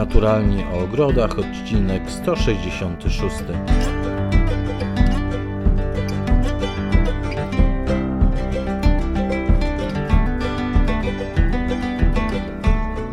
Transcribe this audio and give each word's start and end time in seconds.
Naturalnie 0.00 0.66
o 0.66 0.78
ogrodach, 0.78 1.38
odcinek 1.38 2.10
166. 2.10 3.36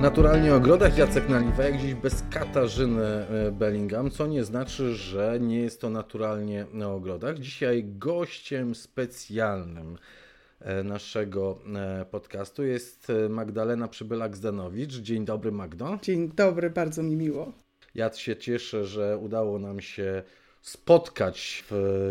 Naturalnie 0.02 0.54
o 0.54 0.56
ogrodach 0.56 0.98
Jacek 0.98 1.30
Naliwa, 1.30 1.64
jak 1.64 1.78
dziś 1.78 1.94
bez 1.94 2.24
Katarzyny 2.30 3.04
e, 3.04 3.52
Bellingham, 3.52 4.12
co 4.12 4.28
nie 4.28 4.44
znaczy, 4.44 4.96
że 4.96 5.38
nie 5.40 5.60
jest 5.60 5.82
to 5.82 5.90
naturalnie 5.90 6.66
o 6.86 6.94
ogrodach. 6.94 7.40
Dzisiaj 7.40 7.84
gościem 7.88 8.76
specjalnym 8.76 9.98
naszego 10.84 11.60
e, 11.76 12.06
podcastu 12.06 12.64
jest 12.64 13.08
Magdalena 13.30 13.88
Przybylak-Zdanowicz. 13.88 15.02
Dzień 15.02 15.26
dobry 15.26 15.52
Magdo. 15.52 16.00
Dzień 16.02 16.32
dobry, 16.36 16.70
bardzo 16.70 17.04
mi 17.04 17.16
miło. 17.16 17.52
Ja 17.96 18.14
się 18.14 18.36
cieszę, 18.36 18.86
że 18.86 19.18
udało 19.18 19.60
nam 19.60 19.82
się 19.82 20.24
spotkać 20.62 21.64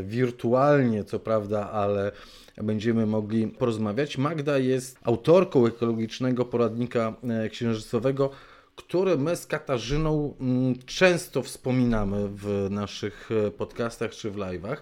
wirtualnie, 0.04 1.04
co 1.04 1.20
prawda, 1.20 1.70
ale 1.70 2.12
będziemy 2.56 3.06
mogli 3.06 3.46
porozmawiać. 3.48 4.18
Magda 4.18 4.58
jest 4.58 4.98
autorką 5.02 5.66
ekologicznego 5.66 6.44
poradnika 6.44 7.14
e, 7.28 7.48
księżycowego, 7.48 8.30
który 8.76 9.18
my 9.18 9.36
z 9.36 9.46
Katarzyną 9.46 10.34
mm, 10.40 10.74
często 10.86 11.42
wspominamy 11.42 12.28
w 12.28 12.66
naszych 12.70 13.28
e, 13.46 13.50
podcastach 13.50 14.10
czy 14.10 14.30
w 14.30 14.36
live'ach. 14.36 14.76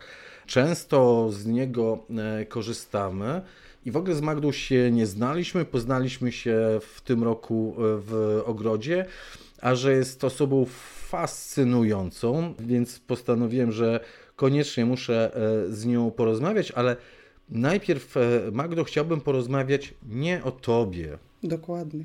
Często 0.47 1.29
z 1.33 1.47
niego 1.47 1.99
e, 2.41 2.47
korzystamy. 2.47 3.43
I 3.87 3.91
w 3.91 3.97
ogóle 3.97 4.15
z 4.15 4.21
Magdą 4.21 4.53
się 4.53 4.91
nie 4.91 5.07
znaliśmy, 5.07 5.65
poznaliśmy 5.65 6.33
się 6.33 6.59
w 6.81 7.01
tym 7.01 7.25
roku 7.25 7.75
w 7.79 8.43
ogrodzie, 8.47 9.07
a 9.61 9.75
że 9.75 9.93
jest 9.93 10.25
osobą 10.25 10.67
fascynującą, 11.09 12.55
więc 12.59 12.99
postanowiłem, 12.99 13.73
że 13.73 14.01
koniecznie 14.37 14.87
muszę 14.87 15.31
z 15.69 15.87
nią 15.87 16.11
porozmawiać, 16.11 16.71
ale 16.71 16.97
Najpierw, 17.49 18.17
e, 18.17 18.21
Magdo, 18.53 18.85
chciałbym 18.85 19.21
porozmawiać 19.21 19.95
nie 20.09 20.45
o 20.45 20.51
tobie. 20.51 21.19
Dokładnie. 21.43 22.05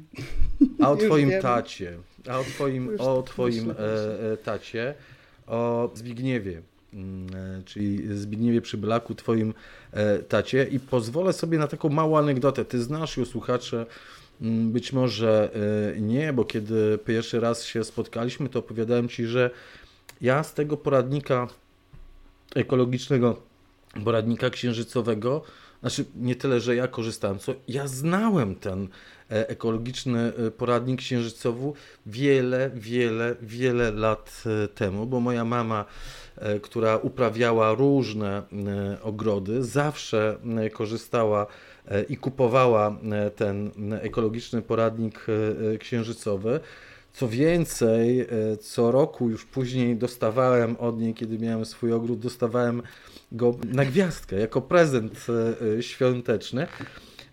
A 0.81 0.91
o 0.91 0.95
twoim 0.95 1.31
tacie. 1.41 1.97
A 2.29 2.39
o 2.39 2.43
twoim, 2.43 2.89
o 2.99 3.23
twoim 3.23 3.71
e, 3.71 3.75
e, 4.33 4.37
tacie, 4.37 4.95
o 5.47 5.91
Zbigniewie, 5.93 6.61
czyli 7.65 8.17
Zbigniewie 8.17 8.61
Przyblaku, 8.61 9.15
twoim 9.15 9.53
tacie. 10.27 10.63
I 10.63 10.79
pozwolę 10.79 11.33
sobie 11.33 11.57
na 11.57 11.67
taką 11.67 11.89
małą 11.89 12.17
anegdotę. 12.17 12.65
Ty 12.65 12.81
znasz 12.81 13.17
ją, 13.17 13.25
słuchacze, 13.25 13.85
mm, 14.41 14.71
być 14.71 14.93
może 14.93 15.49
nie, 16.01 16.33
bo 16.33 16.45
kiedy 16.45 16.99
pierwszy 17.05 17.39
raz 17.39 17.63
się 17.63 17.83
spotkaliśmy, 17.83 18.49
to 18.49 18.59
opowiadałem 18.59 19.09
ci, 19.09 19.25
że 19.25 19.49
ja 20.21 20.43
z 20.43 20.53
tego 20.53 20.77
poradnika 20.77 21.47
ekologicznego 22.55 23.49
poradnika 24.03 24.49
księżycowego, 24.49 25.41
znaczy 25.81 26.05
nie 26.15 26.35
tyle, 26.35 26.59
że 26.59 26.75
ja 26.75 26.87
korzystałem, 26.87 27.39
co 27.39 27.53
ja 27.67 27.87
znałem 27.87 28.55
ten 28.55 28.87
e, 29.31 29.49
ekologiczny 29.49 30.33
e, 30.47 30.51
poradnik 30.51 30.99
księżycowy 30.99 31.71
wiele, 32.05 32.71
wiele, 32.73 33.35
wiele 33.41 33.91
lat 33.91 34.43
e, 34.63 34.67
temu, 34.67 35.05
bo 35.05 35.19
moja 35.19 35.45
mama, 35.45 35.85
która 36.61 36.97
uprawiała 36.97 37.73
różne 37.73 38.43
ogrody, 39.03 39.63
zawsze 39.63 40.37
korzystała 40.73 41.47
i 42.09 42.17
kupowała 42.17 42.99
ten 43.35 43.71
ekologiczny 44.01 44.61
poradnik 44.61 45.25
księżycowy. 45.79 46.59
Co 47.13 47.27
więcej, 47.27 48.27
co 48.61 48.91
roku 48.91 49.29
już 49.29 49.45
później 49.45 49.95
dostawałem 49.95 50.75
od 50.77 50.99
niej, 50.99 51.13
kiedy 51.13 51.39
miałem 51.39 51.65
swój 51.65 51.93
ogród, 51.93 52.19
dostawałem 52.19 52.81
go 53.31 53.55
na 53.67 53.85
gwiazdkę, 53.85 54.39
jako 54.39 54.61
prezent 54.61 55.27
e, 55.29 55.77
e, 55.77 55.83
świąteczny. 55.83 56.67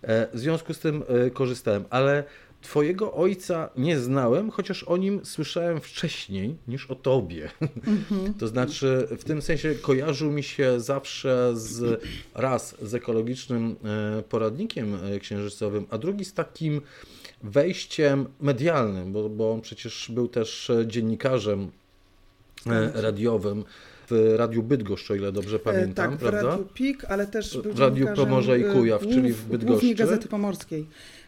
E, 0.01 0.27
w 0.33 0.39
związku 0.39 0.73
z 0.73 0.79
tym 0.79 1.03
korzystałem, 1.33 1.85
ale 1.89 2.23
Twojego 2.61 3.13
ojca 3.13 3.69
nie 3.77 3.99
znałem, 3.99 4.51
chociaż 4.51 4.83
o 4.83 4.97
nim 4.97 5.25
słyszałem 5.25 5.81
wcześniej 5.81 6.55
niż 6.67 6.91
o 6.91 6.95
tobie. 6.95 7.49
Mm-hmm. 7.61 8.33
To 8.39 8.47
znaczy, 8.47 9.07
w 9.17 9.23
tym 9.23 9.41
sensie 9.41 9.75
kojarzył 9.75 10.31
mi 10.31 10.43
się 10.43 10.79
zawsze 10.79 11.51
z 11.55 12.03
raz 12.35 12.75
z 12.81 12.93
ekologicznym 12.93 13.75
poradnikiem 14.29 14.97
księżycowym, 15.19 15.85
a 15.89 15.97
drugi 15.97 16.25
z 16.25 16.33
takim 16.33 16.81
wejściem 17.43 18.25
medialnym, 18.41 19.13
bo, 19.13 19.29
bo 19.29 19.51
on 19.51 19.61
przecież 19.61 20.11
był 20.13 20.27
też 20.27 20.71
dziennikarzem 20.85 21.71
tak. 22.63 22.95
radiowym 22.95 23.63
w 24.09 24.35
Radiu 24.37 24.63
Bydgoszcz, 24.63 25.11
o 25.11 25.15
ile 25.15 25.31
dobrze 25.31 25.55
e, 25.55 25.59
pamiętam, 25.59 26.11
tak, 26.11 26.19
prawda? 26.19 26.41
w 26.41 26.45
Radiu 26.45 26.65
PIK, 26.73 27.05
ale 27.05 27.27
też 27.27 27.57
w 27.57 27.79
Radiu 27.79 28.07
Pomorza 28.15 28.57
i 28.57 28.63
Kujaw, 28.63 29.01
głów, 29.01 29.13
czyli 29.13 29.33
w 29.33 29.45
Bydgoszczy. 29.45 29.65
Głównie 29.65 29.95
Gazety 29.95 30.27
Pomorskiej. 30.27 30.85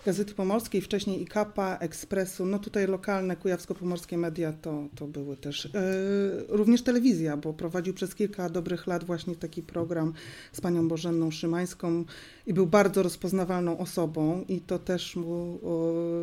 Gazety 0.10 0.34
Pomorskiej, 0.34 0.82
wcześniej 0.82 1.22
IKAPA, 1.22 1.78
Ekspresu, 1.78 2.46
no 2.46 2.60
tutaj 2.60 2.88
lokalne 2.88 3.36
kujawsko-pomorskie 3.36 4.18
media 4.18 4.54
to, 4.54 4.88
to 4.96 5.08
były 5.08 5.38
też. 5.38 5.66
Yy, 5.74 6.58
również 6.58 6.82
telewizja, 6.82 7.38
bo 7.38 7.54
prowadził 7.54 7.94
przez 7.94 8.16
kilka 8.16 8.50
dobrych 8.50 8.88
lat 8.88 9.04
właśnie 9.04 9.36
taki 9.36 9.64
program 9.64 10.14
z 10.52 10.62
panią 10.62 10.88
Bożenną 10.88 11.32
Szymańską 11.32 12.06
i 12.48 12.54
był 12.54 12.68
bardzo 12.68 13.04
rozpoznawalną 13.04 13.78
osobą 13.78 14.46
i 14.48 14.62
to 14.62 14.80
też 14.80 15.16
mu 15.16 15.60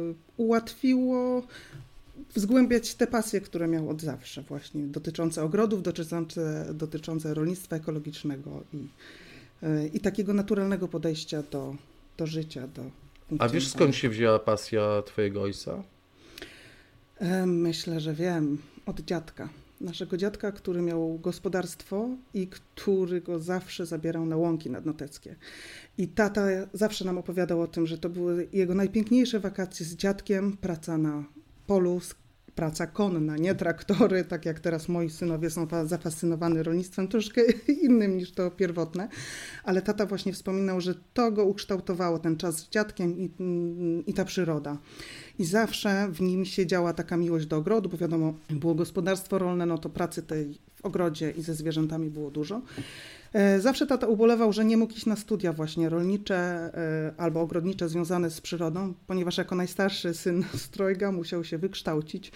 yy, 0.08 0.14
ułatwiło 0.36 1.42
zgłębiać 2.34 2.94
te 2.94 3.06
pasje, 3.06 3.40
które 3.40 3.68
miał 3.68 3.90
od 3.90 4.02
zawsze, 4.02 4.42
właśnie 4.42 4.82
dotyczące 4.82 5.42
ogrodów, 5.42 5.82
dotyczące, 5.82 6.66
dotyczące 6.74 7.34
rolnictwa 7.34 7.76
ekologicznego 7.76 8.64
i, 8.72 8.88
e, 9.62 9.86
i 9.86 10.00
takiego 10.00 10.34
naturalnego 10.34 10.88
podejścia 10.88 11.42
do, 11.50 11.76
do 12.18 12.26
życia. 12.26 12.68
Do 12.68 13.05
A 13.38 13.48
wiesz 13.48 13.68
skąd 13.68 13.94
się 13.94 14.08
wzięła 14.08 14.38
pasja 14.38 15.02
Twojego 15.02 15.42
ojca? 15.42 15.82
E, 17.18 17.46
myślę, 17.46 18.00
że 18.00 18.14
wiem. 18.14 18.58
Od 18.86 19.00
dziadka. 19.00 19.48
Naszego 19.80 20.16
dziadka, 20.16 20.52
który 20.52 20.82
miał 20.82 21.18
gospodarstwo 21.18 22.08
i 22.34 22.46
który 22.46 23.20
go 23.20 23.38
zawsze 23.38 23.86
zabierał 23.86 24.26
na 24.26 24.36
łąki 24.36 24.70
nadnoteckie. 24.70 25.36
I 25.98 26.08
tata 26.08 26.42
zawsze 26.72 27.04
nam 27.04 27.18
opowiadał 27.18 27.60
o 27.60 27.66
tym, 27.66 27.86
że 27.86 27.98
to 27.98 28.08
były 28.08 28.48
jego 28.52 28.74
najpiękniejsze 28.74 29.40
wakacje 29.40 29.86
z 29.86 29.96
dziadkiem, 29.96 30.56
praca 30.56 30.98
na 30.98 31.24
polu, 31.66 32.00
praca 32.56 32.86
konna, 32.86 33.36
nie 33.36 33.54
traktory, 33.54 34.24
tak 34.24 34.46
jak 34.46 34.60
teraz 34.60 34.88
moi 34.88 35.10
synowie 35.10 35.50
są 35.50 35.66
zafascynowani 35.84 36.62
rolnictwem, 36.62 37.08
troszkę 37.08 37.42
innym 37.82 38.16
niż 38.16 38.32
to 38.32 38.50
pierwotne, 38.50 39.08
ale 39.64 39.82
tata 39.82 40.06
właśnie 40.06 40.32
wspominał, 40.32 40.80
że 40.80 40.94
to 41.14 41.32
go 41.32 41.44
ukształtowało, 41.44 42.18
ten 42.18 42.36
czas 42.36 42.56
z 42.56 42.68
dziadkiem 42.68 43.18
i, 43.18 43.30
i 44.06 44.14
ta 44.14 44.24
przyroda. 44.24 44.78
I 45.38 45.44
zawsze 45.44 46.08
w 46.12 46.20
nim 46.20 46.44
siedziała 46.44 46.92
taka 46.92 47.16
miłość 47.16 47.46
do 47.46 47.56
ogrodu, 47.56 47.88
bo 47.88 47.96
wiadomo, 47.96 48.34
było 48.50 48.74
gospodarstwo 48.74 49.38
rolne, 49.38 49.66
no 49.66 49.78
to 49.78 49.88
pracy 49.88 50.22
tej 50.22 50.58
w 50.76 50.84
ogrodzie 50.84 51.30
i 51.30 51.42
ze 51.42 51.54
zwierzętami 51.54 52.10
było 52.10 52.30
dużo. 52.30 52.62
E, 53.36 53.60
zawsze 53.60 53.86
tata 53.86 54.06
ubolewał, 54.06 54.52
że 54.52 54.64
nie 54.64 54.76
mógł 54.76 54.92
iść 54.92 55.06
na 55.06 55.16
studia 55.16 55.52
właśnie 55.52 55.88
rolnicze 55.88 56.36
e, 56.36 57.12
albo 57.16 57.40
ogrodnicze 57.40 57.88
związane 57.88 58.30
z 58.30 58.40
przyrodą, 58.40 58.94
ponieważ 59.06 59.38
jako 59.38 59.54
najstarszy 59.54 60.14
syn 60.14 60.44
strojga 60.66 61.12
musiał 61.12 61.44
się 61.44 61.58
wykształcić, 61.58 62.32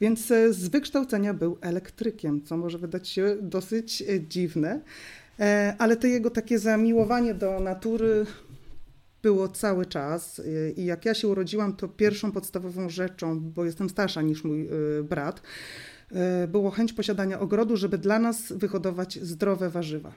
więc 0.00 0.30
e, 0.30 0.52
z 0.52 0.68
wykształcenia 0.68 1.34
był 1.34 1.58
elektrykiem, 1.60 2.42
co 2.42 2.56
może 2.56 2.78
wydać 2.78 3.08
się 3.08 3.36
dosyć 3.42 4.04
dziwne, 4.28 4.80
ale 5.78 5.96
to 5.96 6.06
jego 6.06 6.30
takie 6.30 6.58
zamiłowanie 6.58 7.34
do 7.34 7.60
natury 7.60 8.26
było 9.22 9.48
cały 9.48 9.86
czas 9.86 10.42
i 10.76 10.84
jak 10.84 11.04
ja 11.04 11.14
się 11.14 11.28
urodziłam, 11.28 11.76
to 11.76 11.88
pierwszą 11.88 12.32
podstawową 12.32 12.88
rzeczą, 12.88 13.40
bo 13.40 13.64
jestem 13.64 13.88
starsza 13.90 14.22
niż 14.22 14.44
mój 14.44 14.68
brat, 15.04 15.42
było 16.48 16.70
chęć 16.70 16.92
posiadania 16.92 17.40
ogrodu, 17.40 17.76
żeby 17.76 17.98
dla 17.98 18.18
nas 18.18 18.52
wyhodować 18.52 19.18
zdrowe 19.22 19.70
warzywa. 19.70 20.12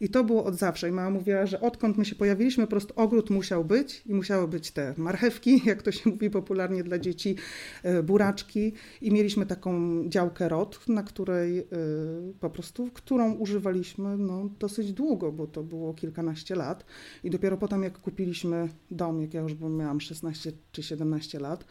I 0.00 0.08
to 0.08 0.24
było 0.24 0.44
od 0.44 0.54
zawsze. 0.54 0.88
I 0.88 0.92
mama 0.92 1.10
mówiła, 1.10 1.46
że 1.46 1.60
odkąd 1.60 1.98
my 1.98 2.04
się 2.04 2.14
pojawiliśmy, 2.14 2.64
po 2.64 2.70
prostu 2.70 2.94
ogród 2.96 3.30
musiał 3.30 3.64
być 3.64 4.02
i 4.06 4.14
musiały 4.14 4.48
być 4.48 4.70
te 4.70 4.94
marchewki, 4.96 5.62
jak 5.66 5.82
to 5.82 5.92
się 5.92 6.10
mówi 6.10 6.30
popularnie 6.30 6.84
dla 6.84 6.98
dzieci, 6.98 7.36
e, 7.82 8.02
buraczki. 8.02 8.72
I 9.00 9.10
mieliśmy 9.10 9.46
taką 9.46 10.02
działkę 10.08 10.48
rod, 10.48 10.88
na 10.88 11.02
której 11.02 11.58
e, 11.58 11.64
po 12.40 12.50
prostu, 12.50 12.90
którą 12.92 13.32
używaliśmy 13.32 14.18
no, 14.18 14.50
dosyć 14.58 14.92
długo, 14.92 15.32
bo 15.32 15.46
to 15.46 15.62
było 15.62 15.94
kilkanaście 15.94 16.54
lat. 16.54 16.84
I 17.24 17.30
dopiero 17.30 17.56
potem, 17.56 17.82
jak 17.82 17.98
kupiliśmy 17.98 18.68
dom, 18.90 19.22
jak 19.22 19.34
ja 19.34 19.40
już 19.40 19.52
miałam 19.60 20.00
16 20.00 20.52
czy 20.72 20.82
17 20.82 21.40
lat, 21.40 21.64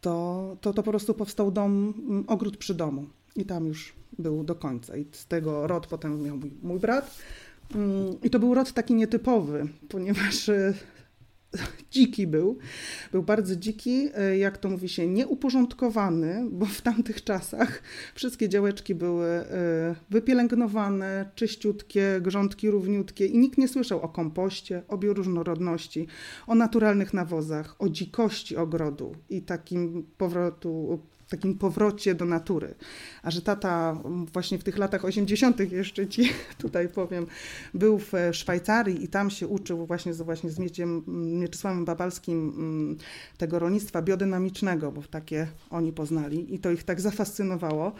to, 0.00 0.56
to, 0.60 0.72
to 0.72 0.82
po 0.82 0.90
prostu 0.90 1.14
powstał 1.14 1.52
dom, 1.52 1.94
ogród 2.26 2.56
przy 2.56 2.74
domu. 2.74 3.06
I 3.36 3.44
tam 3.44 3.66
już 3.66 3.92
był 4.18 4.44
do 4.44 4.54
końca. 4.54 4.96
I 4.96 5.06
z 5.12 5.26
tego 5.26 5.66
rod 5.66 5.86
potem 5.86 6.22
miał 6.22 6.36
mój, 6.36 6.52
mój 6.62 6.78
brat. 6.78 7.18
Mm, 7.74 8.16
I 8.22 8.30
to 8.30 8.38
był 8.38 8.54
rod 8.54 8.72
taki 8.72 8.94
nietypowy, 8.94 9.68
ponieważ 9.88 10.48
e, 10.48 10.74
dziki 11.90 12.26
był. 12.26 12.58
Był 13.12 13.22
bardzo 13.22 13.56
dziki, 13.56 14.08
e, 14.14 14.38
jak 14.38 14.58
to 14.58 14.70
mówi 14.70 14.88
się, 14.88 15.06
nieuporządkowany, 15.06 16.46
bo 16.50 16.66
w 16.66 16.80
tamtych 16.80 17.24
czasach 17.24 17.82
wszystkie 18.14 18.48
działeczki 18.48 18.94
były 18.94 19.26
e, 19.26 19.94
wypielęgnowane, 20.10 21.30
czyściutkie, 21.34 22.20
grządki 22.20 22.70
równiutkie 22.70 23.26
i 23.26 23.38
nikt 23.38 23.58
nie 23.58 23.68
słyszał 23.68 24.00
o 24.00 24.08
kompoście, 24.08 24.82
o 24.88 24.98
bioróżnorodności, 24.98 26.06
o 26.46 26.54
naturalnych 26.54 27.14
nawozach, 27.14 27.76
o 27.78 27.88
dzikości 27.88 28.56
ogrodu 28.56 29.14
i 29.30 29.42
takim 29.42 30.06
powrotu 30.18 31.00
takim 31.32 31.58
powrocie 31.58 32.14
do 32.14 32.24
natury. 32.24 32.74
A 33.22 33.30
że 33.30 33.42
tata 33.42 33.96
właśnie 34.32 34.58
w 34.58 34.64
tych 34.64 34.78
latach 34.78 35.04
80. 35.04 35.72
jeszcze 35.72 36.06
ci 36.06 36.32
tutaj 36.58 36.88
powiem, 36.88 37.26
był 37.74 37.98
w 37.98 38.12
Szwajcarii 38.32 39.04
i 39.04 39.08
tam 39.08 39.30
się 39.30 39.46
uczył 39.48 39.86
właśnie 39.86 40.14
z, 40.14 40.22
właśnie 40.22 40.50
z 40.50 40.58
Mieciem, 40.58 41.02
Mieczysławem 41.40 41.84
Babalskim 41.84 42.52
mm, 42.56 42.96
tego 43.38 43.58
rolnictwa 43.58 44.02
biodynamicznego, 44.02 44.92
bo 44.92 45.02
takie 45.02 45.46
oni 45.70 45.92
poznali 45.92 46.54
i 46.54 46.58
to 46.58 46.70
ich 46.70 46.84
tak 46.84 47.00
zafascynowało, 47.00 47.92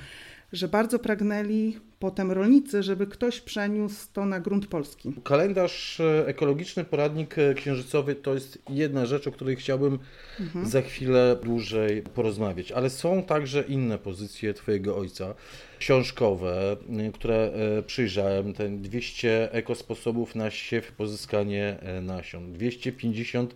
że 0.53 0.69
bardzo 0.69 0.99
pragnęli 0.99 1.77
potem 1.99 2.33
rolnicy, 2.33 2.83
żeby 2.83 3.07
ktoś 3.07 3.41
przeniósł 3.41 4.07
to 4.13 4.27
na 4.27 4.41
grunt 4.41 4.67
polski. 4.67 5.13
Kalendarz 5.25 6.01
e, 6.01 6.27
ekologiczny, 6.27 6.85
poradnik 6.85 7.39
e, 7.39 7.55
księżycowy 7.55 8.15
to 8.15 8.35
jest 8.35 8.59
jedna 8.71 9.07
rzecz, 9.07 9.27
o 9.27 9.33
której 9.33 9.57
chciałbym 9.57 9.99
mhm. 10.41 10.67
za 10.67 10.83
chwilę 10.83 11.37
dłużej 11.43 12.03
porozmawiać, 12.03 12.73
ale 12.73 12.91
są 12.91 13.23
także 13.23 13.63
inne 13.63 13.99
pozycje 13.99 14.55
Twojego 14.55 14.97
ojca, 14.97 15.35
książkowe, 15.79 16.77
e, 16.99 17.13
które 17.13 17.53
przyjrzałem, 17.87 18.53
ten 18.53 18.83
200 18.83 19.53
ekosposobów 19.53 20.35
na 20.35 20.51
siew, 20.51 20.93
pozyskanie 20.93 21.77
nasion, 22.03 22.53
250 22.53 23.55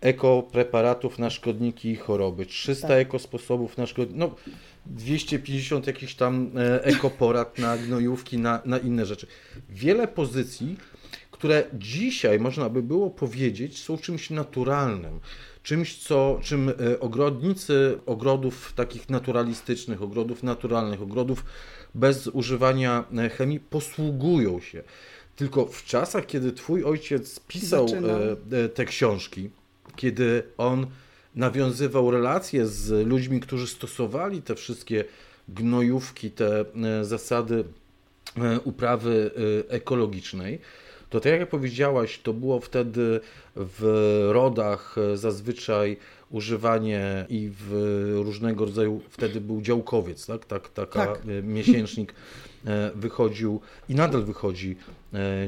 ekopreparatów 0.00 1.18
na 1.18 1.30
szkodniki 1.30 1.90
i 1.90 1.96
choroby, 1.96 2.46
300 2.46 2.88
tak. 2.88 2.98
ekosposobów 2.98 3.78
na 3.78 3.86
szkodniki, 3.86 4.18
no 4.18 4.34
250 4.90 5.86
jakichś 5.86 6.14
tam 6.14 6.50
e, 6.56 6.84
ekoporad 6.84 7.58
na 7.58 7.78
gnojówki, 7.78 8.38
na, 8.38 8.62
na 8.64 8.78
inne 8.78 9.06
rzeczy. 9.06 9.26
Wiele 9.70 10.08
pozycji, 10.08 10.76
które 11.30 11.64
dzisiaj 11.74 12.40
można 12.40 12.68
by 12.68 12.82
było 12.82 13.10
powiedzieć 13.10 13.82
są 13.82 13.98
czymś 13.98 14.30
naturalnym. 14.30 15.20
Czymś, 15.62 15.98
co, 15.98 16.40
czym 16.42 16.68
e, 16.68 17.00
ogrodnicy 17.00 17.98
ogrodów 18.06 18.72
takich 18.76 19.10
naturalistycznych, 19.10 20.02
ogrodów 20.02 20.42
naturalnych, 20.42 21.02
ogrodów 21.02 21.44
bez 21.94 22.26
używania 22.26 23.04
e, 23.16 23.28
chemii 23.28 23.60
posługują 23.60 24.60
się. 24.60 24.82
Tylko 25.36 25.66
w 25.66 25.84
czasach, 25.84 26.26
kiedy 26.26 26.52
twój 26.52 26.84
ojciec 26.84 27.40
pisał 27.40 27.86
te 28.74 28.84
książki, 28.84 29.50
kiedy 29.96 30.42
on 30.58 30.86
nawiązywał 31.36 32.10
relacje 32.10 32.66
z 32.66 33.06
ludźmi, 33.06 33.40
którzy 33.40 33.66
stosowali 33.66 34.42
te 34.42 34.54
wszystkie 34.54 35.04
gnojówki, 35.48 36.30
te 36.30 36.60
e, 36.60 37.04
zasady 37.04 37.64
e, 38.36 38.60
uprawy 38.60 39.30
e, 39.70 39.70
ekologicznej, 39.72 40.58
to 41.10 41.20
tak 41.20 41.32
jak 41.32 41.48
powiedziałaś, 41.48 42.20
to 42.22 42.32
było 42.32 42.60
wtedy 42.60 43.20
w 43.56 43.82
rodach 44.32 44.96
zazwyczaj 45.14 45.96
używanie 46.30 47.26
i 47.28 47.50
w 47.60 47.72
różnego 48.24 48.64
rodzaju, 48.64 49.00
wtedy 49.10 49.40
był 49.40 49.62
działkowiec, 49.62 50.26
tak? 50.26 50.44
tak 50.44 50.68
taka 50.68 51.06
tak. 51.06 51.22
miesięcznik 51.42 52.14
wychodził 52.94 53.60
i 53.88 53.94
nadal 53.94 54.24
wychodzi 54.24 54.76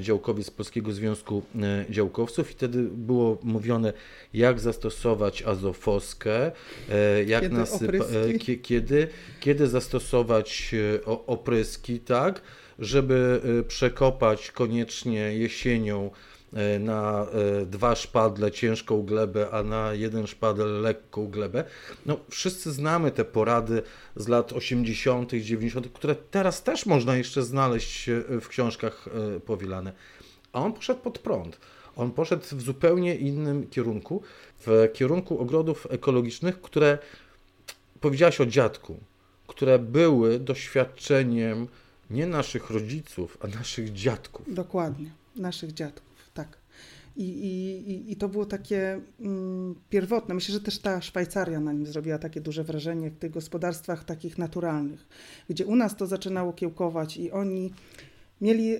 działkowiec 0.00 0.50
Polskiego 0.50 0.93
Związku 0.93 1.43
e, 1.62 1.85
Działkowców 1.91 2.50
i 2.50 2.55
wtedy 2.55 2.82
było 2.82 3.38
mówione, 3.43 3.93
jak 4.35 4.61
zastosować 4.61 5.43
azofoskę, 5.43 6.53
e, 6.91 7.25
jak 7.25 7.43
kiedy, 7.43 7.56
nasypa, 7.56 8.05
kiedy, 8.62 9.09
kiedy 9.41 9.67
zastosować 9.67 10.75
opryski, 11.26 12.00
tak, 12.00 12.43
żeby 12.79 13.41
przekopać 13.69 14.50
koniecznie 14.50 15.20
jesienią 15.20 16.11
E, 16.11 16.38
na 16.80 17.26
e, 17.62 17.66
dwa 17.66 17.96
szpadle 17.96 18.50
ciężką 18.50 19.02
glebę, 19.02 19.50
a 19.50 19.62
na 19.62 19.94
jeden 19.94 20.26
szpadel 20.26 20.80
lekką 20.80 21.26
glebę. 21.26 21.64
No, 22.06 22.20
wszyscy 22.30 22.72
znamy 22.72 23.10
te 23.10 23.24
porady 23.24 23.82
z 24.16 24.28
lat 24.28 24.52
80., 24.52 25.32
90., 25.32 25.88
które 25.92 26.14
teraz 26.14 26.62
też 26.62 26.86
można 26.86 27.16
jeszcze 27.16 27.42
znaleźć 27.42 28.10
w 28.40 28.48
książkach 28.48 29.08
e, 29.36 29.40
powielane. 29.40 29.92
A 30.52 30.60
on 30.62 30.72
poszedł 30.72 31.00
pod 31.00 31.18
prąd. 31.18 31.58
On 31.96 32.12
poszedł 32.12 32.42
w 32.52 32.62
zupełnie 32.62 33.14
innym 33.14 33.68
kierunku, 33.68 34.22
w 34.66 34.88
kierunku 34.94 35.38
ogrodów 35.38 35.86
ekologicznych, 35.90 36.60
które 36.60 36.98
powiedziałaś 38.00 38.40
o 38.40 38.46
dziadku, 38.46 38.96
które 39.46 39.78
były 39.78 40.38
doświadczeniem 40.38 41.68
nie 42.10 42.26
naszych 42.26 42.70
rodziców, 42.70 43.38
a 43.40 43.46
naszych 43.46 43.92
dziadków. 43.92 44.54
Dokładnie, 44.54 45.10
naszych 45.36 45.72
dziadków. 45.72 46.07
I, 47.19 47.23
i, 47.23 48.12
I 48.12 48.17
to 48.17 48.29
było 48.29 48.47
takie 48.47 49.00
mm, 49.20 49.75
pierwotne. 49.91 50.35
Myślę, 50.35 50.53
że 50.53 50.61
też 50.61 50.79
ta 50.79 51.00
Szwajcaria 51.00 51.61
na 51.61 51.73
nim 51.73 51.87
zrobiła 51.87 52.19
takie 52.19 52.41
duże 52.41 52.65
wrażenie 52.65 53.11
w 53.11 53.19
tych 53.19 53.31
gospodarstwach 53.31 54.05
takich 54.05 54.38
naturalnych, 54.38 55.09
gdzie 55.49 55.67
u 55.67 55.76
nas 55.76 55.97
to 55.97 56.06
zaczynało 56.06 56.53
kiełkować 56.53 57.17
i 57.17 57.31
oni 57.31 57.73
mieli 58.41 58.76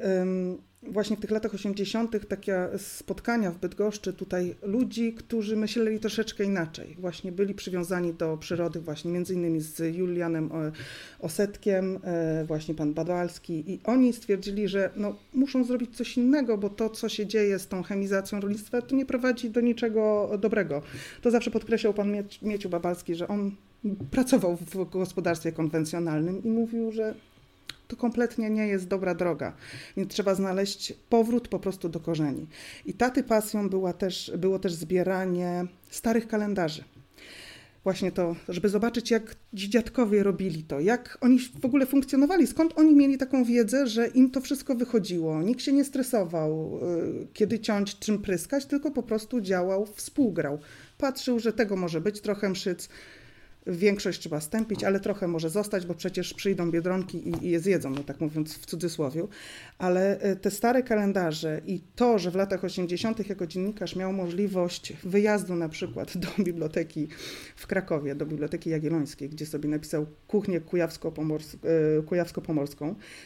właśnie 0.83 1.17
w 1.17 1.21
tych 1.21 1.31
latach 1.31 1.55
80. 1.55 2.29
takie 2.29 2.69
spotkania 2.77 3.51
w 3.51 3.59
Bydgoszczy 3.59 4.13
tutaj 4.13 4.55
ludzi, 4.63 5.13
którzy 5.13 5.57
myśleli 5.57 6.01
troszeczkę 6.01 6.45
inaczej. 6.45 6.97
Właśnie 6.99 7.33
byli 7.33 7.55
przywiązani 7.55 8.15
do 8.15 8.37
przyrody, 8.37 8.81
właśnie 8.81 9.11
między 9.11 9.35
innymi 9.35 9.61
z 9.61 9.97
Julianem 9.97 10.51
e, 10.53 10.73
Osetkiem, 11.21 11.99
e, 12.05 12.45
właśnie 12.45 12.75
pan 12.75 12.95
Badalski 12.95 13.73
i 13.73 13.81
oni 13.85 14.13
stwierdzili, 14.13 14.69
że 14.69 14.91
no, 14.97 15.17
muszą 15.35 15.65
zrobić 15.65 15.97
coś 15.97 16.17
innego, 16.17 16.59
bo 16.59 16.71
to, 16.71 16.91
co 16.91 17.09
się 17.09 17.27
dzieje 17.27 17.59
z 17.59 17.69
tą 17.69 17.83
chemizacją 17.83 18.41
rolnictwa, 18.41 18.83
to 18.83 18.97
nie 18.97 19.07
prowadzi 19.07 19.51
do 19.51 19.61
niczego 19.61 20.31
dobrego. 20.39 20.83
To 21.23 21.31
zawsze 21.31 21.51
podkreślał 21.51 21.95
pan 21.95 22.13
Mieciu 22.43 22.69
Babalski, 22.69 23.15
że 23.15 23.29
on 23.29 23.53
pracował 24.11 24.57
w 24.57 24.91
gospodarstwie 24.91 25.53
konwencjonalnym 25.53 26.45
i 26.45 26.49
mówił, 26.49 26.93
że 26.93 27.15
to 27.89 27.97
kompletnie 27.97 28.51
nie 28.51 28.67
jest 28.67 28.89
dobra 28.89 29.15
droga. 29.15 29.53
Więc 29.97 30.13
trzeba 30.13 30.35
znaleźć 30.35 30.93
powrót 31.09 31.49
po 31.49 31.59
prostu 31.59 31.89
do 31.89 32.01
korzeni. 32.01 32.47
I 32.87 32.95
taty 32.95 33.23
pasją 33.23 33.69
była 33.69 33.93
też, 33.93 34.33
było 34.39 34.59
też 34.59 34.75
zbieranie 34.75 35.67
starych 35.91 36.29
kalendarzy. 36.29 36.85
Właśnie 37.85 38.13
to, 38.13 38.37
żeby 38.49 38.69
zobaczyć, 38.69 39.11
jak 39.11 39.37
dziadkowie 39.53 40.23
robili 40.23 40.63
to, 40.63 40.81
jak 40.81 41.19
oni 41.21 41.39
w 41.61 41.65
ogóle 41.65 41.87
funkcjonowali, 41.87 42.47
skąd 42.47 42.79
oni 42.79 42.97
mieli 42.97 43.19
taką 43.19 43.45
wiedzę, 43.45 43.87
że 43.87 44.07
im 44.07 44.31
to 44.31 44.41
wszystko 44.41 44.75
wychodziło. 44.75 45.43
Nikt 45.43 45.63
się 45.63 45.73
nie 45.73 45.85
stresował, 45.85 46.81
y, 47.23 47.27
kiedy 47.33 47.59
ciąć, 47.59 47.99
czym 47.99 48.19
pryskać, 48.19 48.67
tylko 48.67 48.91
po 48.91 49.03
prostu 49.03 49.41
działał, 49.41 49.87
współgrał. 49.87 50.59
Patrzył, 50.99 51.39
że 51.39 51.53
tego 51.53 51.77
może 51.77 52.01
być 52.01 52.21
trochę 52.21 52.49
mszyc, 52.49 52.89
Większość 53.69 54.21
trzeba 54.21 54.41
stępić, 54.41 54.85
ale 54.85 55.01
trochę 55.01 55.29
może 55.29 55.51
zostać, 55.51 55.87
bo 55.87 55.95
przecież 55.95 56.35
przyjdą 56.35 56.71
biedronki 56.71 57.29
i, 57.29 57.47
i 57.47 57.51
je 57.51 57.61
zjedzą, 57.61 57.91
no 57.91 58.05
tak 58.05 58.21
mówiąc 58.21 58.59
w 58.59 58.67
cudzysłowie. 58.67 59.27
Ale 59.79 60.21
e, 60.21 60.37
te 60.37 60.51
stare 60.51 60.83
kalendarze 60.83 61.61
i 61.67 61.81
to, 61.97 62.19
że 62.19 62.31
w 62.31 62.35
latach 62.35 62.65
80. 62.65 63.29
jako 63.29 63.47
dziennikarz 63.47 63.97
miał 63.97 64.13
możliwość 64.13 64.93
wyjazdu 65.05 65.55
na 65.55 65.69
przykład 65.69 66.17
do 66.17 66.29
biblioteki 66.45 67.09
w 67.57 67.67
Krakowie, 67.67 68.15
do 68.15 68.27
Biblioteki 68.27 68.71
Jagiellońskiej, 68.71 69.29
gdzie 69.29 69.47
sobie 69.47 69.69
napisał 69.69 70.07
kuchnię 70.27 70.61
kujawsko-pomorską, 70.61 72.05
kujawsko 72.07 72.43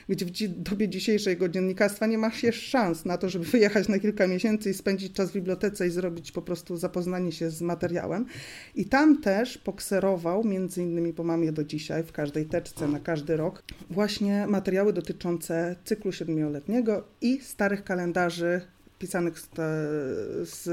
gdzie 0.09 0.49
w 0.49 0.63
dobie 0.63 0.89
dzisiejszego 0.89 1.49
dziennikarstwa 1.49 2.07
nie 2.07 2.19
ma 2.19 2.31
się 2.31 2.53
szans 2.53 3.05
na 3.05 3.19
to, 3.19 3.29
żeby 3.29 3.45
wyjechać 3.45 3.89
na 3.89 3.99
kilka 3.99 4.27
miesięcy 4.27 4.71
i 4.71 4.75
spędzić 4.75 5.13
czas 5.13 5.31
w 5.31 5.35
bibliotece 5.35 5.87
i 5.87 5.91
zrobić 5.91 6.33
po 6.33 6.43
prostu 6.43 6.77
zapoznanie 6.77 7.33
się 7.33 7.51
z 7.51 7.63
materiałem. 7.63 8.27
I 8.75 8.85
tam 8.85 9.21
też 9.21 9.59
pokserował 9.59 10.32
między 10.45 10.83
innymi, 10.83 11.13
bo 11.13 11.25
mam 11.25 11.45
je 11.45 11.53
do 11.53 11.65
dzisiaj 11.65 12.03
w 12.03 12.13
każdej 12.13 12.47
teczce 12.47 12.89
na 12.89 13.01
każdy 13.01 13.37
rok, 13.37 13.63
właśnie 13.91 14.47
materiały 14.47 14.93
dotyczące 14.93 15.77
cyklu 15.85 16.13
siedmioletniego 16.13 17.05
i 17.21 17.41
starych 17.41 17.85
kalendarzy 17.85 18.61
pisanych 19.03 19.41
z, 19.41 19.49
z 20.49 20.69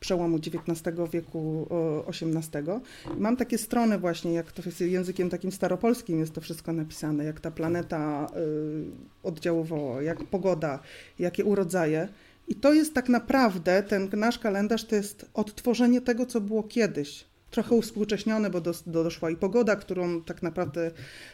przełomu 0.00 0.36
XIX 0.36 0.96
wieku 1.12 1.68
XVIII. 2.08 2.80
Mam 3.18 3.36
takie 3.36 3.58
strony 3.58 3.98
właśnie, 3.98 4.32
jak 4.34 4.52
to 4.52 4.62
jest 4.66 4.80
językiem 4.80 5.30
takim 5.30 5.52
staropolskim 5.52 6.18
jest 6.18 6.32
to 6.32 6.40
wszystko 6.40 6.72
napisane, 6.72 7.24
jak 7.24 7.40
ta 7.40 7.50
planeta 7.50 8.26
y, 8.36 9.28
oddziaływała, 9.28 10.02
jak 10.02 10.24
pogoda, 10.24 10.78
jakie 11.18 11.44
urodzaje. 11.44 12.08
I 12.48 12.54
to 12.54 12.72
jest 12.72 12.94
tak 12.94 13.08
naprawdę, 13.08 13.82
ten 13.82 14.08
nasz 14.12 14.38
kalendarz 14.38 14.84
to 14.84 14.94
jest 14.96 15.26
odtworzenie 15.34 16.00
tego, 16.00 16.26
co 16.26 16.40
było 16.40 16.62
kiedyś 16.62 17.24
trochę 17.50 17.74
uspółcześnione, 17.74 18.50
bo 18.50 18.60
do, 18.60 18.72
do, 18.86 19.04
doszła 19.04 19.30
i 19.30 19.36
pogoda, 19.36 19.76
którą 19.76 20.22
tak 20.22 20.42
naprawdę 20.42 20.90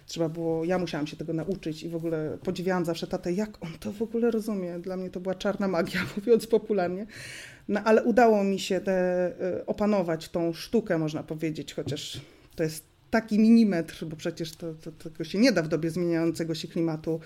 trzeba 0.06 0.28
było, 0.28 0.64
ja 0.64 0.78
musiałam 0.78 1.06
się 1.06 1.16
tego 1.16 1.32
nauczyć 1.32 1.82
i 1.82 1.88
w 1.88 1.96
ogóle 1.96 2.38
podziwiałam 2.44 2.84
zawsze 2.84 3.06
tatę, 3.06 3.32
jak 3.32 3.64
on 3.64 3.70
to 3.80 3.92
w 3.92 4.02
ogóle 4.02 4.30
rozumie. 4.30 4.78
Dla 4.78 4.96
mnie 4.96 5.10
to 5.10 5.20
była 5.20 5.34
czarna 5.34 5.68
magia, 5.68 6.00
mówiąc 6.16 6.46
popularnie. 6.46 7.06
No 7.68 7.80
ale 7.84 8.04
udało 8.04 8.44
mi 8.44 8.58
się 8.58 8.80
te, 8.80 9.32
opanować 9.66 10.28
tą 10.28 10.52
sztukę, 10.52 10.98
można 10.98 11.22
powiedzieć, 11.22 11.74
chociaż 11.74 12.20
to 12.56 12.62
jest 12.62 12.92
taki 13.12 13.38
milimetr, 13.38 14.04
bo 14.06 14.16
przecież 14.16 14.52
to, 14.52 14.74
to, 14.74 14.92
tego 14.92 15.24
się 15.24 15.38
nie 15.38 15.52
da 15.52 15.62
w 15.62 15.68
dobie 15.68 15.90
zmieniającego 15.90 16.54
się 16.54 16.68
klimatu, 16.68 17.20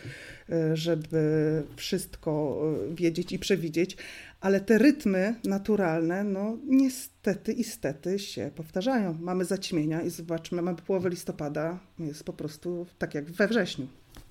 e, 0.50 0.76
żeby 0.76 1.62
wszystko 1.76 2.60
e, 2.90 2.94
wiedzieć 2.94 3.32
i 3.32 3.38
przewidzieć, 3.38 3.96
ale 4.40 4.60
te 4.60 4.78
rytmy 4.78 5.34
naturalne, 5.44 6.24
no 6.24 6.58
niestety 6.66 7.52
i 7.52 7.64
stety 7.64 8.18
się 8.18 8.50
powtarzają. 8.54 9.18
Mamy 9.20 9.44
zaćmienia 9.44 10.02
i 10.02 10.10
zobaczmy, 10.10 10.62
mamy 10.62 10.76
połowę 10.76 11.08
listopada, 11.08 11.78
jest 11.98 12.24
po 12.24 12.32
prostu 12.32 12.86
tak 12.98 13.14
jak 13.14 13.30
we 13.30 13.48
wrześniu 13.48 13.86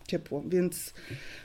ciepło, 0.07 0.43
więc 0.47 0.93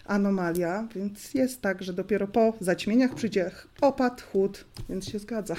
anomalia, 0.04 0.88
więc 0.94 1.34
jest 1.34 1.60
tak, 1.60 1.82
że 1.82 1.92
dopiero 1.92 2.28
po 2.28 2.54
zaćmieniach 2.60 3.14
przyjdzie 3.14 3.50
opad, 3.80 4.22
chłód, 4.22 4.64
więc 4.88 5.08
się 5.08 5.18
zgadza. 5.18 5.56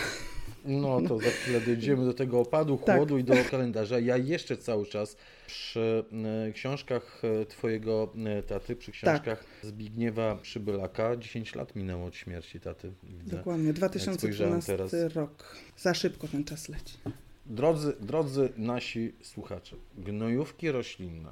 No 0.66 1.02
to 1.02 1.18
za 1.18 1.30
chwilę 1.30 1.62
dojdziemy 1.62 2.06
do 2.06 2.14
tego 2.14 2.40
opadu, 2.40 2.78
tak. 2.78 2.96
chłodu 2.96 3.16
tak. 3.16 3.22
i 3.22 3.24
do 3.24 3.50
kalendarza. 3.50 4.00
Ja 4.00 4.18
jeszcze 4.18 4.58
cały 4.58 4.86
czas 4.86 5.18
przy 5.48 6.04
e, 6.48 6.52
książkach 6.52 7.22
e, 7.42 7.46
Twojego 7.46 8.14
e, 8.26 8.44
taty, 8.44 8.76
przy 8.76 8.92
książkach 8.92 9.24
tak. 9.24 9.46
Zbigniewa 9.64 10.36
Przybylaka. 10.36 11.18
10 11.18 11.56
lat 11.56 11.76
minęło 11.76 12.06
od 12.06 12.16
śmierci 12.16 12.60
taty. 12.60 12.92
Widzę, 13.04 13.38
Dokładnie, 13.38 13.74
2012 13.74 14.78
rok. 15.16 15.56
Za 15.78 15.94
szybko 15.94 16.28
ten 16.28 16.44
czas 16.44 16.70
leci. 16.70 16.98
Drodzy, 17.46 17.94
drodzy 18.02 18.50
nasi 18.58 19.14
słuchacze, 19.22 19.76
gnojówki 19.98 20.72
roślinne, 20.72 21.32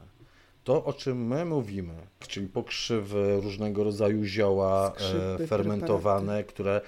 to 0.63 0.85
o 0.85 0.93
czym 0.93 1.27
my 1.27 1.45
mówimy, 1.45 1.93
czyli 2.27 2.47
pokrzywy, 2.47 3.41
różnego 3.41 3.83
rodzaju 3.83 4.23
zioła 4.23 4.93
Skrzypy, 4.95 5.47
fermentowane, 5.47 6.25
preparaty. 6.25 6.53
które 6.53 6.81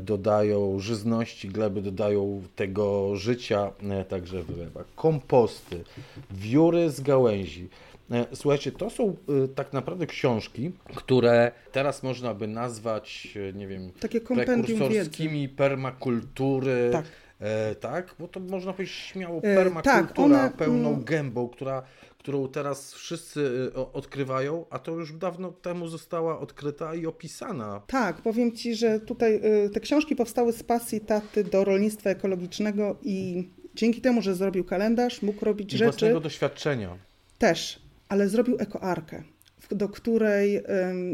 dodają 0.00 0.78
żyzności 0.78 1.48
gleby, 1.48 1.82
dodają 1.82 2.42
tego 2.56 3.16
życia 3.16 3.72
e, 3.90 4.04
także 4.04 4.42
w 4.42 4.54
glebach. 4.54 4.86
Komposty, 4.94 5.84
wióry 6.30 6.90
z 6.90 7.00
gałęzi. 7.00 7.68
E, 8.10 8.26
słuchajcie, 8.34 8.72
to 8.72 8.90
są 8.90 9.16
tak 9.54 9.72
naprawdę 9.72 10.06
książki, 10.06 10.72
które 10.94 11.52
teraz 11.72 12.02
można 12.02 12.34
by 12.34 12.48
nazwać, 12.48 13.38
nie 13.54 13.66
wiem, 13.66 13.90
Takie 14.00 14.20
prekursorskimi 14.20 15.42
wiedzy. 15.42 15.56
permakultury. 15.56 16.88
Tak. 16.92 17.04
E, 17.40 17.74
tak, 17.74 18.14
bo 18.18 18.28
to 18.28 18.40
można 18.40 18.72
powiedzieć 18.72 18.94
śmiało 18.94 19.40
permakultura 19.40 19.98
e, 19.98 20.02
tak, 20.04 20.18
one, 20.18 20.50
pełną 20.50 20.88
mm, 20.88 21.04
gębą, 21.04 21.48
która 21.48 21.82
którą 22.26 22.48
teraz 22.48 22.94
wszyscy 22.94 23.40
y, 23.40 23.92
odkrywają, 23.92 24.64
a 24.70 24.78
to 24.78 24.92
już 24.92 25.12
dawno 25.12 25.52
temu 25.52 25.88
została 25.88 26.38
odkryta 26.38 26.94
i 26.94 27.06
opisana. 27.06 27.82
Tak, 27.86 28.16
powiem 28.22 28.52
Ci, 28.52 28.74
że 28.74 29.00
tutaj 29.00 29.40
y, 29.66 29.70
te 29.70 29.80
książki 29.80 30.16
powstały 30.16 30.52
z 30.52 30.62
pasji 30.62 31.00
taty 31.00 31.44
do 31.44 31.64
rolnictwa 31.64 32.10
ekologicznego 32.10 32.96
i 33.02 33.48
dzięki 33.74 34.00
temu, 34.00 34.22
że 34.22 34.34
zrobił 34.34 34.64
kalendarz, 34.64 35.22
mógł 35.22 35.44
robić 35.44 35.74
I 35.74 35.76
rzeczy... 35.76 35.90
własnego 35.90 36.20
doświadczenia. 36.20 36.98
Też, 37.38 37.82
ale 38.08 38.28
zrobił 38.28 38.56
ekoarkę 38.58 39.22
do 39.70 39.88
której 39.88 40.62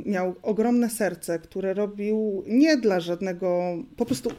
miał 0.06 0.34
ogromne 0.42 0.90
serce, 0.90 1.38
które 1.38 1.74
robił 1.74 2.44
nie 2.46 2.76
dla 2.76 3.00
żadnego, 3.00 3.76
po 3.96 4.06
prostu 4.06 4.30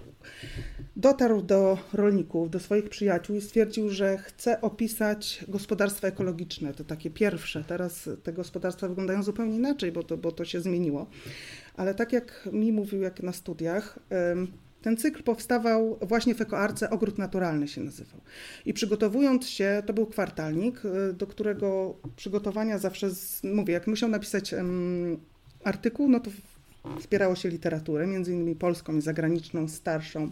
dotarł 0.95 1.41
do 1.41 1.77
rolników, 1.93 2.49
do 2.49 2.59
swoich 2.59 2.89
przyjaciół 2.89 3.35
i 3.35 3.41
stwierdził, 3.41 3.89
że 3.89 4.17
chce 4.17 4.61
opisać 4.61 5.45
gospodarstwa 5.47 6.07
ekologiczne. 6.07 6.73
To 6.73 6.83
takie 6.83 7.09
pierwsze. 7.09 7.63
Teraz 7.67 8.09
te 8.23 8.33
gospodarstwa 8.33 8.87
wyglądają 8.87 9.23
zupełnie 9.23 9.55
inaczej, 9.55 9.91
bo 9.91 10.03
to, 10.03 10.17
bo 10.17 10.31
to 10.31 10.45
się 10.45 10.61
zmieniło. 10.61 11.07
Ale 11.75 11.95
tak 11.95 12.13
jak 12.13 12.49
mi 12.51 12.71
mówił, 12.71 13.01
jak 13.01 13.23
na 13.23 13.33
studiach, 13.33 13.99
ten 14.83 14.97
cykl 14.97 15.23
powstawał 15.23 15.97
właśnie 16.01 16.35
w 16.35 16.41
Ekoarce, 16.41 16.89
Ogród 16.89 17.17
Naturalny 17.17 17.67
się 17.67 17.81
nazywał. 17.81 18.21
I 18.65 18.73
przygotowując 18.73 19.47
się, 19.49 19.83
to 19.85 19.93
był 19.93 20.05
kwartalnik, 20.05 20.85
y, 20.85 21.13
do 21.13 21.27
którego 21.27 21.97
przygotowania 22.15 22.77
zawsze, 22.77 23.09
mówię, 23.43 23.73
jak 23.73 23.87
musiał 23.87 24.09
napisać 24.09 24.55
artykuł, 25.63 26.09
no 26.09 26.19
to 26.19 26.31
wspierało 26.99 27.35
się 27.35 27.49
literaturę, 27.49 28.07
między 28.07 28.33
innymi 28.33 28.55
polską 28.55 28.97
i 28.97 29.01
zagraniczną, 29.01 29.67
starszą. 29.67 30.31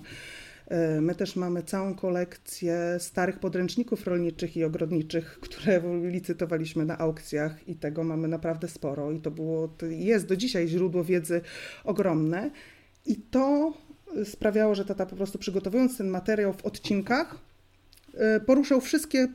E, 0.72 1.02
my 1.02 1.16
też 1.16 1.36
mamy 1.36 1.64
całą 1.64 1.96
kolekcję 1.96 2.98
starych 3.00 3.40
podręczników 3.40 4.08
rolniczych 4.08 4.58
i 4.58 4.64
ogrodniczych, 4.64 5.40
które 5.42 5.82
licytowaliśmy 6.04 6.86
na 6.86 6.98
aukcjach 6.98 7.68
i 7.68 7.76
tego 7.76 8.04
mamy 8.04 8.28
naprawdę 8.28 8.68
sporo 8.68 9.12
i 9.12 9.20
to 9.20 9.32
było, 9.32 9.74
jest 9.90 10.28
do 10.28 10.36
dzisiaj 10.36 10.68
źródło 10.68 11.04
wiedzy 11.04 11.42
ogromne 11.84 12.52
i 13.06 13.16
to 13.16 13.74
sprawiało, 14.24 14.76
że 14.76 14.86
tata 14.86 15.06
po 15.06 15.16
prostu 15.16 15.40
przygotowując 15.40 15.98
ten 15.98 16.08
materiał 16.08 16.54
w 16.54 16.66
odcinkach 16.66 17.38
e, 18.14 18.40
poruszał 18.40 18.82
wszystkie, 18.82 19.28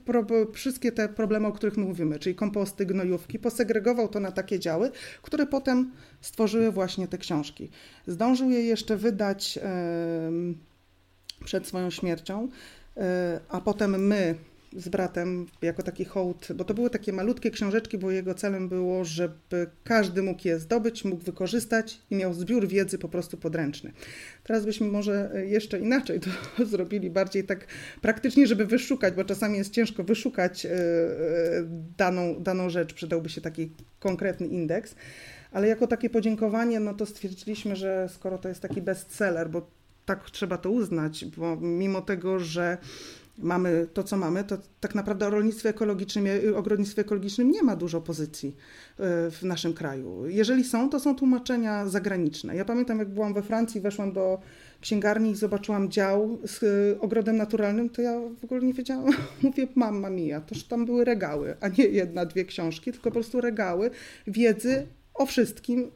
wszystkie 0.53 0.93
te 0.93 1.09
problemy, 1.09 1.47
o 1.47 1.53
których 1.53 1.77
mówimy, 1.77 2.19
czyli 2.19 2.35
komposty, 2.35 2.87
gnojówki, 2.87 3.39
posegregował 3.39 4.09
to 4.09 4.21
na 4.21 4.33
takie 4.33 4.59
działy, 4.59 4.91
które 5.23 5.47
potem 5.47 5.93
stworzyły 6.21 6.73
właśnie 6.73 7.09
te 7.09 7.19
książki. 7.19 7.71
Zdążył 8.07 8.51
je 8.51 8.63
jeszcze 8.63 8.97
wydać 8.97 9.59
przed 11.47 11.67
swoją 11.67 11.91
śmiercią, 11.91 12.49
e, 12.97 13.41
a 13.49 13.61
potem 13.61 14.07
my 14.07 14.35
z 14.77 14.89
bratem 14.89 15.47
jako 15.63 15.83
taki 15.83 16.05
hołd, 16.05 16.49
bo 16.55 16.65
to 16.65 16.75
były 16.75 16.91
takie 16.91 17.13
malutkie 17.13 17.51
książeczki, 17.51 17.99
bo 17.99 18.11
jego 18.11 18.35
celem 18.35 18.69
było, 18.69 19.05
żeby 19.05 19.67
każdy 19.85 20.23
mógł 20.23 20.49
je 20.49 20.59
zdobyć, 20.59 21.05
mógł 21.05 21.25
wykorzystać 21.25 22.01
i 22.11 22.17
miał 22.17 22.35
zbiór 22.35 22.69
wiedzy 22.69 22.99
po 22.99 23.09
prostu 23.09 23.37
podręczny. 23.37 23.93
Teraz 24.45 24.65
byśmy 24.65 24.87
może 24.87 25.31
jeszcze 25.47 25.81
inaczej 25.81 26.21
to 26.21 26.31
zrobili, 26.73 27.11
bardziej 27.11 27.45
tak 27.45 27.67
praktycznie, 28.01 28.47
żeby 28.47 28.67
wyszukać, 28.67 29.15
bo 29.15 29.25
czasami 29.25 29.59
jest 29.59 29.71
ciężko 29.71 30.05
wyszukać 30.05 30.67
e, 30.67 30.71
daną, 31.97 32.43
daną 32.43 32.71
rzecz, 32.71 32.95
przydałby 32.95 33.29
się 33.29 33.41
taki 33.41 33.71
konkretny 34.01 34.47
indeks. 34.47 34.95
Ale 35.53 35.69
jako 35.69 35.87
takie 35.87 36.11
podziękowanie, 36.11 36.81
no 36.81 36.95
to 36.95 37.07
stwierdziliśmy, 37.07 37.77
że 37.77 38.09
skoro 38.15 38.39
to 38.39 38.49
jest 38.49 38.61
taki 38.61 38.83
bestseller, 38.83 39.51
bo 39.51 39.71
tak 40.07 40.31
trzeba 40.31 40.59
to 40.59 40.71
uznać, 40.71 41.25
bo 41.25 41.57
mimo 41.57 42.03
tego, 42.03 42.41
że 42.41 42.79
mamy 43.39 43.87
to, 43.95 44.03
co 44.03 44.17
mamy, 44.17 44.45
to 44.45 44.59
tak 44.81 44.95
naprawdę 44.95 45.27
o 45.27 45.31
rolnictwie 45.31 45.69
ekologicznym, 45.69 46.27
ogrodnictwie 46.57 47.03
ekologicznym 47.03 47.51
nie 47.51 47.63
ma 47.63 47.77
dużo 47.77 48.01
pozycji 48.01 48.49
e, 48.49 49.31
w 49.31 49.43
naszym 49.43 49.75
kraju. 49.75 50.27
Jeżeli 50.27 50.65
są, 50.65 50.91
to 50.91 51.01
są 51.01 51.17
tłumaczenia 51.17 51.87
zagraniczne. 51.87 52.57
Ja 52.57 52.65
pamiętam, 52.65 52.99
jak 52.99 53.09
byłam 53.09 53.35
we 53.35 53.43
Francji, 53.43 53.81
weszłam 53.81 54.13
do 54.13 54.39
księgarni 54.81 55.31
i 55.31 55.37
zobaczyłam 55.37 55.91
dział 55.91 56.39
z 56.45 56.63
e, 56.63 57.01
ogrodem 57.01 57.37
naturalnym, 57.37 57.91
to 57.91 58.03
ja 58.03 58.21
w 58.41 58.45
ogóle 58.45 58.61
nie 58.61 58.75
wiedziałam, 58.75 59.13
mówię, 59.43 59.69
mamma 59.75 60.11
mia, 60.11 60.41
toż 60.41 60.65
tam 60.65 60.87
były 60.87 61.05
regały, 61.05 61.57
a 61.61 61.69
nie 61.69 61.85
jedna, 61.85 62.27
dwie 62.27 62.45
książki, 62.45 62.93
tylko 62.93 63.05
po 63.05 63.11
prostu 63.11 63.41
regały 63.41 63.91
wiedzy 64.27 64.87
o 65.15 65.27
wszystkim 65.27 65.91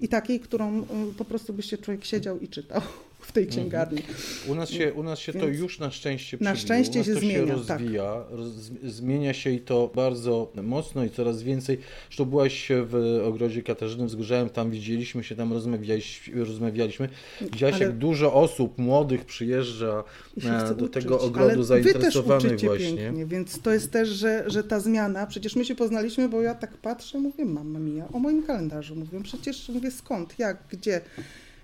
i 0.00 0.08
takiej, 0.08 0.40
którą 0.40 0.82
e, 0.82 0.86
po 1.18 1.24
prostu 1.24 1.52
byście 1.52 1.78
człowiek 1.78 2.04
siedział 2.04 2.38
i 2.38 2.48
czytał 2.48 2.82
w 3.26 3.32
tej 3.32 3.46
księgarni. 3.46 4.02
U 4.48 4.54
nas 4.54 4.70
się, 4.70 4.92
u 4.94 5.02
nas 5.02 5.18
się 5.18 5.32
to 5.32 5.46
już 5.48 5.78
na 5.78 5.90
szczęście 5.90 6.38
Na 6.40 6.56
szczęście 6.56 7.04
się 7.04 7.14
zmienia. 7.14 7.34
się 7.34 7.46
rozwija, 7.46 8.02
tak. 8.14 8.38
roz, 8.38 8.48
zmienia 8.84 9.34
się 9.34 9.50
i 9.50 9.60
to 9.60 9.90
bardzo 9.94 10.52
mocno 10.62 11.04
i 11.04 11.10
coraz 11.10 11.42
więcej. 11.42 11.78
Zresztą 12.08 12.24
byłaś 12.24 12.68
w 12.86 13.20
ogrodzie 13.24 13.62
Katarzyny 13.62 14.06
Wzgórzałem, 14.06 14.48
tam 14.50 14.70
widzieliśmy 14.70 15.24
się, 15.24 15.36
tam 15.36 15.52
rozmawialiśmy. 15.52 16.44
rozmawialiśmy. 16.44 17.08
Widziałaś, 17.40 17.74
Ale... 17.74 17.84
jak 17.84 17.98
dużo 17.98 18.34
osób 18.34 18.78
młodych 18.78 19.24
przyjeżdża 19.24 20.04
e, 20.44 20.74
do 20.74 20.84
uczyć. 20.84 20.92
tego 20.92 21.20
ogrodu 21.20 21.52
Ale 21.54 21.64
zainteresowanych 21.64 22.60
właśnie. 22.60 22.96
Pięknie, 22.96 23.26
więc 23.26 23.60
to 23.60 23.72
jest 23.72 23.90
też, 23.90 24.08
że, 24.08 24.44
że 24.46 24.64
ta 24.64 24.80
zmiana, 24.80 25.26
przecież 25.26 25.56
my 25.56 25.64
się 25.64 25.74
poznaliśmy, 25.74 26.28
bo 26.28 26.42
ja 26.42 26.54
tak 26.54 26.76
patrzę, 26.76 27.18
mówię, 27.20 27.44
mama 27.44 27.78
mia, 27.78 28.08
o 28.12 28.18
moim 28.18 28.42
kalendarzu. 28.46 28.96
Mówię, 28.96 29.20
przecież 29.22 29.68
mówię, 29.68 29.90
skąd, 29.90 30.38
jak, 30.38 30.62
gdzie. 30.70 31.00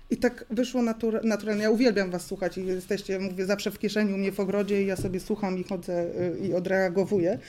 I 0.09 0.17
tak 0.17 0.45
wyszło 0.49 0.81
natura 0.81 1.19
naturalnie. 1.23 1.63
Ja 1.63 1.69
uwielbiam 1.69 2.11
Was 2.11 2.25
słuchać 2.25 2.57
i 2.57 2.65
jesteście, 2.65 3.19
mówię, 3.19 3.45
zawsze 3.45 3.71
w 3.71 3.79
kieszeni 3.79 4.13
u 4.13 4.17
mnie 4.17 4.31
w 4.31 4.39
ogrodzie 4.39 4.83
i 4.83 4.85
ja 4.85 4.95
sobie 4.95 5.19
słucham 5.19 5.59
i 5.59 5.63
chodzę 5.63 6.05
y, 6.05 6.47
i 6.47 6.53
odreagowuję. 6.53 7.39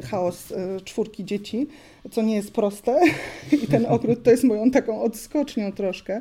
Y, 0.00 0.06
chaos 0.06 0.50
y, 0.50 0.80
czwórki 0.84 1.24
dzieci, 1.24 1.66
co 2.10 2.22
nie 2.22 2.34
jest 2.36 2.52
proste 2.52 3.00
i 3.62 3.66
ten 3.66 3.86
ogród 3.96 4.22
to 4.22 4.30
jest 4.30 4.44
moją 4.44 4.70
taką 4.70 5.02
odskocznią 5.02 5.72
troszkę. 5.72 6.20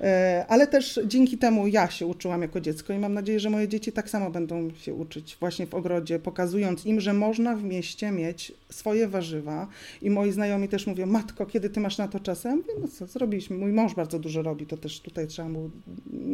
E, 0.00 0.44
ale 0.48 0.66
też 0.66 1.00
dzięki 1.06 1.38
temu 1.38 1.66
ja 1.66 1.90
się 1.90 2.06
uczyłam 2.06 2.42
jako 2.42 2.60
dziecko 2.60 2.92
i 2.92 2.98
mam 2.98 3.14
nadzieję, 3.14 3.40
że 3.40 3.50
moje 3.50 3.68
dzieci 3.68 3.92
tak 3.92 4.10
samo 4.10 4.30
będą 4.30 4.70
się 4.74 4.94
uczyć 4.94 5.36
właśnie 5.40 5.66
w 5.66 5.74
ogrodzie, 5.74 6.18
pokazując 6.18 6.86
im, 6.86 7.00
że 7.00 7.12
można 7.12 7.56
w 7.56 7.62
mieście 7.62 8.10
mieć 8.10 8.52
swoje 8.70 9.08
warzywa. 9.08 9.66
I 10.02 10.10
moi 10.10 10.32
znajomi 10.32 10.68
też 10.68 10.86
mówią, 10.86 11.06
matko, 11.06 11.46
kiedy 11.46 11.70
ty 11.70 11.80
masz 11.80 11.98
na 11.98 12.08
to 12.08 12.20
czas? 12.20 12.44
Ja 12.44 12.56
no 12.80 12.88
co, 12.88 13.06
zrobiliśmy. 13.06 13.56
Mój 13.56 13.72
mąż 13.72 13.94
bardzo 13.94 14.18
dużo 14.18 14.42
robi, 14.42 14.66
to 14.66 14.76
też 14.76 15.00
tutaj 15.00 15.26
trzeba 15.26 15.48
mu 15.48 15.70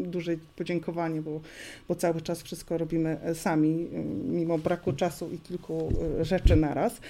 duże 0.04 0.32
podziękowanie, 0.56 1.22
bo, 1.22 1.40
bo 1.88 1.94
cały 1.94 2.20
czas 2.20 2.42
wszystko 2.42 2.78
robimy 2.78 3.18
sami, 3.34 3.88
mimo 4.24 4.58
braku 4.58 4.92
czasu 4.92 5.30
i 5.32 5.38
kilku 5.38 5.92
e, 6.20 6.24
rzeczy 6.24 6.56
naraz 6.56 7.00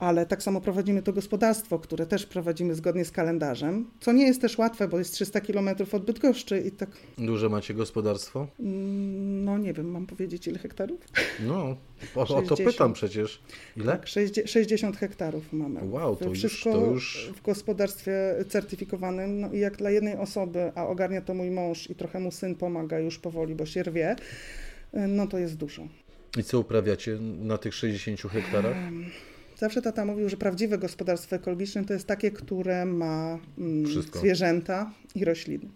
ale 0.00 0.26
tak 0.26 0.42
samo 0.42 0.60
prowadzimy 0.60 1.02
to 1.02 1.12
gospodarstwo, 1.12 1.78
które 1.78 2.06
też 2.06 2.26
prowadzimy 2.26 2.74
zgodnie 2.74 3.04
z 3.04 3.10
kalendarzem, 3.10 3.90
co 4.00 4.12
nie 4.12 4.26
jest 4.26 4.40
też 4.40 4.58
łatwe, 4.58 4.88
bo 4.88 4.98
jest 4.98 5.12
300 5.12 5.40
km 5.40 5.68
od 5.92 6.04
Bydgoszczy 6.04 6.60
i 6.60 6.70
tak... 6.70 6.90
Duże 7.18 7.48
macie 7.48 7.74
gospodarstwo? 7.74 8.46
Mm, 8.60 9.44
no 9.44 9.58
nie 9.58 9.72
wiem, 9.72 9.90
mam 9.90 10.06
powiedzieć 10.06 10.46
ile 10.46 10.58
hektarów? 10.58 11.00
No, 11.46 11.76
o, 12.14 12.36
o 12.36 12.42
to 12.42 12.56
pytam 12.56 12.92
przecież. 12.92 13.42
Ile? 13.76 13.92
Tak, 13.92 14.06
60 14.46 14.96
hektarów 14.96 15.52
mamy. 15.52 15.80
Wow, 15.90 16.16
to 16.16 16.30
Wszystko 16.30 16.70
już, 16.70 16.80
to 16.80 16.90
już... 16.90 17.32
w 17.36 17.42
gospodarstwie 17.42 18.12
certyfikowanym. 18.48 19.40
No 19.40 19.52
i 19.52 19.58
jak 19.58 19.76
dla 19.76 19.90
jednej 19.90 20.16
osoby, 20.16 20.72
a 20.74 20.86
ogarnia 20.86 21.20
to 21.20 21.34
mój 21.34 21.50
mąż 21.50 21.90
i 21.90 21.94
trochę 21.94 22.20
mu 22.20 22.32
syn 22.32 22.54
pomaga 22.54 22.98
już 22.98 23.18
powoli, 23.18 23.54
bo 23.54 23.66
się 23.66 23.82
rwie, 23.82 24.16
no 24.92 25.26
to 25.26 25.38
jest 25.38 25.56
dużo. 25.56 25.88
I 26.38 26.44
co 26.44 26.58
uprawiacie 26.58 27.18
na 27.20 27.58
tych 27.58 27.74
60 27.74 28.32
hektarach? 28.32 28.76
Zawsze 29.60 29.82
tata 29.82 30.04
mówił, 30.04 30.28
że 30.28 30.36
prawdziwe 30.36 30.78
gospodarstwo 30.78 31.36
ekologiczne 31.36 31.84
to 31.84 31.92
jest 31.92 32.06
takie, 32.06 32.30
które 32.30 32.84
ma 32.84 33.38
mm, 33.58 33.84
zwierzęta 34.14 34.92
i 35.14 35.24
rośliny. 35.24 35.68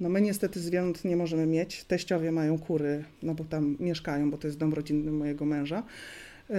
No 0.00 0.08
my 0.08 0.20
niestety 0.20 0.60
zwierząt 0.60 1.04
nie 1.04 1.16
możemy 1.16 1.46
mieć. 1.46 1.84
Teściowie 1.84 2.32
mają 2.32 2.58
kury, 2.58 3.04
no 3.22 3.34
bo 3.34 3.44
tam 3.44 3.76
mieszkają, 3.80 4.30
bo 4.30 4.38
to 4.38 4.46
jest 4.46 4.58
dom 4.58 4.74
rodzinny 4.74 5.12
mojego 5.12 5.44
męża. 5.44 5.82
Y, 6.50 6.54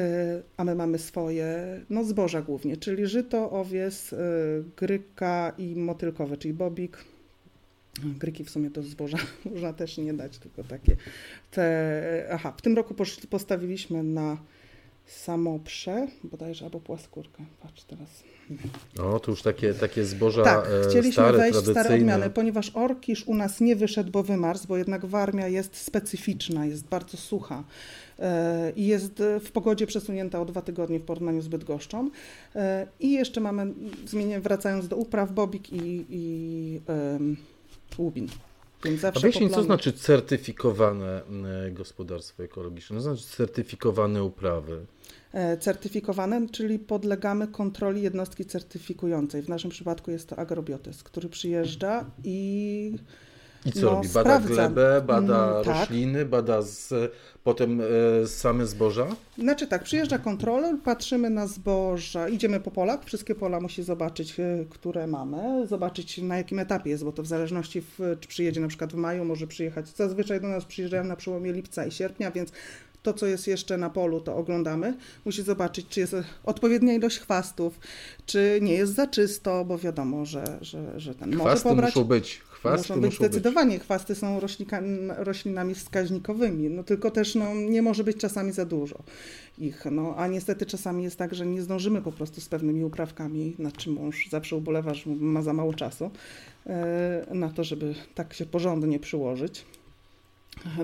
a 0.58 0.64
my 0.64 0.76
mamy 0.76 1.00
swoje, 1.00 1.80
no 1.90 2.04
zboża 2.04 2.42
głównie, 2.42 2.78
czyli 2.78 3.08
żyto, 3.08 3.52
owies, 3.52 4.14
y, 4.14 4.18
gryka 4.78 5.54
i 5.58 5.76
motylkowe, 5.76 6.38
czyli 6.38 6.54
bobik, 6.54 6.98
Gryki 8.20 8.44
w 8.44 8.50
sumie 8.50 8.72
to 8.72 8.84
zboża 8.84 9.18
można 9.46 9.74
też 9.74 9.98
nie 9.98 10.14
dać, 10.14 10.38
tylko 10.38 10.64
takie. 10.64 10.96
Te, 11.52 12.28
aha, 12.32 12.54
w 12.58 12.62
tym 12.62 12.76
roku 12.76 12.96
postawiliśmy 13.30 14.04
na 14.04 14.38
samoprze, 15.06 16.08
bodajże, 16.24 16.66
albo 16.66 16.80
płaskórkę. 16.80 17.44
Patrz 17.62 17.84
teraz. 17.84 18.24
O, 19.00 19.20
to 19.20 19.32
już 19.32 19.42
takie, 19.42 19.74
takie 19.74 20.06
zboża 20.06 20.44
Tak, 20.44 20.66
e, 20.66 20.90
chcieliśmy 20.90 21.12
stare, 21.12 21.38
wejść 21.38 21.60
w 21.60 21.72
stare 21.72 21.96
odmiany, 21.96 22.30
ponieważ 22.30 22.72
orkisz 22.74 23.28
u 23.28 23.36
nas 23.36 23.62
nie 23.62 23.76
wyszedł, 23.76 24.12
bo 24.12 24.24
wymarzł, 24.24 24.68
bo 24.68 24.78
jednak 24.78 25.06
Warmia 25.06 25.48
jest 25.48 25.76
specyficzna, 25.76 26.66
jest 26.66 26.88
bardzo 26.88 27.18
sucha 27.18 27.64
e, 28.20 28.72
i 28.76 28.88
jest 28.88 29.24
w 29.44 29.52
pogodzie 29.52 29.88
przesunięta 29.88 30.42
o 30.42 30.46
dwa 30.46 30.62
tygodnie 30.62 31.00
w 31.00 31.04
porównaniu 31.04 31.42
z 31.42 31.48
Bydgoszczą. 31.48 32.10
E, 32.56 32.88
I 33.00 33.12
jeszcze 33.12 33.42
mamy, 33.42 33.74
zmienię, 34.06 34.40
wracając 34.40 34.88
do 34.88 34.96
upraw, 34.96 35.32
bobik 35.32 35.74
i, 35.74 36.06
i 36.10 36.82
um, 36.88 37.38
łubin. 37.98 38.28
Więc 38.86 39.02
zawsze 39.02 39.20
A 39.20 39.22
wyjaśnij, 39.22 39.50
co 39.50 39.64
znaczy 39.64 39.94
certyfikowane 39.94 41.22
gospodarstwo 41.72 42.44
ekologiczne? 42.44 42.98
Co 42.98 43.02
znaczy 43.02 43.24
certyfikowane 43.24 44.24
uprawy? 44.24 44.86
E, 45.34 45.58
certyfikowane, 45.58 46.50
czyli 46.50 46.80
podlegamy 46.80 47.48
kontroli 47.48 48.02
jednostki 48.02 48.46
certyfikującej. 48.46 49.42
W 49.42 49.50
naszym 49.50 49.72
przypadku 49.72 50.12
jest 50.12 50.30
to 50.30 50.40
agrobiotes, 50.40 51.04
który 51.04 51.30
przyjeżdża 51.30 52.06
i 52.24 52.92
i 53.66 53.72
co 53.72 53.82
no, 53.82 53.90
robi? 53.90 54.08
Bada 54.08 54.40
sprawdza. 54.40 54.56
glebę, 54.56 55.02
bada 55.02 55.52
mm, 55.52 55.64
tak. 55.64 55.80
rośliny, 55.80 56.26
bada 56.26 56.62
z, 56.62 56.94
potem 57.44 57.82
e, 58.24 58.28
same 58.28 58.66
zboża? 58.66 59.08
Znaczy 59.38 59.68
tak, 59.68 59.84
przyjeżdża 59.84 60.18
kontroler, 60.18 60.76
patrzymy 60.84 61.30
na 61.30 61.48
zboża, 61.48 62.30
idziemy 62.30 62.60
po 62.60 62.72
polach, 62.72 63.06
wszystkie 63.06 63.36
pola 63.36 63.60
musi 63.60 63.84
zobaczyć, 63.84 64.40
e, 64.40 64.66
które 64.70 65.08
mamy, 65.08 65.68
zobaczyć 65.68 66.18
na 66.18 66.38
jakim 66.38 66.60
etapie 66.60 66.90
jest, 66.90 67.04
bo 67.04 67.12
to 67.12 67.24
w 67.24 67.28
zależności, 67.28 67.82
w, 67.82 68.18
czy 68.20 68.28
przyjedzie 68.28 68.62
na 68.62 68.68
przykład 68.68 68.94
w 68.94 68.96
maju, 68.96 69.26
może 69.26 69.48
przyjechać, 69.48 69.88
zazwyczaj 69.88 70.42
do 70.42 70.48
nas 70.48 70.66
przyjeżdżają 70.66 71.04
na 71.04 71.16
przełomie 71.16 71.54
lipca 71.54 71.86
i 71.86 71.92
sierpnia, 71.92 72.32
więc 72.32 72.52
to, 73.04 73.14
co 73.14 73.28
jest 73.28 73.48
jeszcze 73.48 73.78
na 73.78 73.90
polu, 73.90 74.22
to 74.22 74.36
oglądamy. 74.36 74.98
Musi 75.26 75.44
zobaczyć, 75.44 75.88
czy 75.90 76.00
jest 76.00 76.16
odpowiednia 76.44 76.94
ilość 76.94 77.20
chwastów, 77.20 77.80
czy 78.26 78.60
nie 78.62 78.74
jest 78.74 78.94
za 78.94 79.08
czysto, 79.08 79.66
bo 79.66 79.78
wiadomo, 79.78 80.26
że, 80.26 80.58
że, 80.62 81.00
że 81.00 81.16
ten 81.16 81.32
Chwasty 81.32 81.50
może 81.50 81.64
pobrać... 81.64 81.96
muszą 81.96 82.08
być. 82.08 82.42
Chwasty 82.62 82.78
muszą 82.78 83.02
być 83.02 83.12
muszą 83.12 83.18
zdecydowanie. 83.18 83.74
Być. 83.74 83.84
Chwasty 83.84 84.16
są 84.16 84.40
roślinami 85.18 85.76
wskaźnikowymi, 85.76 86.70
no 86.70 86.84
tylko 86.84 87.12
też 87.12 87.36
no, 87.36 87.56
nie 87.56 87.82
może 87.82 88.04
być 88.04 88.18
czasami 88.18 88.52
za 88.52 88.66
dużo 88.66 89.04
ich. 89.58 89.86
No, 89.92 90.16
a 90.18 90.28
niestety 90.28 90.66
czasami 90.66 91.04
jest 91.04 91.18
tak, 91.18 91.36
że 91.36 91.46
nie 91.46 91.62
zdążymy 91.62 92.02
po 92.02 92.12
prostu 92.12 92.42
z 92.42 92.50
pewnymi 92.50 92.84
uprawkami, 92.84 93.56
nad 93.60 93.78
czym 93.78 93.94
mąż 93.94 94.30
zawsze 94.30 94.56
ubolewa, 94.56 94.94
że 94.94 95.10
ma 95.10 95.42
za 95.42 95.54
mało 95.54 95.74
czasu 95.74 96.12
e, 96.68 97.26
na 97.34 97.50
to, 97.50 97.64
żeby 97.64 97.96
tak 98.16 98.34
się 98.34 98.46
porządnie 98.46 99.00
przyłożyć 99.00 99.66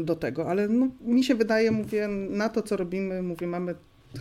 do 0.02 0.16
tego, 0.16 0.50
ale 0.50 0.68
no, 0.68 0.88
mi 1.02 1.24
się 1.24 1.36
wydaje, 1.36 1.72
mówię, 1.72 2.08
na 2.30 2.50
to, 2.50 2.62
co 2.62 2.78
robimy, 2.78 3.22
mówię, 3.22 3.48
mamy 3.48 3.76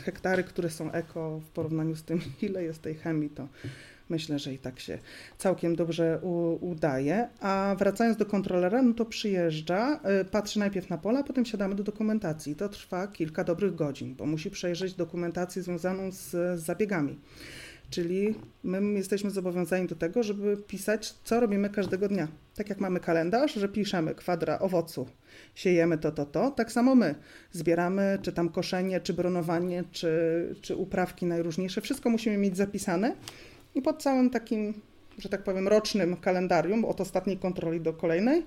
hektary, 0.04 0.44
które 0.44 0.70
są 0.70 0.92
eko 0.92 1.40
w 1.40 1.50
porównaniu 1.50 1.96
z 1.96 2.02
tym, 2.02 2.20
ile 2.42 2.64
jest 2.64 2.82
tej 2.82 2.94
chemii, 2.94 3.30
to 3.30 3.48
myślę, 4.08 4.38
że 4.38 4.54
i 4.54 4.58
tak 4.58 4.80
się 4.80 4.98
całkiem 5.38 5.76
dobrze 5.76 6.18
u, 6.22 6.58
udaje. 6.70 7.28
A 7.40 7.76
wracając 7.78 8.16
do 8.16 8.26
kontrolera, 8.26 8.82
no 8.82 8.94
to 8.94 9.04
przyjeżdża, 9.04 10.00
y, 10.20 10.24
patrzy 10.24 10.58
najpierw 10.58 10.90
na 10.90 10.98
pola, 10.98 11.22
potem 11.22 11.44
siadamy 11.44 11.74
do 11.74 11.82
dokumentacji. 11.82 12.56
To 12.56 12.68
trwa 12.68 13.06
kilka 13.06 13.44
dobrych 13.44 13.74
godzin, 13.74 14.14
bo 14.14 14.26
musi 14.26 14.50
przejrzeć 14.50 14.94
dokumentację 14.94 15.62
związaną 15.62 16.12
z, 16.12 16.30
z 16.30 16.60
zabiegami. 16.60 17.18
Czyli 17.90 18.34
my 18.64 18.92
jesteśmy 18.92 19.30
zobowiązani 19.30 19.86
do 19.86 19.96
tego, 19.96 20.22
żeby 20.22 20.56
pisać, 20.56 21.14
co 21.24 21.40
robimy 21.40 21.70
każdego 21.70 22.08
dnia. 22.08 22.28
Tak 22.54 22.68
jak 22.68 22.80
mamy 22.80 23.00
kalendarz, 23.00 23.54
że 23.54 23.68
piszemy 23.68 24.14
kwadra 24.14 24.58
owocu, 24.58 25.06
siejemy 25.54 25.98
to, 25.98 26.12
to, 26.12 26.26
to, 26.26 26.50
tak 26.50 26.72
samo 26.72 26.94
my 26.94 27.14
zbieramy, 27.52 28.18
czy 28.22 28.32
tam 28.32 28.48
koszenie, 28.48 29.00
czy 29.00 29.14
bronowanie, 29.14 29.84
czy, 29.92 30.54
czy 30.60 30.76
uprawki 30.76 31.26
najróżniejsze. 31.26 31.80
Wszystko 31.80 32.10
musimy 32.10 32.36
mieć 32.36 32.56
zapisane 32.56 33.16
i 33.76 33.82
pod 33.82 34.02
całym 34.02 34.30
takim, 34.30 34.74
że 35.18 35.28
tak 35.28 35.44
powiem, 35.44 35.68
rocznym 35.68 36.16
kalendarium, 36.16 36.84
od 36.84 37.00
ostatniej 37.00 37.38
kontroli 37.38 37.80
do 37.80 37.92
kolejnej, 37.92 38.42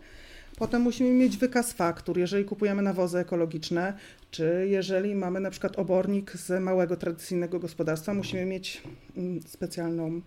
Potem 0.58 0.82
musimy 0.82 1.12
mieć 1.12 1.38
wykaz 1.38 1.74
faktur, 1.74 2.18
jeżeli 2.18 2.46
kupujemy 2.46 2.82
nawozy 2.82 3.18
ekologiczne, 3.18 3.94
czy 4.32 4.68
jeżeli 4.70 5.16
mamy 5.16 5.40
na 5.40 5.50
przykład 5.50 5.80
obornik 5.80 6.32
z 6.32 6.64
małego 6.64 6.98
tradycyjnego 6.98 7.60
gospodarstwa, 7.60 8.14
musimy 8.14 8.46
mieć 8.46 8.82
mm, 9.18 9.42
specjalną 9.42 10.22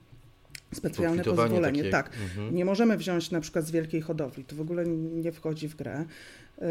specjalne 0.74 1.24
pozwolenie. 1.24 1.78
Takie. 1.78 1.90
Tak. 1.90 2.10
Mhm. 2.24 2.54
Nie 2.54 2.64
możemy 2.64 2.96
wziąć 2.96 3.30
na 3.30 3.40
przykład 3.40 3.66
z 3.66 3.70
wielkiej 3.70 4.00
hodowli. 4.00 4.44
To 4.44 4.56
w 4.56 4.60
ogóle 4.60 4.86
nie 4.86 5.32
wchodzi 5.32 5.68
w 5.68 5.76
grę. 5.76 6.04
Yy, 6.58 6.66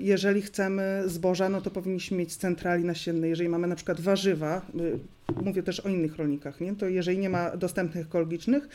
jeżeli 0.00 0.42
chcemy 0.42 1.02
zboża, 1.06 1.48
no 1.48 1.60
to 1.60 1.70
powinniśmy 1.70 2.16
mieć 2.16 2.36
centrali 2.36 2.84
nasiennej. 2.84 3.30
Jeżeli 3.30 3.48
mamy 3.48 3.66
na 3.66 3.76
przykład 3.76 4.00
warzywa, 4.00 4.66
yy, 4.74 4.98
mówię 5.42 5.62
też 5.62 5.80
o 5.80 5.88
innych 5.88 6.16
rolnikach, 6.16 6.60
nie? 6.60 6.76
to 6.76 6.88
jeżeli 6.88 7.18
nie 7.18 7.30
ma 7.30 7.56
dostępnych 7.56 8.06
ekologicznych 8.06 8.68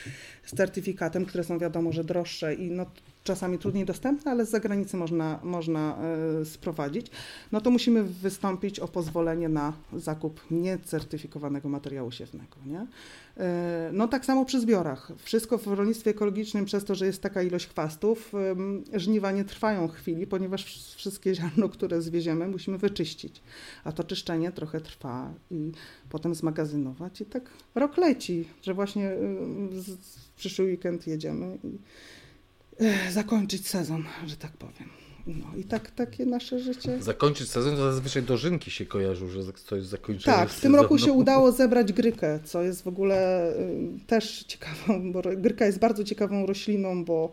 z 0.45 0.55
certyfikatem, 0.55 1.25
które 1.25 1.43
są 1.43 1.59
wiadomo, 1.59 1.91
że 1.91 2.03
droższe 2.03 2.53
i 2.53 2.71
no, 2.71 2.85
czasami 3.23 3.57
trudniej 3.57 3.85
dostępne, 3.85 4.31
ale 4.31 4.45
z 4.45 4.49
zagranicy 4.49 4.97
można, 4.97 5.39
można 5.43 5.97
e, 6.41 6.45
sprowadzić, 6.45 7.07
no 7.51 7.61
to 7.61 7.71
musimy 7.71 8.03
wystąpić 8.03 8.79
o 8.79 8.87
pozwolenie 8.87 9.49
na 9.49 9.73
zakup 9.93 10.41
niecertyfikowanego 10.51 11.69
materiału 11.69 12.11
siewnego. 12.11 12.57
Nie? 12.65 12.87
E, 13.37 13.89
no 13.93 14.07
tak 14.07 14.25
samo 14.25 14.45
przy 14.45 14.59
zbiorach. 14.59 15.11
Wszystko 15.17 15.57
w 15.57 15.67
rolnictwie 15.67 16.11
ekologicznym 16.11 16.65
przez 16.65 16.85
to, 16.85 16.95
że 16.95 17.05
jest 17.05 17.21
taka 17.21 17.43
ilość 17.43 17.67
chwastów, 17.67 18.31
żniwa 18.93 19.31
nie 19.31 19.45
trwają 19.45 19.87
chwili, 19.87 20.27
ponieważ 20.27 20.65
wszystkie 20.95 21.35
ziarno, 21.35 21.69
które 21.69 22.01
zwieziemy, 22.01 22.47
musimy 22.47 22.77
wyczyścić. 22.77 23.41
A 23.83 23.91
to 23.91 24.03
czyszczenie 24.03 24.51
trochę 24.51 24.81
trwa 24.81 25.33
i 25.51 25.71
potem 26.09 26.35
zmagazynować 26.35 27.21
i 27.21 27.25
tak 27.25 27.49
rok 27.75 27.97
leci, 27.97 28.47
że 28.61 28.73
właśnie 28.73 29.11
w 29.71 30.35
przyszły 30.35 30.65
weekend 30.65 31.07
jedziemy 31.07 31.57
i 31.63 31.77
zakończyć 33.11 33.67
sezon, 33.67 34.03
że 34.27 34.35
tak 34.35 34.51
powiem. 34.51 34.89
No 35.27 35.45
i 35.57 35.63
tak 35.63 35.91
takie 35.91 36.25
nasze 36.25 36.59
życie. 36.59 37.01
Zakończyć 37.01 37.49
sezon 37.49 37.75
to 37.75 37.91
zazwyczaj 37.91 38.23
dożynki 38.23 38.71
się 38.71 38.85
kojarzą, 38.85 39.27
że 39.27 39.39
to 39.69 39.75
jest 39.75 39.89
zakończenie 39.89 40.37
Tak, 40.37 40.49
w 40.49 40.61
tym 40.61 40.75
roku 40.75 40.97
się 40.97 41.11
udało 41.11 41.51
zebrać 41.51 41.93
grykę, 41.93 42.39
co 42.43 42.63
jest 42.63 42.83
w 42.83 42.87
ogóle 42.87 43.49
y, 43.53 44.05
też 44.07 44.43
ciekawą, 44.43 45.11
bo 45.11 45.21
gryka 45.37 45.65
jest 45.65 45.79
bardzo 45.79 46.03
ciekawą 46.03 46.45
rośliną, 46.45 47.05
bo 47.05 47.31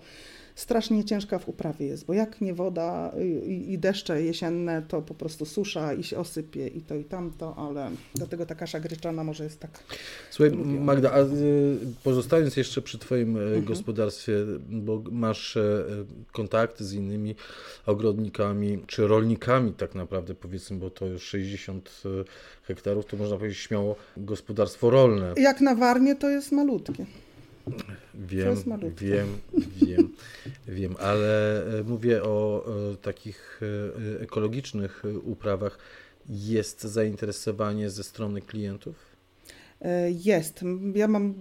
strasznie 0.59 1.05
ciężka 1.05 1.39
w 1.39 1.49
uprawie 1.49 1.87
jest, 1.87 2.07
bo 2.07 2.15
jak 2.15 2.41
nie 2.41 2.55
woda 2.55 3.13
i, 3.47 3.73
i, 3.73 3.79
deszcze 3.79 4.23
jesienne, 4.23 4.83
to 4.89 5.03
po 5.03 5.15
prostu 5.15 5.47
susza 5.47 5.95
i 5.95 6.05
się 6.05 6.19
osypie 6.19 6.67
i 6.67 6.81
to 6.81 6.95
i 6.95 7.05
tamto, 7.05 7.55
ale 7.57 7.91
do 8.15 8.27
tego 8.27 8.47
ta 8.47 8.55
kasza 8.55 8.81
gryczana 8.81 9.25
może 9.25 9.45
jest 9.45 9.61
tak... 9.61 9.71
Słuchaj 10.31 10.57
Magda, 10.81 11.13
a 11.13 11.21
y, 11.21 11.79
pozostając 12.05 12.57
jeszcze 12.57 12.83
przy 12.83 12.99
Twoim 12.99 13.37
e, 13.37 13.41
mhm. 13.41 13.65
gospodarstwie, 13.65 14.33
bo 14.69 15.03
masz 15.11 15.57
e, 15.57 15.85
kontakty 16.33 16.85
z 16.85 16.93
innymi 16.93 17.35
ogrodnikami, 17.87 18.79
czy 18.87 19.07
rolnikami 19.07 19.73
tak 19.73 19.95
naprawdę 19.95 20.35
powiedzmy, 20.35 20.77
bo 20.77 20.91
to 20.91 21.07
już 21.07 21.23
60 21.23 22.03
e, 22.05 22.09
hektarów, 22.67 23.07
to 23.07 23.17
można 23.17 23.37
powiedzieć 23.37 23.59
śmiało 23.59 23.97
gospodarstwo 24.17 24.91
rolne. 24.91 25.35
Jak 25.37 25.61
na 25.61 25.75
Warmie 25.75 26.17
to 26.17 26.31
jest 26.31 26.53
malutkie. 26.53 27.07
Wiem, 28.15 28.57
wiem, 28.97 29.27
wiem, 29.77 30.09
wiem, 30.69 30.95
ale 30.99 31.63
e, 31.79 31.83
mówię 31.83 32.23
o, 32.23 32.65
o 32.65 32.97
takich 33.03 33.61
e, 34.19 34.21
ekologicznych 34.21 35.03
uprawach. 35.23 35.79
Jest 36.29 36.83
zainteresowanie 36.83 37.91
ze 37.91 38.03
strony 38.05 38.41
klientów? 38.41 38.97
E, 39.81 40.11
jest. 40.11 40.65
Ja 40.95 41.09
mam 41.09 41.35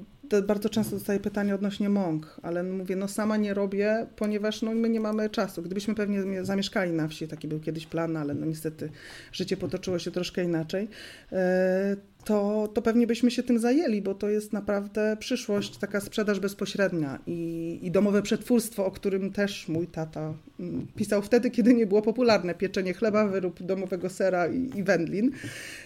bardzo 0.48 0.70
często 0.70 0.96
dostaję 0.96 1.20
pytanie 1.20 1.56
odnośnie 1.56 1.90
mąk, 1.90 2.40
ale 2.44 2.64
mówię, 2.64 2.96
no 2.96 3.08
sama 3.08 3.38
nie 3.38 3.54
robię, 3.54 4.08
ponieważ 4.16 4.62
no, 4.62 4.72
my 4.74 4.90
nie 4.90 5.00
mamy 5.00 5.30
czasu. 5.30 5.62
Gdybyśmy 5.62 5.96
pewnie 5.96 6.46
zamieszkali 6.46 6.92
na 6.92 7.08
wsi, 7.08 7.28
taki 7.28 7.48
był 7.48 7.60
kiedyś 7.60 7.88
plan, 7.88 8.18
ale 8.18 8.34
no 8.34 8.46
niestety 8.46 8.90
życie 9.32 9.58
potoczyło 9.58 10.00
się 10.00 10.12
troszkę 10.12 10.44
inaczej, 10.44 10.88
e, 11.32 11.96
to, 12.28 12.70
to 12.74 12.82
pewnie 12.82 13.08
byśmy 13.08 13.32
się 13.32 13.44
tym 13.44 13.60
zajęli, 13.60 14.02
bo 14.02 14.16
to 14.16 14.30
jest 14.30 14.54
naprawdę 14.54 15.18
przyszłość, 15.20 15.78
taka 15.78 16.02
sprzedaż 16.02 16.40
bezpośrednia 16.40 17.20
i, 17.28 17.80
i 17.82 17.92
domowe 17.92 18.22
przetwórstwo, 18.22 18.86
o 18.86 18.92
którym 18.92 19.32
też 19.32 19.68
mój 19.68 19.88
tata 19.88 20.34
mm, 20.60 20.88
pisał 20.96 21.22
wtedy, 21.22 21.52
kiedy 21.52 21.74
nie 21.74 21.86
było 21.86 22.02
popularne 22.02 22.56
pieczenie 22.56 22.94
chleba, 22.94 23.28
wyrób 23.28 23.64
domowego 23.64 24.10
sera 24.10 24.48
i, 24.48 24.70
i 24.76 24.84
wędlin. 24.84 25.32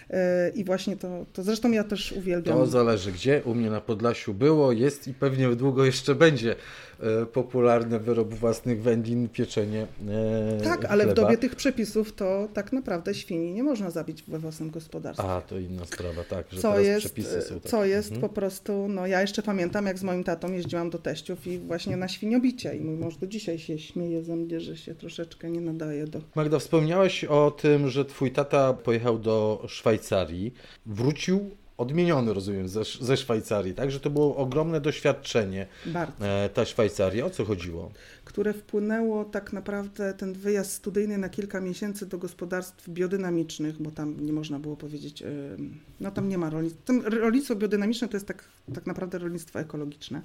E, 0.10 0.50
I 0.50 0.64
właśnie 0.64 0.98
to, 0.98 1.26
to 1.34 1.44
zresztą 1.44 1.72
ja 1.72 1.84
też 1.84 2.12
uwielbiam. 2.12 2.58
To 2.58 2.66
zależy 2.66 3.12
gdzie. 3.12 3.42
U 3.46 3.56
mnie 3.56 3.70
na 3.70 3.82
Podlasiu 3.82 4.34
było, 4.34 4.72
jest 4.72 5.08
i 5.08 5.14
pewnie 5.14 5.56
długo 5.56 5.86
jeszcze 5.86 6.16
będzie 6.16 6.56
E, 7.02 7.26
popularne 7.26 8.00
wyrób 8.00 8.34
własnych 8.34 8.82
wędlin, 8.82 9.30
pieczenie 9.30 9.88
e, 10.10 10.62
Tak, 10.64 10.86
ale 10.86 11.04
chleba. 11.04 11.22
w 11.22 11.26
dobie 11.26 11.38
tych 11.38 11.56
przepisów 11.56 12.14
to 12.14 12.48
tak 12.54 12.74
naprawdę 12.74 13.14
świni 13.14 13.54
nie 13.54 13.64
można 13.64 13.92
zabić 13.92 14.24
we 14.24 14.40
własnym 14.40 14.70
gospodarstwie. 14.70 15.28
A, 15.30 15.42
to 15.42 15.60
inna 15.60 15.86
sprawa, 15.86 16.24
tak, 16.36 16.46
że 16.52 16.62
co 16.62 16.80
jest, 16.80 17.06
przepisy 17.06 17.42
są 17.42 17.56
takie. 17.56 17.70
Co 17.70 17.86
jest 17.86 18.12
mhm. 18.12 18.30
po 18.30 18.36
prostu, 18.36 18.88
no 18.90 19.08
ja 19.08 19.22
jeszcze 19.22 19.42
pamiętam, 19.42 19.86
jak 19.86 20.00
z 20.00 20.04
moim 20.04 20.24
tatą 20.24 20.52
jeździłam 20.52 20.90
do 20.90 20.98
teściów 20.98 21.48
i 21.48 21.60
właśnie 21.60 21.98
na 21.98 22.08
świniobicie 22.08 22.76
i 22.76 22.82
mój 22.82 22.98
mąż 22.98 23.18
do 23.18 23.28
dzisiaj 23.28 23.60
się 23.60 23.80
śmieje 23.80 24.24
ze 24.24 24.36
mnie, 24.36 24.60
że 24.60 24.78
się 24.78 24.96
troszeczkę 24.96 25.50
nie 25.50 25.62
nadaje 25.62 26.08
do... 26.08 26.22
Magda, 26.36 26.60
wspomniałeś 26.60 27.26
o 27.26 27.52
tym, 27.52 27.90
że 27.90 28.06
twój 28.06 28.32
tata 28.32 28.74
pojechał 28.74 29.20
do 29.20 29.66
Szwajcarii, 29.68 30.54
wrócił 30.86 31.50
odmieniony, 31.78 32.34
rozumiem, 32.34 32.68
ze, 32.68 32.84
ze 33.02 33.18
Szwajcarii, 33.18 33.74
tak? 33.74 33.92
Że 33.92 34.00
to 34.00 34.10
było 34.10 34.36
ogromne 34.36 34.82
doświadczenie, 34.82 35.68
Bardzo. 35.86 36.28
E, 36.28 36.50
ta 36.50 36.66
Szwajcaria. 36.66 37.26
O 37.26 37.30
co 37.30 37.46
chodziło? 37.46 37.92
Które 38.32 38.54
wpłynęło 38.54 39.26
tak 39.26 39.54
naprawdę 39.54 40.14
ten 40.14 40.34
wyjazd 40.34 40.72
studyjny 40.72 41.18
na 41.18 41.30
kilka 41.30 41.62
miesięcy 41.62 42.06
do 42.06 42.18
gospodarstw 42.18 42.90
biodynamicznych, 42.90 43.82
bo 43.82 43.92
tam 43.92 44.26
nie 44.26 44.34
można 44.34 44.60
było 44.60 44.78
powiedzieć, 44.78 45.24
no 46.00 46.12
tam 46.12 46.30
nie 46.30 46.38
ma 46.38 46.50
rolnictwa. 46.50 46.94
Rolnictwo 47.04 47.56
biodynamiczne 47.56 48.08
to 48.08 48.18
jest 48.18 48.28
tak, 48.28 48.44
tak 48.74 48.88
naprawdę 48.88 49.18
rolnictwo 49.18 49.60
ekologiczne. 49.60 50.22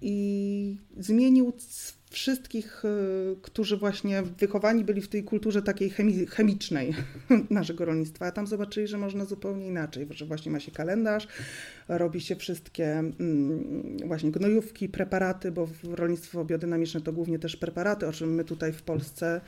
I 0.00 0.76
zmienił 0.96 1.52
wszystkich, 2.10 2.82
e, 2.84 2.88
którzy 3.42 3.76
właśnie 3.76 4.22
wychowani 4.22 4.84
byli 4.84 5.00
w 5.00 5.08
tej 5.08 5.24
kulturze 5.24 5.62
takiej 5.62 5.90
chemi 5.90 6.26
chemicznej 6.26 6.94
naszego 7.50 7.84
rolnictwa, 7.84 8.26
a 8.26 8.32
tam 8.32 8.46
zobaczyli, 8.46 8.86
że 8.86 8.98
można 8.98 9.24
zupełnie 9.24 9.66
inaczej, 9.66 10.06
że 10.10 10.26
właśnie 10.26 10.52
ma 10.52 10.60
się 10.60 10.72
kalendarz, 10.72 11.28
robi 11.88 12.20
się 12.20 12.36
wszystkie 12.36 12.98
mm, 12.98 13.96
właśnie 14.04 14.30
gnojówki, 14.30 14.88
preparaty, 14.88 15.52
bo 15.52 15.68
rolnictwo 15.84 16.44
biodynamiczne 16.44 17.00
to 17.00 17.12
głównie 17.12 17.38
też 17.38 17.56
preparaty, 17.56 18.06
o 18.06 18.12
czym 18.12 18.34
my 18.34 18.44
tutaj 18.44 18.72
w 18.72 18.82
Polsce 18.82 19.40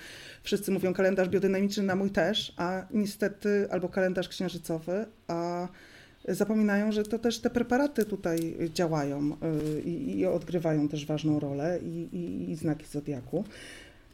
wszyscy 0.43 0.71
mówią 0.71 0.95
kalendarz 0.95 1.29
biodynamiczny, 1.29 1.83
na 1.83 1.97
mój 1.97 2.11
też, 2.11 2.55
a 2.57 2.87
niestety 2.91 3.69
albo 3.71 3.89
kalendarz 3.89 4.29
księżycowy, 4.29 5.07
a 5.29 5.69
zapominają, 6.35 6.93
że 6.93 7.05
to 7.05 7.19
też 7.19 7.39
te 7.39 7.51
preparaty 7.51 8.05
tutaj 8.05 8.57
działają 8.75 9.37
y, 9.77 9.81
i, 9.81 10.19
i 10.19 10.27
odgrywają 10.27 10.89
też 10.89 11.07
ważną 11.07 11.41
rolę 11.41 11.79
i, 11.83 12.17
i, 12.17 12.51
i, 12.51 12.57
znaki 12.57 12.87
zodiaku. 12.87 13.45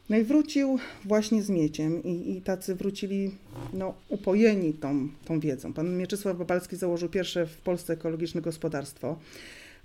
No 0.09 0.17
i 0.17 0.23
wrócił 0.23 0.79
właśnie 1.05 1.41
z 1.41 1.49
mieciem 1.49 2.03
i, 2.03 2.37
i 2.37 2.41
tacy 2.41 2.75
wrócili 2.75 3.31
no, 3.73 3.93
upojeni 4.09 4.73
tą, 4.73 5.09
tą 5.25 5.39
wiedzą. 5.39 5.73
Pan 5.73 5.97
Mieczysław 5.97 6.37
Babalski 6.37 6.75
założył 6.75 7.09
pierwsze 7.09 7.45
w 7.45 7.57
Polsce 7.57 7.93
ekologiczne 7.93 8.41
gospodarstwo. 8.41 9.19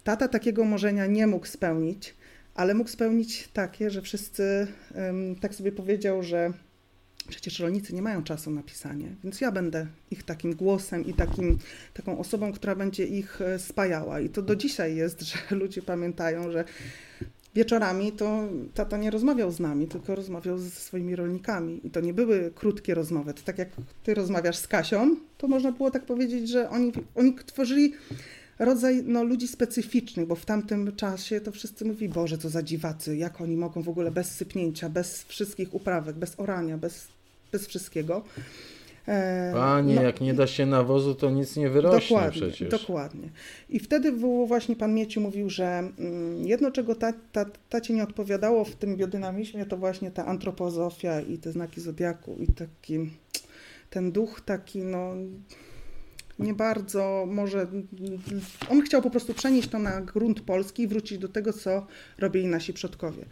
Tata 0.04 0.28
takiego 0.28 0.64
marzenia 0.64 1.06
nie 1.06 1.26
mógł 1.26 1.46
spełnić, 1.46 2.14
ale 2.54 2.74
mógł 2.74 2.90
spełnić 2.90 3.48
takie, 3.52 3.90
że 3.90 4.02
wszyscy, 4.02 4.66
tak 5.40 5.54
sobie 5.54 5.72
powiedział, 5.72 6.22
że 6.22 6.52
Przecież 7.28 7.60
rolnicy 7.60 7.94
nie 7.94 8.02
mają 8.02 8.22
czasu 8.22 8.50
na 8.50 8.62
pisanie, 8.62 9.14
więc 9.24 9.40
ja 9.40 9.52
będę 9.52 9.86
ich 10.10 10.22
takim 10.22 10.54
głosem 10.54 11.06
i 11.06 11.14
takim, 11.14 11.58
taką 11.94 12.18
osobą, 12.18 12.52
która 12.52 12.74
będzie 12.74 13.06
ich 13.06 13.40
e, 13.40 13.58
spajała. 13.58 14.20
I 14.20 14.28
to 14.28 14.42
do 14.42 14.56
dzisiaj 14.56 14.96
jest, 14.96 15.20
że 15.20 15.36
ludzie 15.56 15.82
pamiętają, 15.82 16.50
że 16.52 16.64
wieczorami 17.54 18.12
to 18.12 18.48
tata 18.74 18.96
nie 18.96 19.10
rozmawiał 19.10 19.50
z 19.50 19.60
nami, 19.60 19.86
tylko 19.86 20.14
rozmawiał 20.14 20.58
ze 20.58 20.70
swoimi 20.70 21.16
rolnikami. 21.16 21.80
I 21.84 21.90
to 21.90 22.00
nie 22.00 22.14
były 22.14 22.52
krótkie 22.54 22.94
rozmowy. 22.94 23.34
To 23.34 23.42
tak 23.42 23.58
jak 23.58 23.68
ty 24.02 24.14
rozmawiasz 24.14 24.56
z 24.56 24.68
Kasią, 24.68 25.16
to 25.38 25.48
można 25.48 25.72
było 25.72 25.90
tak 25.90 26.06
powiedzieć, 26.06 26.48
że 26.48 26.70
oni, 26.70 26.92
oni 27.14 27.34
tworzyli 27.34 27.92
rodzaj 28.58 29.02
no, 29.06 29.24
ludzi 29.24 29.48
specyficznych, 29.48 30.26
bo 30.26 30.34
w 30.34 30.44
tamtym 30.44 30.96
czasie 30.96 31.40
to 31.40 31.52
wszyscy 31.52 31.84
mówili, 31.84 32.12
Boże, 32.12 32.38
co 32.38 32.48
za 32.48 32.62
dziwacy, 32.62 33.16
jak 33.16 33.40
oni 33.40 33.56
mogą 33.56 33.82
w 33.82 33.88
ogóle 33.88 34.10
bez 34.10 34.30
sypnięcia, 34.30 34.88
bez 34.88 35.24
wszystkich 35.24 35.74
uprawek, 35.74 36.16
bez 36.16 36.40
orania, 36.40 36.78
bez, 36.78 37.08
bez 37.52 37.66
wszystkiego. 37.66 38.22
E, 39.08 39.52
Panie, 39.54 39.94
no, 39.94 40.02
jak 40.02 40.20
nie 40.20 40.34
da 40.34 40.46
się 40.46 40.66
nawozu, 40.66 41.14
to 41.14 41.30
nic 41.30 41.56
nie 41.56 41.70
wyrośnie 41.70 42.16
dokładnie, 42.16 42.30
przecież. 42.30 42.68
Dokładnie. 42.68 43.28
I 43.68 43.78
wtedy 43.78 44.12
było 44.12 44.46
właśnie 44.46 44.76
pan 44.76 44.94
Mieciu 44.94 45.20
mówił, 45.20 45.50
że 45.50 45.64
mm, 45.98 46.46
jedno, 46.46 46.70
czego 46.70 46.94
ta, 46.94 47.12
ta, 47.32 47.46
tacie 47.68 47.94
nie 47.94 48.02
odpowiadało 48.02 48.64
w 48.64 48.74
tym 48.74 48.96
biodynamizmie, 48.96 49.66
to 49.66 49.76
właśnie 49.76 50.10
ta 50.10 50.26
antropozofia 50.26 51.20
i 51.20 51.38
te 51.38 51.52
znaki 51.52 51.80
zodiaku 51.80 52.36
i 52.40 52.46
taki 52.52 53.10
ten 53.90 54.12
duch 54.12 54.40
taki, 54.40 54.78
no 54.78 55.14
nie 56.38 56.54
bardzo 56.54 57.24
może. 57.28 57.66
On 58.70 58.82
chciał 58.82 59.02
po 59.02 59.10
prostu 59.10 59.34
przenieść 59.34 59.68
to 59.68 59.78
na 59.78 60.00
grunt 60.00 60.40
polski 60.40 60.82
i 60.82 60.88
wrócić 60.88 61.18
do 61.18 61.28
tego, 61.28 61.52
co 61.52 61.86
robili 62.18 62.46
nasi 62.46 62.72
przodkowie. 62.72 63.24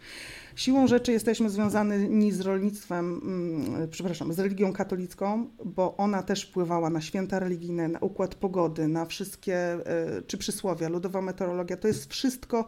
Siłą 0.55 0.87
rzeczy 0.87 1.11
jesteśmy 1.11 1.49
związani 1.49 2.31
z 2.31 2.41
rolnictwem, 2.41 3.21
mm, 3.23 3.89
przepraszam, 3.89 4.33
z 4.33 4.39
religią 4.39 4.73
katolicką, 4.73 5.47
bo 5.65 5.97
ona 5.97 6.23
też 6.23 6.43
wpływała 6.43 6.89
na 6.89 7.01
święta 7.01 7.39
religijne, 7.39 7.87
na 7.87 7.99
układ 7.99 8.35
pogody, 8.35 8.87
na 8.87 9.05
wszystkie, 9.05 9.55
e, 9.55 10.21
czy 10.27 10.37
przysłowia, 10.37 10.89
ludowa 10.89 11.21
meteorologia. 11.21 11.77
To 11.77 11.87
jest 11.87 12.11
wszystko 12.11 12.65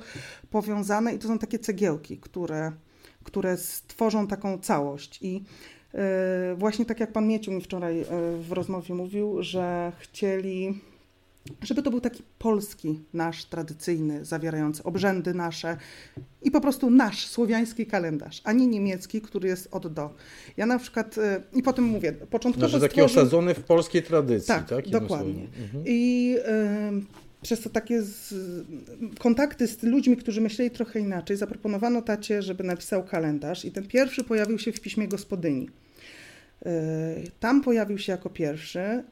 powiązane 0.49 1.13
i 1.13 1.19
to 1.19 1.27
są 1.27 1.39
takie 1.39 1.59
cegiełki, 1.59 2.17
które, 2.17 2.71
które 3.23 3.57
stworzą 3.57 4.27
taką 4.27 4.59
całość. 4.59 5.19
I 5.21 5.43
właśnie 6.57 6.85
tak 6.85 6.99
jak 6.99 7.11
pan 7.11 7.27
Mieciu 7.27 7.51
mi 7.51 7.61
wczoraj 7.61 8.01
e, 8.01 8.05
w 8.37 8.51
rozmowie 8.51 8.95
mówił, 8.95 9.43
że 9.43 9.91
chcieli, 9.99 10.81
żeby 11.61 11.83
to 11.83 11.91
był 11.91 12.01
taki 12.01 12.23
polski, 12.39 12.99
nasz 13.13 13.45
tradycyjny, 13.45 14.25
zawierający 14.25 14.83
obrzędy 14.83 15.33
nasze 15.33 15.77
i 16.41 16.51
po 16.51 16.61
prostu 16.61 16.89
nasz 16.89 17.27
słowiański 17.27 17.85
kalendarz, 17.85 18.41
a 18.43 18.51
nie 18.51 18.67
niemiecki, 18.67 19.21
który 19.21 19.49
jest 19.49 19.67
od 19.71 19.93
do. 19.93 20.13
Ja 20.57 20.65
na 20.65 20.79
przykład, 20.79 21.17
e, 21.17 21.43
i 21.53 21.63
potem 21.63 21.85
mówię, 21.85 22.13
początkowo 22.13 22.67
Znaczy 22.67 22.81
taki 22.81 22.93
stworzył... 22.93 23.21
osadzony 23.21 23.53
w 23.53 23.63
polskiej 23.63 24.03
tradycji, 24.03 24.47
tak? 24.47 24.69
tak 24.69 24.89
dokładnie. 24.89 25.47
Mhm. 25.63 25.83
I 25.87 26.35
przez 27.43 27.61
to 27.61 27.69
takie 27.69 28.01
z, 28.01 28.33
kontakty 29.19 29.67
z 29.67 29.83
ludźmi, 29.83 30.17
którzy 30.17 30.41
myśleli 30.41 30.71
trochę 30.71 30.99
inaczej, 30.99 31.37
zaproponowano 31.37 32.01
tacie, 32.01 32.41
żeby 32.41 32.63
napisał 32.63 33.03
kalendarz 33.03 33.65
i 33.65 33.71
ten 33.71 33.87
pierwszy 33.87 34.23
pojawił 34.23 34.59
się 34.59 34.71
w 34.71 34.81
piśmie 34.81 35.07
gospodyni. 35.07 35.69
E, 36.65 37.15
tam 37.39 37.61
pojawił 37.61 37.97
się 37.97 38.11
jako 38.11 38.29
pierwszy. 38.29 38.79
E, 38.79 39.03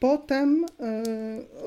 potem 0.00 0.66
e, 0.80 1.02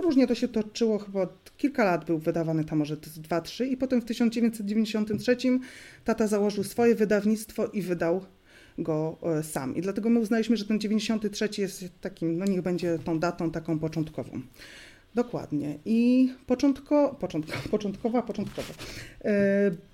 różnie 0.01 0.27
to 0.27 0.35
się 0.35 0.47
toczyło, 0.47 0.99
chyba 0.99 1.27
kilka 1.57 1.83
lat 1.83 2.05
był 2.05 2.19
wydawany 2.19 2.63
tam, 2.63 2.79
może 2.79 2.97
dwa, 2.97 3.41
trzy, 3.41 3.67
i 3.67 3.77
potem 3.77 4.01
w 4.01 4.05
1993 4.05 5.37
tata 6.05 6.27
założył 6.27 6.63
swoje 6.63 6.95
wydawnictwo 6.95 7.67
i 7.67 7.81
wydał 7.81 8.25
go 8.77 9.17
sam. 9.43 9.75
I 9.75 9.81
dlatego 9.81 10.09
my 10.09 10.19
uznaliśmy, 10.19 10.57
że 10.57 10.65
ten 10.65 10.79
93 10.79 11.49
jest 11.57 11.85
takim, 12.01 12.37
no 12.37 12.45
niech 12.45 12.61
będzie 12.61 12.99
tą 12.99 13.19
datą 13.19 13.51
taką 13.51 13.79
początkową. 13.79 14.41
Dokładnie. 15.15 15.77
I 15.85 16.29
początko, 16.47 17.15
początko, 17.19 17.53
początkowa, 17.71 18.21
początkowo. 18.21 18.73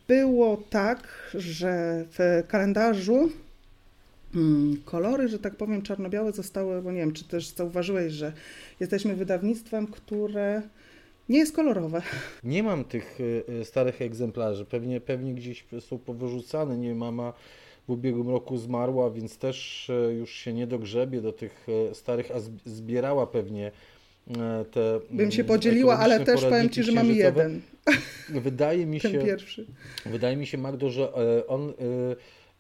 Było 0.08 0.58
tak, 0.70 1.32
że 1.34 2.06
w 2.12 2.44
kalendarzu 2.48 3.30
Hmm, 4.34 4.82
kolory, 4.86 5.28
że 5.28 5.40
tak 5.40 5.56
powiem, 5.56 5.82
czarno-białe 5.82 6.32
zostały, 6.32 6.82
bo 6.82 6.92
nie 6.92 7.00
wiem, 7.00 7.14
czy 7.14 7.24
też 7.24 7.48
zauważyłeś, 7.48 8.14
że 8.14 8.34
jesteśmy 8.80 9.16
wydawnictwem, 9.16 9.88
które 9.88 10.62
nie 11.30 11.40
jest 11.40 11.56
kolorowe. 11.56 12.02
Nie 12.44 12.64
mam 12.64 12.84
tych 12.86 13.20
y, 13.20 13.66
starych 13.66 14.02
egzemplarzy, 14.02 14.66
pewnie, 14.66 15.02
pewnie 15.02 15.34
gdzieś 15.34 15.66
są 15.80 15.98
powyrzucane, 15.98 16.78
nie 16.78 16.96
mama 16.96 17.34
w 17.88 17.92
ubiegłym 17.92 18.30
roku 18.30 18.58
zmarła, 18.58 19.10
więc 19.12 19.38
też 19.38 19.92
już 20.20 20.32
się 20.32 20.54
nie 20.54 20.68
dogrzebie 20.68 21.22
do 21.22 21.34
tych 21.34 21.68
starych, 21.94 22.32
a 22.36 22.40
zbierała 22.66 23.28
pewnie 23.28 23.72
te. 24.72 25.00
Bym 25.12 25.32
się 25.32 25.44
podzieliła, 25.44 25.98
ale 26.00 26.20
też 26.20 26.42
powiem 26.42 26.70
Ci, 26.70 26.84
że 26.84 26.92
mam 26.92 27.08
jeden. 27.08 27.62
Wydaje 28.30 28.86
mi 28.86 29.00
się. 29.02 29.10
Pierwszy. 29.10 29.66
Wydaje 30.06 30.38
mi 30.38 30.48
się, 30.48 30.58
Magdo, 30.58 30.90
że 30.90 31.14
on 31.48 31.74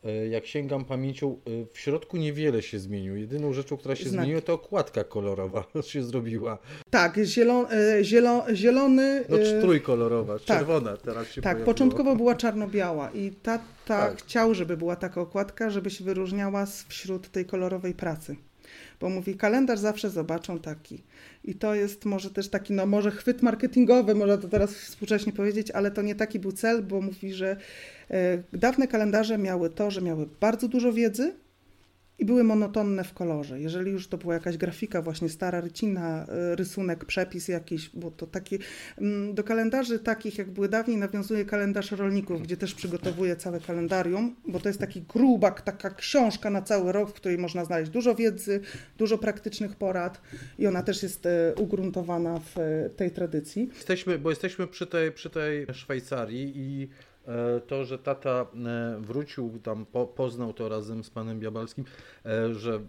E, 0.06 0.28
jak 0.28 0.46
sięgam 0.46 0.86
pamięcią, 0.86 1.32
e, 1.32 1.66
w 1.74 1.80
środku 1.80 2.18
niewiele 2.18 2.62
się 2.62 2.80
zmieniło. 2.80 3.16
Jedyną 3.16 3.54
rzeczą, 3.54 3.78
która 3.78 3.96
się 3.96 4.10
Znak. 4.10 4.22
zmieniła, 4.24 4.42
to 4.42 4.54
okładka 4.54 5.04
kolorowa 5.04 5.64
się 5.92 6.04
zrobiła. 6.04 6.58
Tak, 6.90 7.20
zielon, 7.24 7.66
zielon, 8.02 8.56
zielony. 8.56 9.24
No, 9.30 9.38
trójkolorowa, 9.62 10.34
tak, 10.34 10.44
czerwona 10.46 10.98
teraz 10.98 11.28
się 11.28 11.42
Tak, 11.42 11.44
pojawiło. 11.44 11.66
początkowo 11.66 12.16
była 12.16 12.36
czarno-biała 12.36 13.12
i 13.12 13.32
tata 13.32 13.64
tak. 13.86 14.18
chciał, 14.18 14.54
żeby 14.54 14.78
była 14.78 14.96
taka 14.96 15.22
okładka, 15.22 15.70
żeby 15.70 15.90
się 15.90 16.04
wyróżniała 16.04 16.66
wśród 16.88 17.30
tej 17.30 17.46
kolorowej 17.46 17.94
pracy 17.94 18.36
bo 19.00 19.10
mówi, 19.10 19.36
kalendarz 19.36 19.80
zawsze 19.80 20.10
zobaczą 20.10 20.60
taki. 20.60 21.04
I 21.44 21.56
to 21.56 21.76
jest 21.76 22.06
może 22.06 22.32
też 22.32 22.50
taki, 22.50 22.74
no 22.74 22.86
może 22.86 23.12
chwyt 23.12 23.42
marketingowy, 23.42 24.16
można 24.16 24.38
to 24.38 24.48
teraz 24.48 24.74
współcześnie 24.74 25.34
powiedzieć, 25.34 25.72
ale 25.72 25.92
to 25.92 26.02
nie 26.02 26.16
taki 26.16 26.40
był 26.40 26.52
cel, 26.52 26.84
bo 26.84 27.02
mówi, 27.02 27.34
że 27.34 27.58
e, 28.12 28.44
dawne 28.54 28.88
kalendarze 28.88 29.38
miały 29.38 29.70
to, 29.70 29.92
że 29.92 30.02
miały 30.02 30.28
bardzo 30.40 30.68
dużo 30.68 30.94
wiedzy, 30.94 31.34
i 32.22 32.26
były 32.26 32.44
monotonne 32.44 33.04
w 33.04 33.14
kolorze. 33.14 33.60
Jeżeli 33.60 33.92
już 33.92 34.08
to 34.08 34.18
była 34.18 34.34
jakaś 34.34 34.58
grafika, 34.58 35.02
właśnie 35.02 35.30
stara 35.30 35.62
rycina, 35.62 36.26
e, 36.26 36.56
rysunek, 36.56 37.06
przepis 37.06 37.48
jakiś, 37.48 37.90
bo 37.94 38.12
to 38.12 38.28
taki, 38.28 38.60
mm, 38.98 39.34
do 39.34 39.44
kalendarzy 39.44 40.00
takich 40.00 40.38
jak 40.38 40.52
były 40.52 40.70
dawniej 40.70 40.98
nawiązuje 40.98 41.46
kalendarz 41.46 41.92
rolników, 41.92 42.42
gdzie 42.42 42.58
też 42.58 42.76
przygotowuje 42.76 43.36
całe 43.36 43.60
kalendarium, 43.60 44.36
bo 44.48 44.60
to 44.60 44.70
jest 44.70 44.80
taki 44.80 45.02
grubak, 45.02 45.62
taka 45.62 45.90
książka 45.90 46.50
na 46.50 46.62
cały 46.62 46.92
rok, 46.92 47.10
w 47.10 47.14
której 47.14 47.38
można 47.38 47.66
znaleźć 47.66 47.92
dużo 47.92 48.16
wiedzy, 48.16 48.60
dużo 48.98 49.18
praktycznych 49.18 49.76
porad 49.76 50.22
i 50.60 50.68
ona 50.68 50.84
też 50.84 51.04
jest 51.04 51.26
e, 51.26 51.54
ugruntowana 51.56 52.40
w 52.40 52.58
e, 52.58 52.90
tej 52.90 53.12
tradycji. 53.12 53.70
Jesteśmy, 53.76 54.20
bo 54.20 54.30
jesteśmy 54.30 54.68
przy 54.68 54.88
tej, 54.88 55.12
przy 55.12 55.30
tej 55.30 55.66
Szwajcarii 55.74 56.54
i 56.56 56.90
to, 57.68 57.86
że 57.86 57.98
tata 57.98 58.46
e, 58.66 58.98
wrócił, 59.02 59.60
tam 59.64 59.86
po, 59.86 60.08
poznał 60.08 60.54
to 60.54 60.70
razem 60.70 61.04
z 61.04 61.10
panem 61.10 61.40
Biabalskim, 61.40 61.86
e, 62.26 62.54
że 62.54 62.80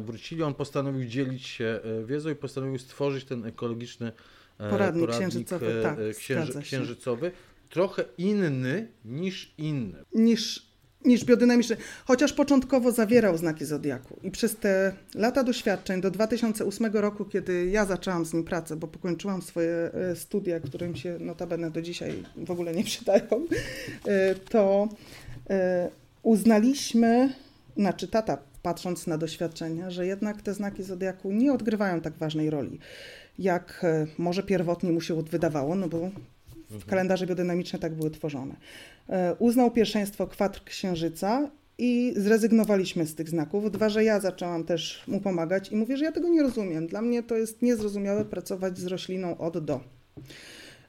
wrócili, 0.00 0.42
on 0.42 0.54
postanowił 0.54 1.08
dzielić 1.08 1.46
się 1.46 1.80
wiedzą 2.04 2.30
i 2.30 2.34
postanowił 2.34 2.78
stworzyć 2.78 3.24
ten 3.24 3.46
ekologiczny 3.46 4.12
poradnik, 4.58 5.06
poradnik 5.06 5.10
księżycowy, 5.10 5.80
tak, 5.82 5.98
księży, 6.16 6.60
księżycowy, 6.60 7.32
trochę 7.70 8.04
inny 8.18 8.88
niż 9.04 9.54
inny. 9.58 10.04
Niż 10.14 10.71
niż 11.04 11.24
biodynamiczny, 11.24 11.76
chociaż 12.04 12.32
początkowo 12.32 12.92
zawierał 12.92 13.38
znaki 13.38 13.64
Zodiaku. 13.64 14.20
I 14.22 14.30
przez 14.30 14.56
te 14.56 14.92
lata 15.14 15.44
doświadczeń 15.44 16.00
do 16.00 16.10
2008 16.10 16.92
roku, 16.92 17.24
kiedy 17.24 17.66
ja 17.66 17.84
zaczęłam 17.84 18.26
z 18.26 18.32
nim 18.32 18.44
pracę, 18.44 18.76
bo 18.76 18.88
pokończyłam 18.88 19.42
swoje 19.42 19.72
e, 19.72 20.16
studia, 20.16 20.60
którym 20.60 20.96
się 20.96 21.18
notabene 21.20 21.70
do 21.70 21.82
dzisiaj 21.82 22.22
w 22.36 22.50
ogóle 22.50 22.74
nie 22.74 22.84
przydają, 22.84 23.46
e, 24.06 24.34
to 24.34 24.88
e, 25.50 25.90
uznaliśmy, 26.22 27.32
znaczy 27.76 28.08
tata 28.08 28.38
patrząc 28.62 29.06
na 29.06 29.18
doświadczenia, 29.18 29.90
że 29.90 30.06
jednak 30.06 30.42
te 30.42 30.54
znaki 30.54 30.82
Zodiaku 30.82 31.32
nie 31.32 31.52
odgrywają 31.52 32.00
tak 32.00 32.14
ważnej 32.14 32.50
roli, 32.50 32.78
jak 33.38 33.86
może 34.18 34.42
pierwotnie 34.42 34.92
mu 34.92 35.00
się 35.00 35.22
wydawało, 35.22 35.74
no 35.74 35.88
bo 35.88 36.10
w 36.78 36.86
kalendarze 36.86 37.26
biodynamiczne 37.26 37.78
tak 37.78 37.94
były 37.94 38.10
tworzone. 38.10 38.56
E, 39.08 39.34
uznał 39.38 39.70
pierwszeństwo 39.70 40.26
kwadr 40.26 40.64
księżyca 40.64 41.50
i 41.78 42.14
zrezygnowaliśmy 42.16 43.06
z 43.06 43.14
tych 43.14 43.28
znaków. 43.28 43.70
Dwa, 43.70 43.88
że 43.88 44.04
ja 44.04 44.20
zaczęłam 44.20 44.64
też 44.64 45.04
mu 45.08 45.20
pomagać 45.20 45.72
i 45.72 45.76
mówię, 45.76 45.96
że 45.96 46.04
ja 46.04 46.12
tego 46.12 46.28
nie 46.28 46.42
rozumiem. 46.42 46.86
Dla 46.86 47.02
mnie 47.02 47.22
to 47.22 47.36
jest 47.36 47.62
niezrozumiałe 47.62 48.24
pracować 48.24 48.78
z 48.78 48.86
rośliną 48.86 49.38
od 49.38 49.64
do. 49.64 49.80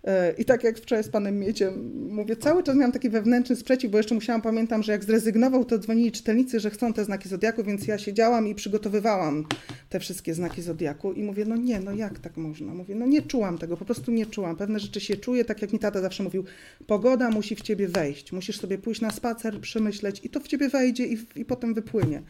E, 0.04 0.34
I 0.38 0.46
tak 0.46 0.64
jak 0.64 0.78
wczoraj 0.78 1.04
z 1.04 1.10
panem 1.10 1.40
Mieciem 1.40 1.92
mówię, 2.10 2.36
cały 2.36 2.64
czas 2.64 2.76
miałam 2.76 2.92
taki 2.92 3.10
wewnętrzny 3.10 3.56
sprzeciw, 3.56 3.92
bo 3.92 3.98
jeszcze 3.98 4.16
musiałam, 4.16 4.42
pamiętam, 4.42 4.84
że 4.84 4.92
jak 4.92 5.04
zrezygnował, 5.04 5.66
to 5.66 5.78
dzwonili 5.78 6.12
czytelnicy, 6.12 6.60
że 6.60 6.70
chcą 6.70 6.94
te 6.94 7.06
znaki 7.06 7.30
Zodiaku, 7.30 7.64
więc 7.64 7.88
ja 7.88 7.98
siedziałam 7.98 8.48
i 8.48 8.56
przygotowywałam 8.56 9.46
te 9.90 10.00
wszystkie 10.00 10.34
znaki 10.34 10.62
Zodiaku 10.62 11.14
i 11.14 11.24
mówię, 11.24 11.46
no 11.46 11.56
nie, 11.56 11.80
no 11.80 11.92
jak 11.92 12.20
tak 12.20 12.38
można? 12.38 12.74
Mówię, 12.74 12.96
no 12.96 13.06
nie 13.06 13.22
czułam 13.22 13.58
tego, 13.58 13.78
po 13.78 13.86
prostu 13.86 14.12
nie 14.12 14.26
czułam. 14.26 14.56
Pewne 14.56 14.80
rzeczy 14.80 15.00
się 15.00 15.18
czuję, 15.18 15.46
tak 15.46 15.62
jak 15.62 15.74
mi 15.74 15.80
tata 15.80 16.02
zawsze 16.02 16.24
mówił, 16.24 16.44
pogoda 16.88 17.30
musi 17.30 17.56
w 17.56 17.62
ciebie 17.62 17.88
wejść, 17.88 18.32
musisz 18.32 18.60
sobie 18.60 18.78
pójść 18.78 19.02
na 19.02 19.12
spacer, 19.12 19.60
przemyśleć 19.60 20.22
i 20.24 20.30
to 20.30 20.40
w 20.40 20.48
ciebie 20.48 20.70
wejdzie 20.70 21.06
i, 21.06 21.18
i 21.36 21.46
potem 21.46 21.74
wypłynie. 21.74 22.22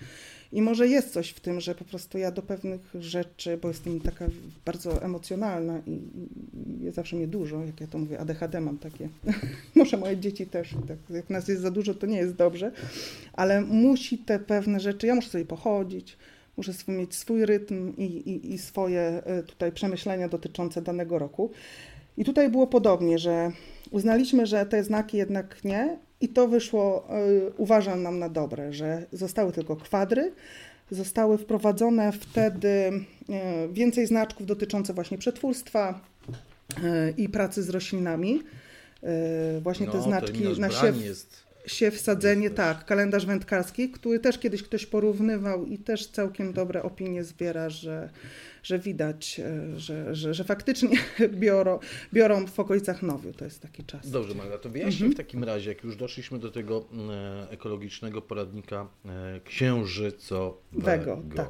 I 0.53 0.61
może 0.61 0.87
jest 0.87 1.13
coś 1.13 1.29
w 1.29 1.39
tym, 1.39 1.59
że 1.59 1.75
po 1.75 1.85
prostu 1.85 2.17
ja 2.17 2.31
do 2.31 2.41
pewnych 2.41 2.81
rzeczy, 2.99 3.57
bo 3.57 3.67
jestem 3.67 3.99
taka 3.99 4.25
bardzo 4.65 5.03
emocjonalna 5.03 5.81
i, 5.87 6.01
i 6.87 6.91
zawsze 6.91 7.15
mnie 7.15 7.27
dużo, 7.27 7.63
jak 7.63 7.81
ja 7.81 7.87
to 7.87 7.97
mówię, 7.97 8.19
ADHD 8.19 8.61
mam 8.61 8.77
takie. 8.77 9.09
może 9.75 9.97
moje 9.97 10.17
dzieci 10.17 10.45
też, 10.45 10.75
tak, 10.87 10.97
jak 11.09 11.29
nas 11.29 11.47
jest 11.47 11.61
za 11.61 11.71
dużo, 11.71 11.93
to 11.93 12.05
nie 12.05 12.17
jest 12.17 12.35
dobrze, 12.35 12.71
ale 13.33 13.61
musi 13.61 14.17
te 14.17 14.39
pewne 14.39 14.79
rzeczy, 14.79 15.07
ja 15.07 15.15
muszę 15.15 15.29
sobie 15.29 15.45
pochodzić, 15.45 16.17
muszę 16.57 16.71
mieć 16.87 17.15
swój 17.15 17.45
rytm 17.45 17.93
i, 17.97 18.03
i, 18.03 18.53
i 18.53 18.57
swoje 18.57 19.01
e, 19.01 19.43
tutaj 19.43 19.71
przemyślenia 19.71 20.27
dotyczące 20.27 20.81
danego 20.81 21.19
roku. 21.19 21.51
I 22.17 22.25
tutaj 22.25 22.49
było 22.49 22.67
podobnie, 22.67 23.19
że 23.19 23.51
uznaliśmy, 23.91 24.45
że 24.45 24.65
te 24.65 24.83
znaki 24.83 25.17
jednak 25.17 25.63
nie, 25.63 25.97
i 26.23 26.29
to 26.29 26.47
wyszło, 26.47 27.07
y, 27.47 27.51
uważam 27.57 28.03
nam 28.03 28.19
na 28.19 28.29
dobre, 28.29 28.73
że 28.73 29.05
zostały 29.11 29.51
tylko 29.51 29.75
kwadry, 29.75 30.33
zostały 30.91 31.37
wprowadzone 31.37 32.11
wtedy 32.11 32.67
y, 32.67 33.73
więcej 33.73 34.07
znaczków 34.07 34.45
dotyczących 34.45 34.95
właśnie 34.95 35.17
przetwórstwa 35.17 35.99
y, 36.77 37.13
i 37.17 37.29
pracy 37.29 37.63
z 37.63 37.69
roślinami. 37.69 38.41
Właśnie 39.61 39.85
no, 39.85 39.91
te 39.91 40.01
znaczki 40.01 40.43
na 40.59 40.69
siew, 40.69 41.05
jest, 41.05 41.42
siew, 41.67 41.99
sadzenie, 41.99 42.43
jest 42.43 42.55
tak, 42.55 42.85
kalendarz 42.85 43.25
wędkarski, 43.25 43.89
który 43.89 44.19
też 44.19 44.39
kiedyś 44.39 44.63
ktoś 44.63 44.85
porównywał 44.85 45.65
i 45.65 45.77
też 45.77 46.07
całkiem 46.07 46.53
dobre 46.53 46.83
opinie 46.83 47.23
zbiera, 47.23 47.69
że 47.69 48.09
że 48.63 48.79
widać, 48.79 49.39
e, 49.39 49.79
że, 49.79 50.15
że, 50.15 50.33
że 50.33 50.43
faktycznie 50.43 50.97
biorą, 51.29 51.79
biorą 52.13 52.47
w 52.47 52.59
okolicach 52.59 53.01
Nowiu. 53.01 53.33
To 53.33 53.45
jest 53.45 53.61
taki 53.61 53.83
czas. 53.83 54.09
Dobrze, 54.09 54.35
Magda, 54.35 54.57
to 54.57 54.69
wyjaśnij 54.69 55.07
mhm. 55.07 55.11
w 55.11 55.17
takim 55.17 55.43
razie, 55.43 55.69
jak 55.69 55.83
już 55.83 55.95
doszliśmy 55.95 56.39
do 56.39 56.51
tego 56.51 56.85
e, 57.09 57.47
ekologicznego 57.49 58.21
poradnika 58.21 58.87
e, 59.05 59.39
księżycowego. 59.45 61.21
Tak. 61.35 61.49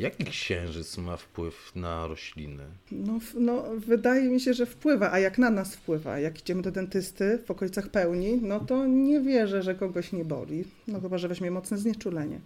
Jaki 0.00 0.24
księżyc 0.24 0.98
ma 0.98 1.16
wpływ 1.16 1.72
na 1.76 2.06
rośliny? 2.06 2.62
No, 2.92 3.20
no, 3.34 3.64
wydaje 3.86 4.28
mi 4.28 4.40
się, 4.40 4.54
że 4.54 4.66
wpływa. 4.66 5.12
A 5.12 5.18
jak 5.18 5.38
na 5.38 5.50
nas 5.50 5.76
wpływa? 5.76 6.18
Jak 6.18 6.40
idziemy 6.40 6.62
do 6.62 6.70
dentysty 6.70 7.38
w 7.46 7.50
okolicach 7.50 7.88
pełni, 7.88 8.38
no 8.42 8.60
to 8.60 8.86
nie 8.86 9.20
wierzę, 9.20 9.62
że 9.62 9.74
kogoś 9.74 10.12
nie 10.12 10.24
boli. 10.24 10.64
No 10.88 11.00
chyba, 11.00 11.18
że 11.18 11.28
weźmie 11.28 11.50
mocne 11.50 11.78
znieczulenie. 11.78 12.40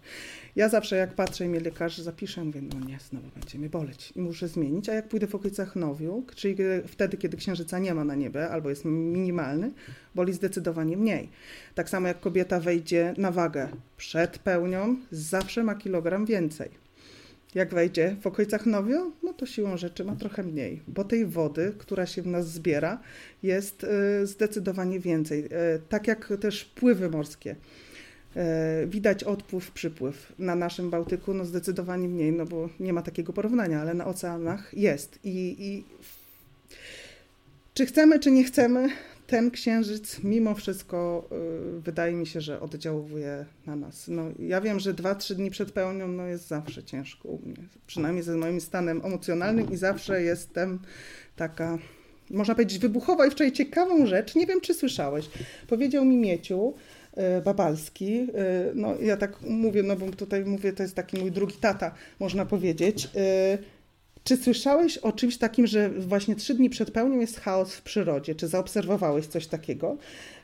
Ja 0.57 0.69
zawsze 0.69 0.97
jak 0.97 1.14
patrzę 1.14 1.45
i 1.45 1.49
mnie 1.49 1.61
lekarz 1.61 1.99
zapisze, 1.99 2.45
mówię, 2.45 2.62
no 2.62 2.87
nie, 2.87 2.99
znowu 3.11 3.29
będzie 3.37 3.59
mnie 3.59 3.69
boleć 3.69 4.12
i 4.17 4.21
muszę 4.21 4.49
zmienić. 4.49 4.88
A 4.88 4.95
jak 4.95 5.09
pójdę 5.09 5.27
w 5.27 5.35
okolicach 5.35 5.77
nowiu, 5.77 6.25
czyli 6.35 6.57
wtedy, 6.87 7.17
kiedy 7.17 7.37
księżyca 7.37 7.79
nie 7.79 7.95
ma 7.95 8.05
na 8.05 8.14
niebie 8.14 8.49
albo 8.49 8.71
jest 8.71 8.85
minimalny, 8.85 9.73
boli 10.14 10.33
zdecydowanie 10.33 10.97
mniej. 10.97 11.29
Tak 11.75 11.88
samo 11.88 12.09
jak 12.09 12.21
kobieta 12.21 12.61
wejdzie 12.61 13.14
na 13.17 13.31
wagę 13.31 13.69
przed 13.97 14.38
pełnią, 14.38 14.97
zawsze 15.11 15.64
ma 15.64 15.75
kilogram 15.75 16.27
więcej 16.27 16.84
jak 17.55 17.75
wejdzie 17.75 18.17
w 18.21 18.27
okolicach 18.27 18.67
Nowio, 18.67 19.11
no 19.23 19.33
to 19.33 19.47
siłą 19.47 19.77
rzeczy 19.77 20.05
ma 20.05 20.17
trochę 20.17 20.43
mniej, 20.43 20.83
bo 20.88 21.05
tej 21.05 21.27
wody, 21.27 21.75
która 21.79 22.07
się 22.07 22.23
w 22.23 22.27
nas 22.27 22.49
zbiera, 22.49 23.01
jest 23.43 23.85
y, 23.85 24.27
zdecydowanie 24.27 25.01
więcej. 25.01 25.45
Y, 25.45 25.51
tak 25.88 26.09
jak 26.09 26.33
też 26.40 26.64
pływy 26.64 27.11
morskie. 27.11 27.57
Y, 28.83 28.87
widać 28.87 29.25
odpływ, 29.25 29.71
przypływ. 29.71 30.33
Na 30.38 30.55
naszym 30.55 30.90
Bałtyku 30.90 31.35
no 31.35 31.45
zdecydowanie 31.45 32.09
mniej, 32.09 32.33
no 32.33 32.47
bo 32.47 32.69
nie 32.81 32.93
ma 32.93 33.03
takiego 33.03 33.33
porównania, 33.33 33.81
ale 33.81 33.95
na 33.95 34.07
oceanach 34.07 34.75
jest. 34.75 35.19
I, 35.25 35.57
i 35.59 35.85
czy 37.75 37.87
chcemy, 37.87 38.19
czy 38.19 38.31
nie 38.31 38.45
chcemy, 38.45 38.88
ten 39.27 39.51
księżyc 39.51 40.23
mimo 40.23 40.55
wszystko 40.55 41.29
y, 41.77 41.81
wydaje 41.81 42.13
mi 42.13 42.27
się, 42.27 42.41
że 42.41 42.61
oddziałuje 42.61 43.45
na 43.67 43.77
nas. 43.77 44.09
No, 44.09 44.23
ja 44.39 44.61
wiem, 44.61 44.81
że 44.81 44.95
dwa, 44.95 45.15
trzy 45.15 45.35
dni 45.35 45.51
przed 45.51 45.73
pełnią 45.73 46.09
no, 46.09 46.27
jest 46.27 46.49
zawsze 46.49 46.85
ciężko 46.85 47.29
u 47.29 47.39
mnie, 47.39 47.69
przynajmniej 47.87 48.23
ze 48.23 48.37
moim 48.37 48.61
stanem 48.61 49.01
emocjonalnym 49.05 49.73
i 49.73 49.77
zawsze 49.77 50.23
jestem 50.23 50.79
taka, 51.37 51.79
można 52.31 52.55
powiedzieć, 52.55 52.79
wybuchowa 52.79 53.27
i 53.27 53.31
wczoraj 53.31 53.53
ciekawą 53.53 54.07
rzecz, 54.07 54.35
nie 54.35 54.47
wiem 54.47 54.61
czy 54.61 54.75
słyszałeś, 54.75 55.31
powiedział 55.69 56.05
mi 56.05 56.17
Mieciu, 56.17 56.75
y, 57.39 57.43
Babalski. 57.43 58.21
Y, 58.21 58.27
no 58.75 58.95
ja 59.01 59.17
tak 59.17 59.43
mówię, 59.43 59.83
no 59.83 59.97
bo 59.97 60.07
tutaj 60.07 60.45
mówię, 60.45 60.73
to 60.73 60.83
jest 60.83 60.95
taki 60.95 61.19
mój 61.19 61.31
drugi 61.33 61.57
tata, 61.57 61.95
można 62.21 62.47
powiedzieć. 62.47 63.09
Czy 64.25 64.37
słyszałeś 64.37 64.99
o 64.99 65.13
czymś 65.13 65.37
takim, 65.37 65.67
że 65.67 65.91
właśnie 65.91 66.37
trzy 66.37 66.55
dni 66.55 66.71
przed 66.71 66.91
pełnią 66.91 67.21
jest 67.21 67.41
chaos 67.41 67.75
w 67.75 67.83
przyrodzie? 67.83 68.35
Czy 68.35 68.49
zaobserwowałeś 68.49 69.27
coś 69.27 69.47
takiego? 69.47 69.97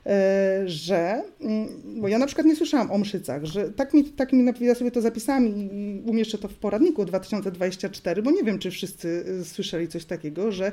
E, 0.06 0.62
że, 0.66 1.22
mm, 1.40 1.68
bo 1.84 2.08
ja 2.08 2.18
na 2.18 2.26
przykład 2.26 2.46
nie 2.46 2.56
słyszałam 2.56 2.90
o 2.90 2.98
mszycach, 2.98 3.44
że 3.44 3.70
tak 3.70 3.94
mi, 3.94 4.04
tak 4.04 4.32
mi 4.32 4.44
ja 4.60 4.74
sobie 4.74 4.90
to 4.90 5.00
zapisałam 5.00 5.48
i 5.48 6.02
umieszczę 6.06 6.38
to 6.38 6.48
w 6.48 6.54
poradniku 6.54 7.04
2024, 7.04 8.22
bo 8.22 8.30
nie 8.30 8.42
wiem, 8.42 8.58
czy 8.58 8.70
wszyscy 8.70 9.24
e, 9.40 9.44
słyszeli 9.44 9.88
coś 9.88 10.04
takiego, 10.04 10.52
że 10.52 10.66
e, 10.66 10.72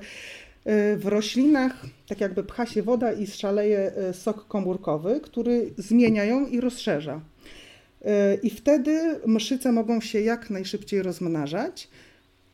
w 0.95 1.05
roślinach 1.05 1.85
tak 2.07 2.21
jakby 2.21 2.43
pcha 2.43 2.65
się 2.65 2.83
woda 2.83 3.11
i 3.11 3.27
szaleje 3.27 3.91
sok 4.13 4.47
komórkowy, 4.47 5.19
który 5.23 5.73
zmienia 5.77 6.23
ją 6.23 6.47
i 6.47 6.61
rozszerza. 6.61 7.21
I 8.43 8.49
wtedy 8.49 9.19
mszyce 9.25 9.71
mogą 9.71 10.01
się 10.01 10.21
jak 10.21 10.49
najszybciej 10.49 11.03
rozmnażać, 11.03 11.89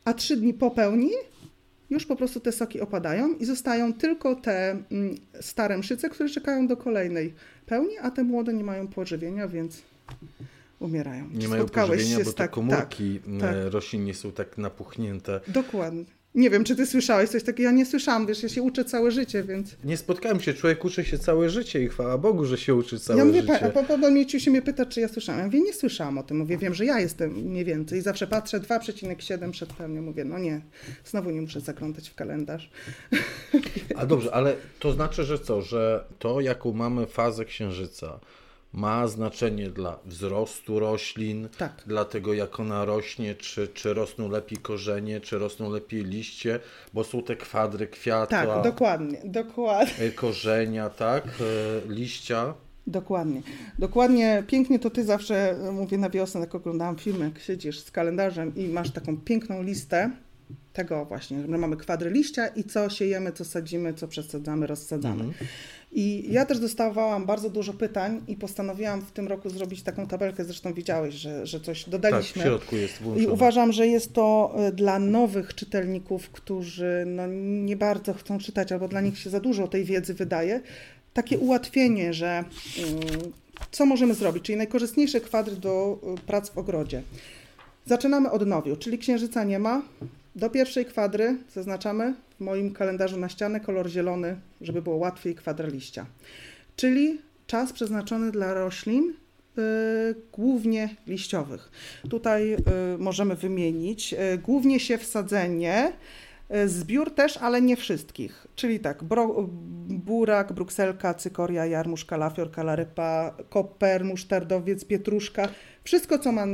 a 0.06 0.13
trzy 0.13 0.38
dni 0.38 0.54
po 0.54 0.72
pełni 0.72 1.10
już 1.89 2.06
po 2.06 2.16
prostu 2.16 2.39
te 2.39 2.52
soki 2.52 2.82
opadają 2.82 3.34
i 3.34 3.46
zostają 3.46 3.94
tylko 3.94 4.36
te 4.36 4.72
mm, 4.92 5.16
stare 5.42 5.78
mszyce, 5.78 6.10
które 6.10 6.30
czekają 6.30 6.68
do 6.68 6.78
kolejnej 6.78 7.34
pełni, 7.66 7.98
a 7.98 8.12
te 8.12 8.24
młode 8.24 8.54
nie 8.54 8.63
mają 8.63 8.88
pożywienia, 8.88 9.48
więc 9.48 9.82
umierają. 10.80 11.30
Nie 11.34 11.48
mają 11.48 11.66
pożywienia, 11.66 12.18
bo 12.18 12.26
te 12.26 12.34
tak, 12.34 12.52
komórki 12.52 13.20
tak, 13.20 13.39
tak. 13.39 13.74
roślin 13.74 14.04
nie 14.04 14.13
są 14.13 14.32
tak 14.32 14.58
napuchnięte. 14.58 15.39
Dokładnie. 15.48 16.06
Nie 16.36 16.50
wiem, 16.50 16.63
czy 16.63 16.76
ty 16.76 16.86
słyszałeś 16.86 17.30
coś 17.30 17.43
takiego? 17.43 17.69
Ja 17.69 17.72
nie 17.72 17.86
słyszałam, 17.86 18.28
wiesz, 18.28 18.43
ja 18.43 18.50
się 18.50 18.62
uczę 18.62 18.86
całe 18.86 19.12
życie, 19.12 19.43
więc... 19.43 19.76
Nie 19.84 19.98
spotkałem 19.98 20.39
się, 20.39 20.54
człowiek 20.54 20.86
uczy 20.86 21.04
się 21.04 21.17
całe 21.17 21.50
życie 21.50 21.84
i 21.84 21.88
chwała 21.88 22.17
Bogu, 22.17 22.46
że 22.46 22.58
się 22.58 22.76
uczy 22.76 23.00
całe 23.00 23.19
ja 23.19 23.26
mówię, 23.26 23.41
życie. 23.41 23.54
Ja 23.54 23.98
mówię, 23.98 24.12
Mieciu 24.12 24.39
się 24.39 24.52
mnie 24.52 24.62
pyta, 24.62 24.86
czy 24.86 25.02
ja 25.02 25.08
słyszałam. 25.08 25.39
Ja 25.39 25.46
mówię, 25.46 25.62
nie 25.62 25.74
słyszałam 25.74 26.17
o 26.17 26.24
tym, 26.24 26.38
mówię, 26.38 26.58
wiem, 26.58 26.74
że 26.74 26.86
ja 26.86 27.00
jestem 27.00 27.32
mniej 27.32 27.65
więcej. 27.65 28.00
I 28.00 28.02
zawsze 28.02 28.28
patrzę 28.28 28.60
2,7 28.60 29.52
przed 29.52 29.74
pełnią, 29.74 30.02
mówię, 30.02 30.26
no 30.26 30.39
nie, 30.39 30.62
znowu 31.06 31.30
nie 31.30 31.41
muszę 31.41 31.60
zaglądać 31.60 32.10
w 32.10 32.15
kalendarz. 32.15 32.69
A 33.96 34.06
dobrze, 34.06 34.34
ale 34.34 34.56
to 34.80 34.91
znaczy, 34.91 35.24
że 35.24 35.39
co, 35.39 35.62
że 35.62 36.06
to, 36.19 36.41
jaką 36.41 36.74
mamy 36.74 37.08
fazę 37.08 37.46
księżyca, 37.46 38.19
ma 38.73 39.07
znaczenie 39.07 39.69
dla 39.69 39.99
wzrostu 40.05 40.79
roślin, 40.79 41.49
tak. 41.57 41.83
dla 41.88 42.05
tego 42.05 42.33
jak 42.33 42.59
ona 42.59 42.86
rośnie, 42.86 43.36
czy, 43.36 43.67
czy 43.67 43.93
rosną 43.93 44.29
lepiej 44.29 44.57
korzenie, 44.57 45.21
czy 45.21 45.38
rosną 45.38 45.69
lepiej 45.69 46.03
liście, 46.03 46.59
bo 46.93 47.03
są 47.03 47.23
te 47.23 47.36
kwadry 47.36 47.88
kwiata. 47.88 48.45
Tak, 48.45 48.63
dokładnie, 48.63 49.17
dokładnie. 49.23 50.05
E, 50.05 50.12
korzenia, 50.12 50.89
tak, 50.89 51.23
e, 51.25 51.93
liścia. 51.93 52.53
Dokładnie. 52.88 53.41
Dokładnie, 53.79 54.43
pięknie 54.47 54.79
to 54.79 54.89
ty 54.89 55.03
zawsze, 55.03 55.51
e, 55.51 55.71
mówię 55.71 55.97
na 55.97 56.09
wiosnę, 56.09 56.41
jak 56.41 56.55
oglądałam 56.55 56.95
film, 56.95 57.21
jak 57.21 57.39
siedzisz 57.39 57.79
z 57.79 57.91
kalendarzem 57.91 58.55
i 58.55 58.67
masz 58.67 58.91
taką 58.91 59.17
piękną 59.17 59.63
listę 59.63 60.12
tego 60.73 61.05
właśnie, 61.05 61.41
że 61.41 61.57
mamy 61.57 61.77
kwadry 61.77 62.09
liścia 62.09 62.47
i 62.47 62.63
co 62.63 62.89
siejemy, 62.89 63.31
co 63.31 63.45
sadzimy, 63.45 63.93
co 63.93 64.07
przesadzamy, 64.07 64.67
rozsadzamy. 64.67 65.23
Mhm. 65.23 65.47
I 65.95 66.25
ja 66.34 66.45
też 66.45 66.60
dostawałam 66.60 67.25
bardzo 67.25 67.49
dużo 67.49 67.73
pytań 67.73 68.21
i 68.27 68.36
postanowiłam 68.36 69.01
w 69.01 69.12
tym 69.12 69.27
roku 69.27 69.49
zrobić 69.49 69.82
taką 69.82 70.08
tabelkę, 70.08 70.45
zresztą 70.45 70.73
widziałeś, 70.73 71.15
że, 71.15 71.47
że 71.47 71.60
coś 71.60 71.89
dodaliśmy. 71.89 72.43
Tak, 72.43 72.51
w 72.51 72.53
środku 72.53 72.75
jest 72.75 73.01
włączone. 73.01 73.25
I 73.25 73.27
uważam, 73.27 73.71
że 73.71 73.88
jest 73.88 74.13
to 74.13 74.56
e, 74.58 74.71
dla 74.71 74.99
nowych 74.99 75.56
czytelników, 75.56 76.29
którzy 76.29 77.03
no, 77.08 77.23
nie 77.43 77.75
bardzo 77.75 78.13
chcą 78.13 78.39
czytać, 78.39 78.71
albo 78.71 78.88
dla 78.88 79.01
nich 79.01 79.19
się 79.19 79.29
za 79.29 79.39
dużo 79.39 79.67
tej 79.67 79.86
wiedzy 79.86 80.13
wydaje, 80.13 80.62
takie 81.13 81.39
ułatwienie, 81.39 82.13
że 82.13 82.27
mm, 82.27 83.32
co 83.71 83.86
możemy 83.86 84.13
zrobić, 84.13 84.43
czyli 84.43 84.58
najkorzystniejsze 84.58 85.21
kwadry 85.21 85.56
do 85.56 85.99
e, 86.03 86.17
prac 86.27 86.49
w 86.49 86.58
ogrodzie. 86.58 87.01
Zaczynamy 87.86 88.32
od 88.32 88.47
nowiu, 88.47 88.75
czyli 88.75 88.97
księżyca 88.97 89.43
nie 89.43 89.60
ma, 89.60 89.82
do 90.36 90.49
pierwszej 90.49 90.86
kwadry 90.86 91.38
zaznaczamy 91.53 92.13
moim 92.43 92.73
kalendarzu 92.73 93.19
na 93.19 93.29
ścianę 93.29 93.60
kolor 93.60 93.89
zielony, 93.89 94.36
żeby 94.62 94.82
było 94.82 94.95
łatwiej 94.95 95.36
kwadra 95.36 95.67
liścia. 95.67 96.06
Czyli 96.75 97.21
czas 97.47 97.73
przeznaczony 97.73 98.32
dla 98.32 98.53
roślin 98.53 99.13
yy, 99.58 99.63
głównie 100.32 100.89
liściowych. 101.08 101.71
Tutaj 102.10 102.49
yy, 102.49 102.58
możemy 102.97 103.36
wymienić 103.36 104.12
yy, 104.12 104.38
głównie 104.38 104.79
się 104.79 104.97
wsadzenie, 104.97 105.93
Zbiór 106.65 107.12
też, 107.12 107.38
ale 107.38 107.62
nie 107.62 107.75
wszystkich. 107.75 108.47
Czyli 108.56 108.79
tak, 108.79 109.03
bro, 109.03 109.47
burak, 109.89 110.53
brukselka, 110.53 111.13
cykoria, 111.13 111.65
jarmuż, 111.65 112.06
kalafior, 112.06 112.51
kalarypa, 112.51 113.38
koper, 113.49 114.06
musztardowiec, 114.06 114.86
pietruszka. 114.86 115.49
Wszystko, 115.84 116.19
co 116.19 116.32
ma 116.32 116.45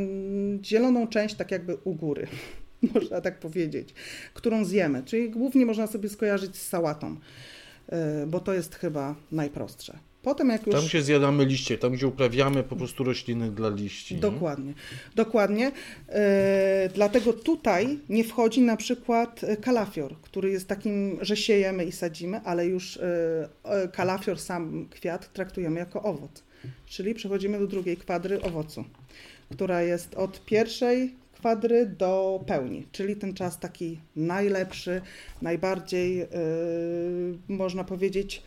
zieloną 0.63 1.08
część, 1.08 1.36
tak 1.36 1.52
jakby 1.52 1.78
u 1.84 1.95
góry. 1.95 2.28
można 2.94 3.22
tak 3.22 3.39
powiedzieć, 3.39 3.94
którą 4.34 4.65
zjemy. 4.65 5.04
Czyli 5.04 5.30
głównie 5.30 5.65
można 5.65 5.88
sobie 5.88 6.10
skojarzyć 6.10 6.58
z 6.58 6.68
sałatą, 6.68 7.15
e, 7.89 8.28
bo 8.28 8.39
to 8.39 8.54
jest 8.54 8.76
chyba 8.76 9.15
najprostsze. 9.32 10.00
Potem 10.22 10.50
jak 10.50 10.68
już... 10.68 10.76
Tam 10.76 10.86
gdzie 10.86 11.04
zjadamy 11.04 11.46
liście, 11.46 11.78
tam 11.78 11.94
gdzie 11.94 12.08
uprawiamy 12.08 12.63
po 12.63 12.76
prostu 12.76 13.04
rośliny 13.04 13.52
dla 13.52 13.70
liści. 13.70 14.15
Dokładnie, 14.15 14.65
nie? 14.65 14.74
dokładnie. 15.15 15.72
E, 16.10 16.89
dlatego 16.94 17.34
tutaj 17.34 18.00
nie 18.10 18.24
wchodzi 18.24 18.62
na 18.62 18.78
przykład 18.78 19.42
kalafior, 19.62 20.15
który 20.22 20.50
jest 20.50 20.68
takim, 20.68 21.18
że 21.22 21.38
siejemy 21.38 21.86
i 21.86 21.92
sadzimy, 21.92 22.42
ale 22.44 22.65
już 22.65 22.98
e, 22.98 23.88
kalafior, 23.94 24.39
sam 24.39 24.88
kwiat 24.89 25.34
traktujemy 25.34 25.80
jako 25.80 26.04
owoc. 26.04 26.44
Czyli 26.86 27.13
przechodzimy 27.13 27.60
do 27.60 27.68
drugiej 27.68 27.98
kwadry 27.98 28.42
owocu, 28.42 28.86
która 29.52 29.82
jest 29.82 30.15
od 30.15 30.46
pierwszej 30.46 31.15
kwadry 31.39 31.86
do 31.86 32.43
pełni, 32.47 32.88
czyli 32.91 33.15
ten 33.15 33.34
czas 33.34 33.60
taki 33.60 33.99
najlepszy, 34.15 35.02
najbardziej 35.41 36.17
yy, 36.17 36.28
można 37.47 37.84
powiedzieć, 37.84 38.43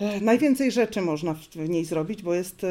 yy, 0.00 0.20
najwięcej 0.20 0.70
rzeczy 0.70 1.00
można 1.00 1.34
w, 1.34 1.68
niej 1.68 1.84
zrobić, 1.84 2.22
bo 2.22 2.34
jest 2.34 2.66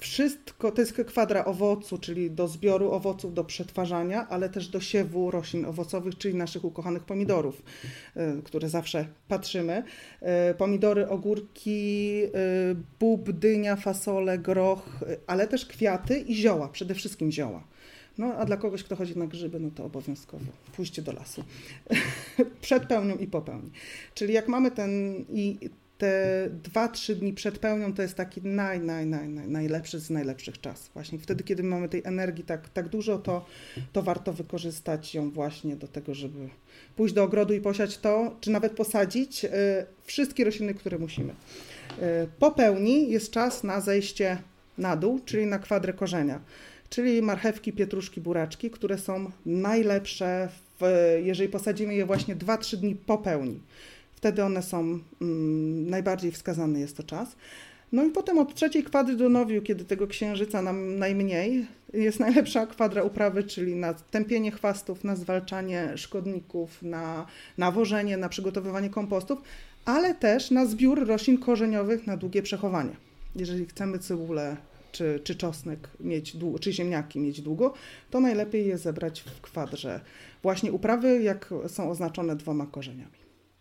wszystko, 0.00 0.72
to 0.72 0.80
jest 0.80 0.92
kwadra 0.92 1.44
owocu, 1.44 1.98
czyli 1.98 2.30
do 2.30 2.48
zbioru 2.48 2.90
owoców, 2.90 3.34
do 3.34 3.44
przetwarzania, 3.44 4.28
ale 4.28 4.48
też 4.48 4.68
do 4.68 4.80
siewu 4.80 5.30
roślin 5.30 5.64
owocowych, 5.64 6.18
czyli 6.18 6.34
naszych 6.34 6.64
ukochanych 6.64 7.04
pomidorów, 7.04 7.62
y, 8.16 8.42
które 8.42 8.68
zawsze 8.68 9.06
patrzymy. 9.28 9.82
Y, 10.50 10.54
pomidory, 10.54 11.08
ogórki, 11.08 12.22
y, 12.24 12.76
bób, 13.00 13.32
dynia, 13.32 13.76
fasole, 13.76 14.38
groch, 14.38 15.00
ale 15.26 15.48
też 15.48 15.66
kwiaty 15.66 16.18
i 16.18 16.34
zioła, 16.34 16.68
przede 16.68 16.94
wszystkim 16.94 17.32
zioła. 17.32 17.64
No, 18.18 18.34
a 18.34 18.44
dla 18.44 18.56
kogoś, 18.56 18.82
kto 18.82 18.96
chodzi 18.96 19.18
na 19.18 19.26
grzyby, 19.26 19.60
no 19.60 19.70
to 19.70 19.84
obowiązkowo 19.84 20.44
pójście 20.76 21.02
do 21.02 21.12
lasu. 21.12 21.44
Przed 22.60 22.86
pełnią 22.86 23.16
i 23.16 23.26
po 23.26 23.42
pełni. 23.42 23.70
Czyli 24.14 24.34
jak 24.34 24.48
mamy 24.48 24.70
ten 24.70 25.24
i 25.32 25.70
te 26.00 26.48
dwa, 26.62 26.88
trzy 26.88 27.16
dni 27.16 27.32
przed 27.32 27.58
pełnią 27.58 27.94
to 27.94 28.02
jest 28.02 28.14
taki 28.14 28.42
naj, 28.42 28.80
naj, 28.80 29.06
naj, 29.06 29.28
naj, 29.28 29.48
najlepszy 29.48 29.98
z 29.98 30.10
najlepszych 30.10 30.60
czas. 30.60 30.90
Właśnie 30.94 31.18
wtedy, 31.18 31.44
kiedy 31.44 31.62
mamy 31.62 31.88
tej 31.88 32.02
energii 32.04 32.44
tak, 32.44 32.68
tak 32.68 32.88
dużo, 32.88 33.18
to, 33.18 33.46
to 33.92 34.02
warto 34.02 34.32
wykorzystać 34.32 35.14
ją 35.14 35.30
właśnie 35.30 35.76
do 35.76 35.88
tego, 35.88 36.14
żeby 36.14 36.48
pójść 36.96 37.14
do 37.14 37.24
ogrodu 37.24 37.54
i 37.54 37.60
posiać 37.60 37.98
to, 37.98 38.36
czy 38.40 38.50
nawet 38.50 38.72
posadzić 38.72 39.44
y, 39.44 39.48
wszystkie 40.04 40.44
rośliny, 40.44 40.74
które 40.74 40.98
musimy. 40.98 41.32
Y, 41.32 42.28
po 42.38 42.50
pełni 42.50 43.10
jest 43.10 43.30
czas 43.30 43.64
na 43.64 43.80
zejście 43.80 44.38
na 44.78 44.96
dół, 44.96 45.20
czyli 45.24 45.46
na 45.46 45.58
kwadrę 45.58 45.92
korzenia, 45.92 46.40
czyli 46.90 47.22
marchewki, 47.22 47.72
pietruszki, 47.72 48.20
buraczki, 48.20 48.70
które 48.70 48.98
są 48.98 49.30
najlepsze, 49.46 50.48
w, 50.80 50.84
jeżeli 51.22 51.48
posadzimy 51.48 51.94
je 51.94 52.06
właśnie 52.06 52.36
2-3 52.36 52.76
dni 52.76 52.96
po 52.96 53.18
pełni. 53.18 53.60
Wtedy 54.20 54.44
one 54.44 54.62
są 54.62 54.98
mm, 55.20 55.90
najbardziej 55.90 56.32
wskazany 56.32 56.80
jest 56.80 56.96
to 56.96 57.02
czas. 57.02 57.36
No 57.92 58.04
i 58.04 58.10
potem 58.10 58.38
od 58.38 58.54
trzeciej 58.54 58.84
kwadry 58.84 59.16
do 59.16 59.28
nowiu, 59.28 59.62
kiedy 59.62 59.84
tego 59.84 60.06
księżyca 60.06 60.62
nam 60.62 60.98
najmniej, 60.98 61.66
jest 61.92 62.20
najlepsza 62.20 62.66
kwadra 62.66 63.02
uprawy, 63.02 63.44
czyli 63.44 63.74
na 63.74 63.94
tępienie 63.94 64.50
chwastów, 64.50 65.04
na 65.04 65.16
zwalczanie 65.16 65.92
szkodników, 65.96 66.82
na 66.82 67.26
nawożenie, 67.58 68.16
na 68.16 68.28
przygotowywanie 68.28 68.90
kompostów, 68.90 69.38
ale 69.84 70.14
też 70.14 70.50
na 70.50 70.66
zbiór 70.66 71.06
roślin 71.06 71.38
korzeniowych 71.38 72.06
na 72.06 72.16
długie 72.16 72.42
przechowanie. 72.42 72.96
Jeżeli 73.36 73.66
chcemy 73.66 73.98
cebulę 73.98 74.56
czy, 74.92 75.20
czy 75.24 75.34
czosnek 75.34 75.88
mieć 76.00 76.36
długo, 76.36 76.58
czy 76.58 76.72
ziemniaki 76.72 77.20
mieć 77.20 77.40
długo, 77.40 77.74
to 78.10 78.20
najlepiej 78.20 78.66
je 78.66 78.78
zebrać 78.78 79.20
w 79.20 79.40
kwadrze 79.40 80.00
właśnie 80.42 80.72
uprawy, 80.72 81.22
jak 81.22 81.54
są 81.66 81.90
oznaczone 81.90 82.36
dwoma 82.36 82.66
korzeniami. 82.66 83.19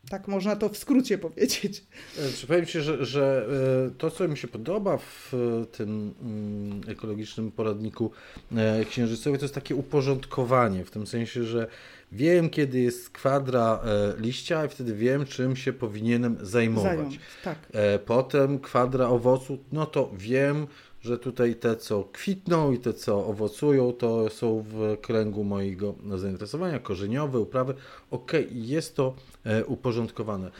Tak 0.10 0.28
można 0.28 0.56
to 0.56 0.70
w 0.70 0.78
skrócie 0.78 1.18
powiedzieć. 1.18 1.84
E, 2.18 2.48
powiem 2.48 2.66
Ci, 2.66 2.82
że, 2.82 3.06
że 3.06 3.48
e, 3.88 3.92
to, 3.98 4.12
co 4.12 4.28
mi 4.28 4.38
się 4.38 4.48
podoba 4.48 4.98
w 4.98 5.34
tym 5.72 6.14
mm, 6.22 6.82
ekologicznym 6.88 7.52
poradniku 7.52 8.12
e, 8.56 8.86
księżycowym, 8.86 9.40
to 9.40 9.46
jest 9.46 9.56
takie 9.56 9.76
uporządkowanie, 9.76 10.86
w 10.86 10.92
tym 10.92 11.08
sensie, 11.08 11.44
że 11.44 11.68
wiem, 12.12 12.50
kiedy 12.50 12.80
jest 12.80 13.10
kwadra 13.10 13.80
liścia 14.18 14.66
i 14.66 14.70
wtedy 14.70 14.96
wiem, 14.96 15.26
czym 15.26 15.56
się 15.56 15.74
powinienem 15.74 16.38
zajmować. 16.42 17.20
Tak. 17.44 17.58
Potem 18.06 18.60
kwadra 18.60 19.08
owocu, 19.08 19.58
no 19.72 19.86
to 19.86 20.12
wiem, 20.18 20.68
że 21.02 21.18
tutaj 21.18 21.56
te, 21.56 21.76
co 21.76 22.04
kwitną 22.04 22.72
i 22.72 22.80
te, 22.80 22.94
co 22.94 23.26
owocują, 23.26 23.94
to 23.94 24.30
są 24.30 24.66
w 24.68 24.98
kręgu 25.02 25.44
mojego 25.44 25.96
zainteresowania, 26.16 26.80
korzeniowe, 26.80 27.40
uprawy. 27.40 27.74
Ok, 28.12 28.32
jest 28.52 28.96
to 28.96 29.16
e, 29.44 29.66
uporządkowane. 29.66 30.52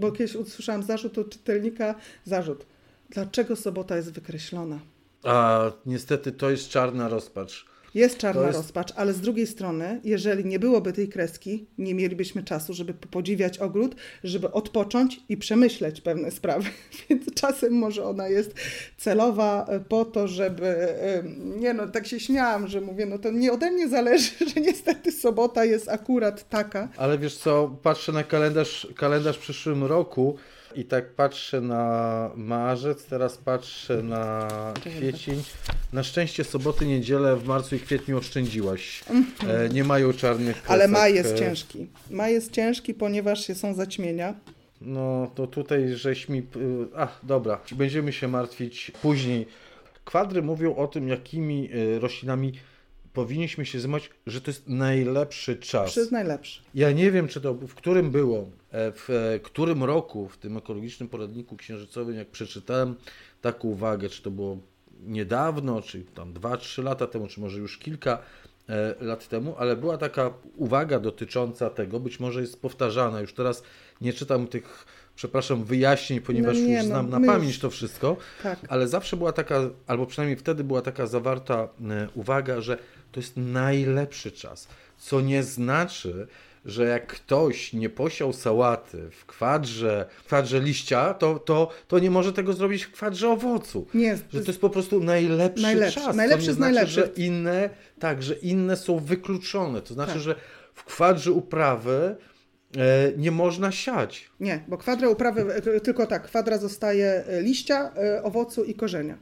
Bo 0.00 0.12
kiedyś 0.12 0.34
usłyszałam 0.34 0.82
zarzut 0.82 1.18
od 1.18 1.30
czytelnika, 1.30 1.94
zarzut, 2.24 2.66
dlaczego 3.10 3.56
sobota 3.56 3.96
jest 3.96 4.12
wykreślona? 4.12 4.78
A 5.22 5.70
niestety 5.86 6.32
to 6.32 6.50
jest 6.50 6.68
czarna 6.68 7.08
rozpacz. 7.08 7.66
Jest 7.96 8.18
czarna 8.18 8.46
jest... 8.46 8.58
rozpacz, 8.58 8.92
ale 8.96 9.12
z 9.12 9.20
drugiej 9.20 9.46
strony, 9.46 10.00
jeżeli 10.04 10.44
nie 10.44 10.58
byłoby 10.58 10.92
tej 10.92 11.08
kreski, 11.08 11.66
nie 11.78 11.94
mielibyśmy 11.94 12.42
czasu, 12.42 12.74
żeby 12.74 12.94
podziwiać 12.94 13.58
ogród, 13.58 13.96
żeby 14.24 14.52
odpocząć 14.52 15.20
i 15.28 15.36
przemyśleć 15.36 16.00
pewne 16.00 16.30
sprawy. 16.30 16.68
Więc 17.10 17.34
czasem 17.34 17.72
może 17.72 18.04
ona 18.04 18.28
jest 18.28 18.54
celowa 18.96 19.66
e, 19.68 19.80
po 19.80 20.04
to, 20.04 20.28
żeby. 20.28 20.88
Nie 21.60 21.74
no, 21.74 21.86
tak 21.86 22.06
się 22.06 22.20
śmiałam, 22.20 22.68
że 22.68 22.80
mówię, 22.80 23.06
no 23.06 23.18
to 23.18 23.30
nie 23.30 23.52
ode 23.52 23.70
mnie 23.70 23.88
zależy, 23.88 24.30
że 24.54 24.60
niestety 24.60 25.12
sobota 25.12 25.64
jest 25.64 25.88
akurat 25.88 26.48
taka. 26.48 26.88
Ale 26.96 27.18
wiesz 27.18 27.36
co, 27.36 27.78
patrzę 27.82 28.12
na 28.12 28.24
kalendarz, 28.24 28.88
kalendarz 28.96 29.36
w 29.36 29.40
przyszłym 29.40 29.84
roku 29.84 30.36
i 30.76 30.84
tak 30.84 31.14
patrzę 31.14 31.60
na 31.60 32.30
marzec, 32.36 33.04
teraz 33.04 33.36
patrzę 33.36 34.02
na 34.02 34.48
kwiecień. 34.84 35.42
Na 35.92 36.02
szczęście 36.02 36.44
soboty, 36.44 36.86
niedzielę 36.86 37.36
w 37.36 37.46
marcu 37.46 37.76
i 37.76 37.80
kwietniu 37.80 38.18
oszczędziłaś. 38.18 39.04
E, 39.48 39.68
nie 39.68 39.84
mają 39.84 40.12
czarnych 40.12 40.56
kresek. 40.56 40.70
Ale 40.70 40.88
maj 40.88 41.14
jest 41.14 41.34
e, 41.34 41.38
ciężki. 41.38 41.86
Maj 42.10 42.32
jest 42.32 42.52
ciężki, 42.52 42.94
ponieważ 42.94 43.46
są 43.46 43.74
zaćmienia. 43.74 44.34
No 44.80 45.30
to 45.34 45.46
tutaj 45.46 45.94
żeś 45.94 46.28
mi... 46.28 46.42
Ach, 46.96 47.20
dobra. 47.22 47.60
Będziemy 47.72 48.12
się 48.12 48.28
martwić 48.28 48.92
później. 49.02 49.46
Kwadry 50.04 50.42
mówią 50.42 50.76
o 50.76 50.86
tym, 50.86 51.08
jakimi 51.08 51.68
e, 51.72 51.98
roślinami 51.98 52.52
powinniśmy 53.16 53.66
się 53.66 53.80
zajmować, 53.80 54.10
że 54.26 54.40
to 54.40 54.50
jest 54.50 54.68
najlepszy 54.68 55.56
czas. 55.56 55.94
To 55.94 56.00
jest 56.00 56.12
najlepszy. 56.12 56.62
Ja 56.74 56.92
nie 56.92 57.10
wiem, 57.10 57.28
czy 57.28 57.40
to 57.40 57.54
w 57.54 57.74
którym 57.74 58.10
było, 58.10 58.38
e, 58.70 58.92
w 58.92 59.10
e, 59.10 59.40
którym 59.40 59.84
roku 59.84 60.28
w 60.28 60.36
tym 60.36 60.56
ekologicznym 60.56 61.08
poradniku 61.08 61.56
księżycowym, 61.56 62.16
jak 62.16 62.28
przeczytałem 62.28 62.94
taką 63.40 63.68
uwagę, 63.68 64.08
czy 64.08 64.22
to 64.22 64.30
było 64.30 64.58
niedawno, 65.06 65.82
czy 65.82 66.04
tam 66.14 66.32
2-3 66.32 66.84
lata 66.84 67.06
temu, 67.06 67.26
czy 67.26 67.40
może 67.40 67.58
już 67.58 67.78
kilka 67.78 68.18
e, 68.68 68.94
lat 69.00 69.28
temu, 69.28 69.54
ale 69.58 69.76
była 69.76 69.98
taka 69.98 70.30
uwaga 70.56 71.00
dotycząca 71.00 71.70
tego, 71.70 72.00
być 72.00 72.20
może 72.20 72.40
jest 72.40 72.60
powtarzana, 72.60 73.20
już 73.20 73.32
teraz 73.32 73.62
nie 74.00 74.12
czytam 74.12 74.46
tych 74.46 74.86
przepraszam, 75.16 75.64
wyjaśnień, 75.64 76.20
ponieważ 76.20 76.56
no 76.58 76.62
nie, 76.62 76.74
już 76.74 76.82
no, 76.82 76.88
znam 76.88 77.10
no, 77.10 77.18
na 77.18 77.26
pamięć 77.26 77.52
już... 77.52 77.58
to 77.58 77.70
wszystko, 77.70 78.16
tak. 78.42 78.58
ale 78.68 78.88
zawsze 78.88 79.16
była 79.16 79.32
taka, 79.32 79.60
albo 79.86 80.06
przynajmniej 80.06 80.36
wtedy 80.36 80.64
była 80.64 80.82
taka 80.82 81.06
zawarta 81.06 81.68
uwaga, 82.14 82.60
że 82.60 82.78
to 83.16 83.20
jest 83.20 83.36
najlepszy 83.36 84.32
czas. 84.32 84.68
Co 84.98 85.20
nie 85.20 85.42
znaczy, 85.42 86.26
że 86.64 86.84
jak 86.84 87.06
ktoś 87.06 87.72
nie 87.72 87.88
posiał 87.90 88.32
sałaty 88.32 89.10
w 89.10 89.26
kwadrze, 89.26 90.06
w 90.18 90.24
kwadrze 90.24 90.60
liścia, 90.60 91.14
to, 91.14 91.38
to, 91.38 91.68
to 91.88 91.98
nie 91.98 92.10
może 92.10 92.32
tego 92.32 92.52
zrobić 92.52 92.84
w 92.84 92.92
kwadrze 92.92 93.28
owocu. 93.30 93.86
Nie, 93.94 94.16
że 94.32 94.40
to 94.40 94.46
jest 94.46 94.60
po 94.60 94.70
prostu 94.70 95.00
najlepszy, 95.00 95.62
najlepszy 95.62 96.00
czas. 96.00 96.16
Najlepszy 96.16 96.52
z 96.52 96.56
znaczy, 96.56 96.86
że 96.86 97.08
inne, 97.16 97.70
tak, 97.98 98.22
że 98.22 98.34
inne 98.34 98.76
są 98.76 98.98
wykluczone. 98.98 99.82
To 99.82 99.94
znaczy, 99.94 100.12
tak. 100.12 100.22
że 100.22 100.34
w 100.74 100.84
kwadrze 100.84 101.32
uprawy 101.32 102.16
nie 103.16 103.30
można 103.30 103.72
siać. 103.72 104.30
Nie, 104.40 104.64
bo 104.68 104.78
kwadra 104.78 105.08
uprawy, 105.08 105.54
e, 105.54 105.80
tylko 105.80 106.06
tak, 106.06 106.22
kwadra 106.22 106.58
zostaje 106.58 107.24
e, 107.26 107.42
liścia, 107.42 107.92
owocu 108.22 108.64
i 108.64 108.74
korzenia. 108.74 109.18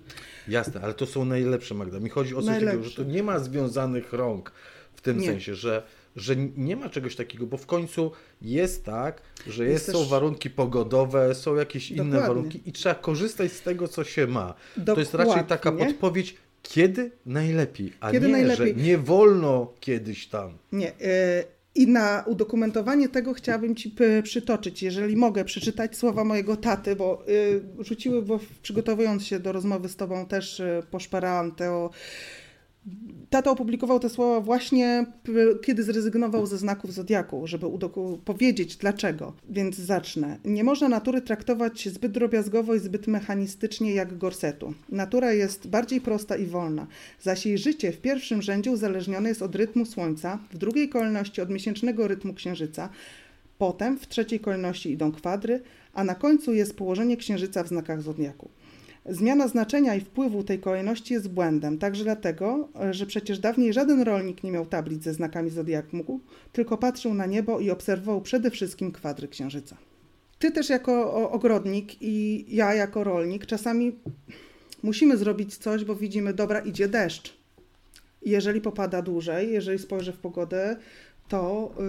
Jasne, 0.48 0.80
ale 0.80 0.94
to 0.94 1.06
są 1.06 1.24
najlepsze, 1.24 1.74
Magda. 1.74 2.00
Mi 2.00 2.08
chodzi 2.10 2.34
o 2.34 2.42
coś 2.42 2.64
takiego, 2.64 2.84
że 2.84 2.96
to 2.96 3.02
nie 3.02 3.22
ma 3.22 3.38
związanych 3.38 4.12
rąk 4.12 4.52
w 4.94 5.00
tym 5.00 5.18
nie. 5.18 5.26
sensie, 5.26 5.54
że, 5.54 5.82
że 6.16 6.36
nie 6.56 6.76
ma 6.76 6.88
czegoś 6.88 7.16
takiego, 7.16 7.46
bo 7.46 7.56
w 7.56 7.66
końcu 7.66 8.12
jest 8.42 8.84
tak, 8.84 9.22
że 9.46 9.64
jest, 9.64 9.88
jest 9.88 9.98
są 9.98 10.04
warunki 10.04 10.50
pogodowe, 10.50 11.34
są 11.34 11.54
jakieś 11.54 11.90
Dokładnie. 11.90 12.12
inne 12.18 12.28
warunki 12.28 12.60
i 12.66 12.72
trzeba 12.72 12.94
korzystać 12.94 13.52
z 13.52 13.62
tego, 13.62 13.88
co 13.88 14.04
się 14.04 14.26
ma. 14.26 14.54
Dokładnie. 14.76 14.94
To 14.94 15.00
jest 15.00 15.14
raczej 15.14 15.44
taka 15.44 15.72
podpowiedź, 15.72 16.36
kiedy 16.62 17.10
najlepiej, 17.26 17.92
a 18.00 18.10
kiedy 18.12 18.26
nie, 18.26 18.32
najlepiej. 18.32 18.74
że 18.74 18.74
nie 18.74 18.98
wolno 18.98 19.72
kiedyś 19.80 20.26
tam. 20.26 20.58
Nie. 20.72 20.92
I 21.74 21.86
na 21.86 22.24
udokumentowanie 22.26 23.08
tego 23.08 23.34
chciałabym 23.34 23.76
Ci 23.76 23.94
przytoczyć, 24.22 24.82
jeżeli 24.82 25.16
mogę 25.16 25.44
przeczytać 25.44 25.96
słowa 25.96 26.24
mojego 26.24 26.56
taty, 26.56 26.96
bo 26.96 27.24
y, 27.28 27.62
rzuciły, 27.78 28.22
bo 28.22 28.40
przygotowując 28.62 29.26
się 29.26 29.40
do 29.40 29.52
rozmowy 29.52 29.88
z 29.88 29.96
Tobą 29.96 30.26
też 30.26 30.60
y, 30.60 30.82
poszparałam 30.90 31.52
te 31.52 31.88
Tata 33.30 33.50
opublikował 33.50 34.00
te 34.00 34.08
słowa 34.08 34.40
właśnie 34.40 35.06
kiedy 35.62 35.82
zrezygnował 35.82 36.46
ze 36.46 36.58
znaków 36.58 36.92
zodiaku, 36.92 37.46
żeby 37.46 37.66
powiedzieć 38.24 38.76
dlaczego. 38.76 39.32
Więc 39.50 39.76
zacznę. 39.76 40.38
Nie 40.44 40.64
można 40.64 40.88
natury 40.88 41.20
traktować 41.20 41.88
zbyt 41.88 42.12
drobiazgowo 42.12 42.74
i 42.74 42.78
zbyt 42.78 43.06
mechanistycznie 43.06 43.94
jak 43.94 44.18
gorsetu. 44.18 44.74
Natura 44.88 45.32
jest 45.32 45.66
bardziej 45.66 46.00
prosta 46.00 46.36
i 46.36 46.46
wolna, 46.46 46.86
zaś 47.22 47.46
jej 47.46 47.58
życie 47.58 47.92
w 47.92 48.00
pierwszym 48.00 48.42
rzędzie 48.42 48.70
uzależnione 48.70 49.28
jest 49.28 49.42
od 49.42 49.54
rytmu 49.54 49.86
słońca, 49.86 50.38
w 50.50 50.58
drugiej 50.58 50.88
kolejności 50.88 51.40
od 51.40 51.50
miesięcznego 51.50 52.08
rytmu 52.08 52.34
księżyca, 52.34 52.88
potem 53.58 53.98
w 53.98 54.08
trzeciej 54.08 54.40
kolejności 54.40 54.90
idą 54.90 55.12
kwadry, 55.12 55.60
a 55.94 56.04
na 56.04 56.14
końcu 56.14 56.54
jest 56.54 56.76
położenie 56.76 57.16
księżyca 57.16 57.64
w 57.64 57.68
znakach 57.68 58.02
zodiaku. 58.02 58.48
Zmiana 59.08 59.48
znaczenia 59.48 59.94
i 59.94 60.00
wpływu 60.00 60.44
tej 60.44 60.58
kolejności 60.58 61.14
jest 61.14 61.28
błędem, 61.28 61.78
także 61.78 62.04
dlatego, 62.04 62.68
że 62.90 63.06
przecież 63.06 63.38
dawniej 63.38 63.72
żaden 63.72 64.02
rolnik 64.02 64.44
nie 64.44 64.52
miał 64.52 64.66
tablic 64.66 65.02
ze 65.02 65.14
znakami 65.14 65.50
zodiaku, 65.50 66.20
tylko 66.52 66.78
patrzył 66.78 67.14
na 67.14 67.26
niebo 67.26 67.60
i 67.60 67.70
obserwował 67.70 68.20
przede 68.20 68.50
wszystkim 68.50 68.92
kwadry 68.92 69.28
księżyca. 69.28 69.76
Ty 70.38 70.50
też 70.50 70.68
jako 70.68 71.30
ogrodnik 71.30 72.02
i 72.02 72.44
ja 72.48 72.74
jako 72.74 73.04
rolnik 73.04 73.46
czasami 73.46 73.98
musimy 74.82 75.16
zrobić 75.16 75.56
coś, 75.56 75.84
bo 75.84 75.94
widzimy, 75.94 76.34
dobra, 76.34 76.60
idzie 76.60 76.88
deszcz. 76.88 77.36
Jeżeli 78.22 78.60
popada 78.60 79.02
dłużej, 79.02 79.52
jeżeli 79.52 79.78
spojrzę 79.78 80.12
w 80.12 80.18
pogodę, 80.18 80.76
to 81.28 81.72
yy, 81.78 81.84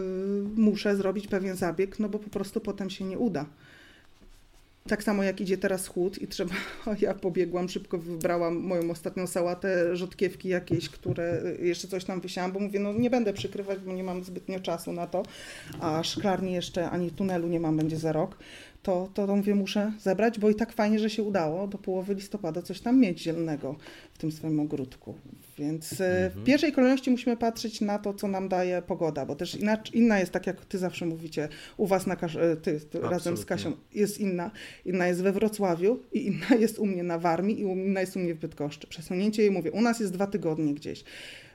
muszę 0.56 0.96
zrobić 0.96 1.28
pewien 1.28 1.56
zabieg, 1.56 2.00
no 2.00 2.10
bo 2.10 2.20
po 2.20 2.30
prostu 2.30 2.62
potem 2.62 2.90
się 2.90 3.06
nie 3.06 3.20
uda. 3.20 3.46
Tak 4.90 5.04
samo 5.04 5.24
jak 5.24 5.42
idzie 5.42 5.58
teraz 5.58 5.88
chłód 5.88 6.22
i 6.22 6.28
trzeba, 6.28 6.56
ja 7.02 7.14
pobiegłam, 7.14 7.70
szybko 7.70 7.98
wybrałam 7.98 8.56
moją 8.56 8.92
ostatnią 8.92 9.28
sałatę, 9.28 9.96
rzodkiewki 9.96 10.50
jakieś, 10.50 10.90
które 10.90 11.42
jeszcze 11.60 11.88
coś 11.88 12.06
tam 12.06 12.22
wysiałam, 12.22 12.52
bo 12.52 12.60
mówię, 12.60 12.80
no 12.80 12.94
nie 12.94 13.10
będę 13.10 13.34
przykrywać, 13.34 13.80
bo 13.80 13.94
nie 13.94 14.04
mam 14.04 14.24
zbytnio 14.24 14.60
czasu 14.60 14.92
na 14.92 15.08
to, 15.08 15.24
a 15.80 16.04
szklarni 16.04 16.54
jeszcze 16.54 16.90
ani 16.90 17.12
tunelu 17.12 17.48
nie 17.48 17.60
mam, 17.60 17.78
będzie 17.78 17.98
za 17.98 18.12
rok 18.12 18.38
to, 18.86 19.10
to, 19.14 19.28
to 19.28 19.36
mówię, 19.36 19.56
muszę 19.56 19.92
zebrać, 20.00 20.40
bo 20.40 20.50
i 20.50 20.56
tak 20.56 20.74
fajnie, 20.74 21.00
że 21.00 21.10
się 21.10 21.24
udało 21.24 21.68
do 21.68 21.78
połowy 21.78 22.14
listopada 22.14 22.62
coś 22.62 22.82
tam 22.82 23.00
mieć 23.00 23.22
zielonego 23.22 23.76
w 24.14 24.18
tym 24.18 24.32
swoim 24.32 24.60
ogródku. 24.60 25.16
Więc 25.58 26.02
e, 26.02 26.26
mhm. 26.26 26.44
w 26.44 26.46
pierwszej 26.46 26.72
kolejności 26.72 27.12
musimy 27.12 27.38
patrzeć 27.38 27.82
na 27.82 28.00
to, 28.00 28.14
co 28.14 28.28
nam 28.28 28.50
daje 28.50 28.82
pogoda, 28.82 29.26
bo 29.26 29.36
też 29.36 29.56
inna, 29.56 29.78
inna 29.94 30.20
jest, 30.20 30.32
tak 30.32 30.48
jak 30.48 30.66
ty 30.66 30.78
zawsze 30.78 31.06
mówicie, 31.06 31.50
u 31.78 31.88
was 31.88 32.08
na, 32.08 32.14
e, 32.16 32.56
ty, 32.56 32.80
ty 32.80 33.00
razem 33.00 33.38
z 33.38 33.46
Kasią 33.46 33.74
jest 33.94 34.20
inna. 34.20 34.52
Inna 34.86 35.08
jest 35.08 35.22
we 35.22 35.32
Wrocławiu 35.32 36.00
i 36.14 36.26
inna 36.28 36.56
jest 36.60 36.80
u 36.80 36.86
mnie 36.86 37.04
na 37.04 37.20
Warmii 37.20 37.60
i 37.60 37.62
inna 37.62 38.02
jest 38.02 38.16
u 38.16 38.20
mnie 38.20 38.36
w 38.36 38.40
Bydgoszczy. 38.40 38.88
Przesunięcie 38.88 39.42
jej 39.42 39.52
mówię, 39.52 39.72
u 39.72 39.82
nas 39.82 40.00
jest 40.00 40.14
dwa 40.14 40.28
tygodnie 40.28 40.74
gdzieś. 40.74 41.04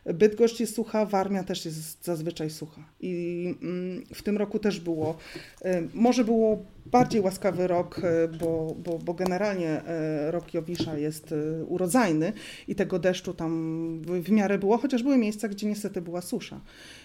Bydgoszcz 0.04 0.60
jest 0.60 0.74
sucha, 0.74 1.06
Warmia 1.06 1.44
też 1.44 1.64
jest 1.64 2.04
zazwyczaj 2.04 2.50
sucha. 2.50 2.82
I 3.00 3.54
mm, 3.62 4.04
w 4.14 4.22
tym 4.22 4.36
roku 4.36 4.58
też 4.58 4.80
było, 4.80 5.16
y, 5.64 5.88
może 5.94 6.24
było 6.24 6.64
bardziej 6.86 7.20
łaskawy 7.20 7.66
rok, 7.66 7.98
y, 7.98 8.28
bo, 8.28 8.74
bo, 8.84 8.98
bo 8.98 9.14
generalnie 9.14 9.82
y, 10.28 10.30
rok 10.30 10.54
Jowisza 10.54 10.98
jest 10.98 11.34
urodzajny 11.66 12.32
i 12.68 12.74
tego 12.74 12.98
deszczu 12.98 13.34
tam 13.34 14.02
w 14.02 14.30
miarę 14.30 14.58
było, 14.58 14.78
chociaż 14.78 15.02
były 15.02 15.18
miejsca, 15.18 15.48
gdzie 15.48 15.66
niestety 15.66 16.00
była 16.00 16.20
susza. 16.20 16.60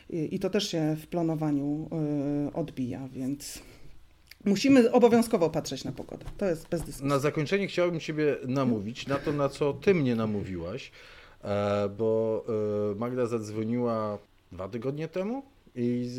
I, 0.09 0.35
i 0.35 0.39
to 0.39 0.49
też 0.49 0.71
się 0.71 0.95
w 1.01 1.07
planowaniu 1.07 1.89
odbija, 2.53 3.07
więc... 3.13 3.61
Musimy 4.45 4.91
obowiązkowo 4.91 5.49
patrzeć 5.49 5.83
na 5.83 5.91
pogodę. 5.91 6.25
To 6.37 6.45
jest 6.45 6.69
bez 6.69 6.81
dyskusji. 6.81 7.07
Na 7.07 7.19
zakończenie 7.19 7.67
chciałbym 7.67 7.99
Ciebie 7.99 8.37
namówić 8.47 9.07
na 9.07 9.15
to, 9.15 9.31
na 9.31 9.49
co 9.49 9.73
Ty 9.73 9.93
mnie 9.93 10.15
namówiłaś. 10.15 10.91
E, 11.45 11.89
bo 11.89 12.43
e, 12.91 12.95
Magda 12.95 13.25
zadzwoniła 13.25 14.17
dwa 14.51 14.69
tygodnie 14.69 15.07
temu 15.07 15.43
i 15.75 16.09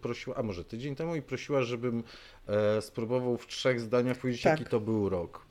prosiła, 0.00 0.36
a 0.36 0.42
może 0.42 0.64
tydzień 0.64 0.94
temu 0.94 1.16
i 1.16 1.22
prosiła, 1.22 1.62
żebym 1.62 2.02
e, 2.46 2.82
spróbował 2.82 3.36
w 3.36 3.46
trzech 3.46 3.80
zdaniach 3.80 4.18
powiedzieć, 4.18 4.42
tak. 4.42 4.58
jaki 4.58 4.70
to 4.70 4.80
był 4.80 5.08
rok. 5.08 5.46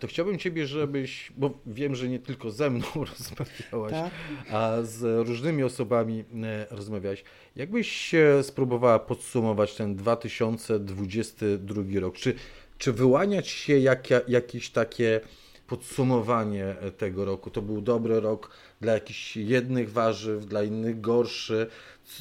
To 0.00 0.06
chciałbym 0.06 0.38
Ciebie, 0.38 0.66
żebyś, 0.66 1.32
bo 1.36 1.50
wiem, 1.66 1.94
że 1.94 2.08
nie 2.08 2.18
tylko 2.18 2.50
ze 2.50 2.70
mną 2.70 2.86
rozmawiałaś, 3.10 3.92
tak. 3.92 4.10
a 4.50 4.82
z 4.82 5.28
różnymi 5.28 5.62
osobami 5.62 6.24
rozmawiałaś. 6.70 7.24
Jakbyś 7.56 8.14
spróbowała 8.42 8.98
podsumować 8.98 9.74
ten 9.74 9.96
2022 9.96 12.00
rok? 12.00 12.16
Czy, 12.16 12.34
czy 12.78 12.92
wyłaniać 12.92 13.48
się 13.48 13.78
jak, 13.78 14.08
jakieś 14.28 14.70
takie 14.70 15.20
podsumowanie 15.66 16.74
tego 16.98 17.24
roku. 17.24 17.50
To 17.50 17.62
był 17.62 17.80
dobry 17.80 18.20
rok 18.20 18.50
dla 18.80 18.92
jakichś 18.92 19.36
jednych 19.36 19.92
warzyw, 19.92 20.46
dla 20.46 20.62
innych 20.62 21.00
gorszy. 21.00 21.66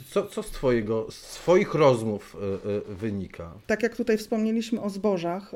Co, 0.10 0.26
co 0.26 0.44
z, 0.44 0.52
twojego, 0.52 1.08
z 1.12 1.22
Twoich 1.22 1.74
rozmów 1.74 2.38
y, 2.66 2.70
y, 2.92 2.96
wynika? 2.96 3.52
Tak 3.68 3.84
jak 3.84 3.96
tutaj 3.96 4.18
wspomnieliśmy 4.18 4.82
o 4.82 4.90
zbożach, 4.90 5.56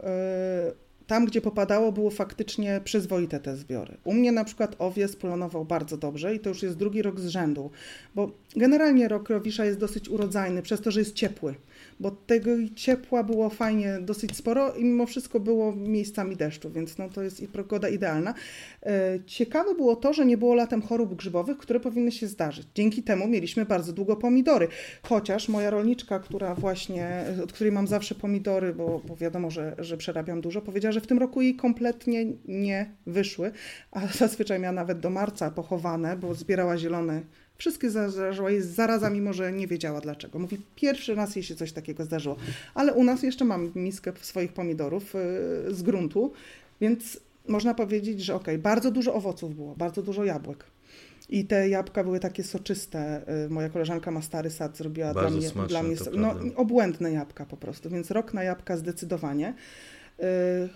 tam, 1.09 1.25
gdzie 1.25 1.41
popadało, 1.41 1.91
było 1.91 2.09
faktycznie 2.09 2.81
przyzwoite 2.83 3.39
te 3.39 3.55
zbiory. 3.55 3.97
U 4.03 4.13
mnie 4.13 4.31
na 4.31 4.43
przykład 4.43 4.75
owies 4.79 5.15
planował 5.15 5.65
bardzo 5.65 5.97
dobrze 5.97 6.35
i 6.35 6.39
to 6.39 6.49
już 6.49 6.63
jest 6.63 6.77
drugi 6.77 7.01
rok 7.01 7.19
z 7.19 7.27
rzędu, 7.27 7.71
bo 8.15 8.31
generalnie 8.55 9.07
rok 9.07 9.29
Rowisza 9.29 9.65
jest 9.65 9.79
dosyć 9.79 10.09
urodzajny 10.09 10.61
przez 10.61 10.81
to, 10.81 10.91
że 10.91 10.99
jest 10.99 11.13
ciepły 11.13 11.55
bo 11.99 12.11
tego 12.11 12.51
ciepła 12.75 13.23
było 13.23 13.49
fajnie 13.49 13.97
dosyć 14.01 14.37
sporo 14.37 14.73
i 14.73 14.83
mimo 14.83 15.05
wszystko 15.05 15.39
było 15.39 15.75
miejscami 15.75 16.35
deszczu, 16.35 16.71
więc 16.71 16.97
no 16.97 17.09
to 17.09 17.21
jest 17.23 17.47
pogoda 17.47 17.89
idealna. 17.89 18.33
E, 18.83 19.19
ciekawe 19.25 19.75
było 19.75 19.95
to, 19.95 20.13
że 20.13 20.25
nie 20.25 20.37
było 20.37 20.55
latem 20.55 20.81
chorób 20.81 21.15
grzybowych, 21.15 21.57
które 21.57 21.79
powinny 21.79 22.11
się 22.11 22.27
zdarzyć. 22.27 22.67
Dzięki 22.75 23.03
temu 23.03 23.27
mieliśmy 23.27 23.65
bardzo 23.65 23.93
długo 23.93 24.15
pomidory, 24.15 24.67
chociaż 25.03 25.49
moja 25.49 25.69
rolniczka, 25.69 26.19
która 26.19 26.55
właśnie, 26.55 27.23
od 27.43 27.53
której 27.53 27.71
mam 27.71 27.87
zawsze 27.87 28.15
pomidory, 28.15 28.73
bo, 28.73 29.01
bo 29.07 29.15
wiadomo, 29.15 29.51
że, 29.51 29.75
że 29.79 29.97
przerabiam 29.97 30.41
dużo, 30.41 30.61
powiedziała, 30.61 30.91
że 30.91 31.01
w 31.01 31.07
tym 31.07 31.19
roku 31.19 31.41
jej 31.41 31.55
kompletnie 31.55 32.25
nie 32.45 32.91
wyszły, 33.05 33.51
a 33.91 34.07
zazwyczaj 34.19 34.59
miała 34.59 34.73
nawet 34.73 34.99
do 34.99 35.09
marca 35.09 35.51
pochowane, 35.51 36.17
bo 36.17 36.35
zbierała 36.35 36.77
zielone 36.77 37.21
Wszystkie 37.59 37.89
jej 38.47 38.61
zaraza, 38.61 39.09
mimo 39.09 39.33
że 39.33 39.51
nie 39.51 39.67
wiedziała 39.67 40.01
dlaczego. 40.01 40.39
Mówi, 40.39 40.61
pierwszy 40.75 41.15
raz 41.15 41.35
jej 41.35 41.43
się 41.43 41.55
coś 41.55 41.71
takiego 41.71 42.03
zdarzyło. 42.03 42.35
Ale 42.73 42.93
u 42.93 43.03
nas 43.03 43.23
jeszcze 43.23 43.45
mam 43.45 43.71
miskę 43.75 44.11
swoich 44.21 44.53
pomidorów 44.53 45.13
yy, 45.13 45.73
z 45.73 45.81
gruntu, 45.83 46.33
więc 46.81 47.19
można 47.47 47.73
powiedzieć, 47.73 48.21
że 48.21 48.35
ok, 48.35 48.47
bardzo 48.59 48.91
dużo 48.91 49.13
owoców 49.13 49.55
było, 49.55 49.75
bardzo 49.75 50.01
dużo 50.01 50.23
jabłek. 50.23 50.63
I 51.29 51.45
te 51.45 51.69
jabłka 51.69 52.03
były 52.03 52.19
takie 52.19 52.43
soczyste. 52.43 53.21
Y, 53.45 53.49
moja 53.49 53.69
koleżanka 53.69 54.11
ma 54.11 54.21
stary 54.21 54.49
sad, 54.49 54.77
zrobiła 54.77 55.13
bardzo 55.13 55.29
dla 55.29 55.39
mnie, 55.39 55.49
smaczne, 55.49 55.67
dla 56.11 56.33
mnie 56.33 56.51
no, 56.51 56.55
obłędne 56.55 57.11
jabłka 57.11 57.45
po 57.45 57.57
prostu. 57.57 57.89
Więc 57.89 58.11
rok 58.11 58.33
na 58.33 58.43
jabłka 58.43 58.77
zdecydowanie. 58.77 59.53
Yy, 60.19 60.25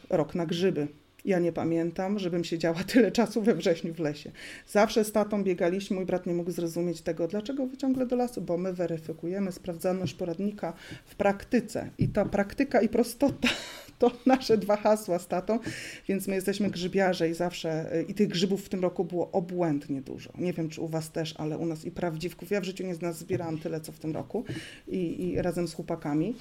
rok 0.09 0.35
na 0.35 0.45
grzyby. 0.45 0.87
Ja 1.25 1.39
nie 1.39 1.51
pamiętam, 1.51 2.19
żebym 2.19 2.43
siedziała 2.43 2.83
tyle 2.93 3.11
czasu 3.11 3.41
we 3.41 3.55
wrześniu 3.55 3.93
w 3.93 3.99
lesie. 3.99 4.31
Zawsze 4.67 5.03
z 5.03 5.11
tatą 5.11 5.43
biegaliśmy, 5.43 5.95
mój 5.95 6.05
brat 6.05 6.25
nie 6.25 6.33
mógł 6.33 6.51
zrozumieć 6.51 7.01
tego, 7.01 7.27
dlaczego 7.27 7.67
wy 7.67 7.77
ciągle 7.77 8.05
do 8.05 8.15
lasu, 8.15 8.41
bo 8.41 8.57
my 8.57 8.73
weryfikujemy 8.73 9.51
sprawdzalność 9.51 10.13
poradnika 10.13 10.73
w 11.05 11.15
praktyce. 11.15 11.89
I 11.97 12.07
ta 12.07 12.25
praktyka 12.25 12.81
i 12.81 12.89
prostota 12.89 13.47
to 13.99 14.11
nasze 14.25 14.57
dwa 14.57 14.75
hasła 14.75 15.19
z 15.19 15.27
tatą, 15.27 15.59
więc 16.07 16.27
my 16.27 16.35
jesteśmy 16.35 16.69
grzybiarze 16.69 17.29
i 17.29 17.33
zawsze, 17.33 17.91
i 18.07 18.13
tych 18.13 18.27
grzybów 18.27 18.65
w 18.65 18.69
tym 18.69 18.81
roku 18.81 19.05
było 19.05 19.31
obłędnie 19.31 20.01
dużo. 20.01 20.29
Nie 20.37 20.53
wiem, 20.53 20.69
czy 20.69 20.81
u 20.81 20.87
was 20.87 21.11
też, 21.11 21.35
ale 21.37 21.57
u 21.57 21.65
nas 21.65 21.85
i 21.85 21.91
prawdziwków. 21.91 22.51
Ja 22.51 22.61
w 22.61 22.63
życiu 22.63 22.85
nie 22.85 22.95
z 22.95 23.01
nas 23.01 23.17
zbierałam 23.17 23.57
tyle, 23.57 23.81
co 23.81 23.91
w 23.91 23.99
tym 23.99 24.13
roku 24.13 24.45
i, 24.87 25.23
i 25.23 25.41
razem 25.41 25.67
z 25.67 25.73
chłopakami. 25.73 26.35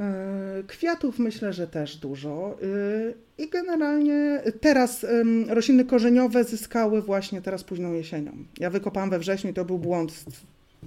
E, 0.00 0.62
kwiatów 0.66 1.18
myślę, 1.18 1.52
że 1.52 1.66
też 1.66 1.96
dużo. 1.96 2.58
E, 2.62 3.42
I 3.44 3.48
generalnie 3.50 4.42
teraz 4.60 5.06
rośliny 5.48 5.84
korzeniowe 5.84 6.44
zyskały 6.44 7.02
właśnie 7.02 7.42
teraz 7.42 7.64
późną 7.64 7.92
jesienią. 7.92 8.32
Ja 8.58 8.70
wykopałam 8.70 9.10
we 9.10 9.18
wrześniu 9.18 9.50
i 9.50 9.54
to 9.54 9.64
był 9.64 9.78
błąd, 9.78 10.24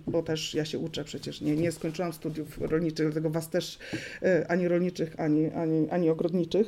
bo 0.08 0.24
też 0.24 0.54
ja 0.54 0.66
się 0.66 0.80
uczę 0.80 1.04
przecież. 1.04 1.42
Nie, 1.42 1.56
nie 1.56 1.72
skończyłam 1.72 2.14
studiów 2.14 2.58
rolniczych, 2.62 3.06
dlatego 3.06 3.30
was 3.30 3.50
też 3.50 3.80
e, 4.22 4.52
ani 4.52 4.68
rolniczych, 4.68 5.20
ani, 5.20 5.50
ani, 5.50 5.90
ani 5.90 6.10
ogrodniczych. 6.10 6.68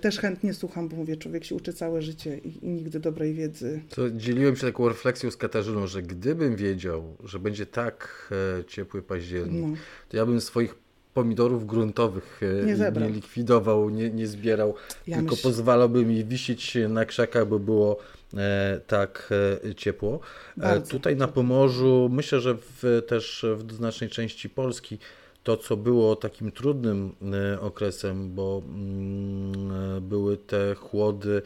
Też 0.00 0.18
chętnie 0.18 0.54
słucham, 0.54 0.88
bo 0.88 0.96
mówię, 0.96 1.16
człowiek 1.16 1.44
się 1.44 1.54
uczy 1.54 1.72
całe 1.72 2.02
życie 2.02 2.38
i, 2.38 2.64
i 2.66 2.68
nigdy 2.68 3.00
dobrej 3.00 3.34
wiedzy. 3.34 3.80
To 3.88 4.10
dzieliłem 4.10 4.56
się 4.56 4.66
taką 4.66 4.88
refleksją 4.88 5.30
z 5.30 5.36
Katarzyną, 5.36 5.86
że 5.86 6.02
gdybym 6.02 6.56
wiedział, 6.56 7.16
że 7.24 7.38
będzie 7.38 7.66
tak 7.66 8.32
ciepły 8.66 9.02
październik, 9.02 9.66
no. 9.66 9.76
to 10.08 10.16
ja 10.16 10.26
bym 10.26 10.40
swoich 10.40 10.85
pomidorów 11.16 11.66
gruntowych 11.66 12.40
e, 12.42 12.66
nie, 12.66 13.00
nie 13.00 13.10
likwidował, 13.10 13.90
nie, 13.90 14.10
nie 14.10 14.26
zbierał, 14.26 14.74
ja 15.06 15.16
tylko 15.16 15.30
myśl... 15.30 15.42
pozwalałby 15.42 16.04
mi 16.04 16.24
wisieć 16.24 16.78
na 16.88 17.04
krzakach, 17.04 17.48
by 17.48 17.58
było 17.60 17.98
e, 18.34 18.80
tak 18.86 19.30
e, 19.64 19.74
ciepło. 19.74 20.20
E, 20.60 20.80
tutaj 20.80 21.16
na 21.16 21.28
Pomorzu, 21.28 22.08
myślę, 22.12 22.40
że 22.40 22.54
w, 22.54 23.02
też 23.06 23.46
w 23.56 23.72
znacznej 23.72 24.10
części 24.10 24.50
Polski 24.50 24.98
to, 25.42 25.56
co 25.56 25.76
było 25.76 26.16
takim 26.16 26.52
trudnym 26.52 27.14
e, 27.54 27.60
okresem, 27.60 28.34
bo 28.34 28.62
mm, 28.64 29.96
e, 29.96 30.00
były 30.00 30.36
te 30.36 30.74
chłody 30.74 31.42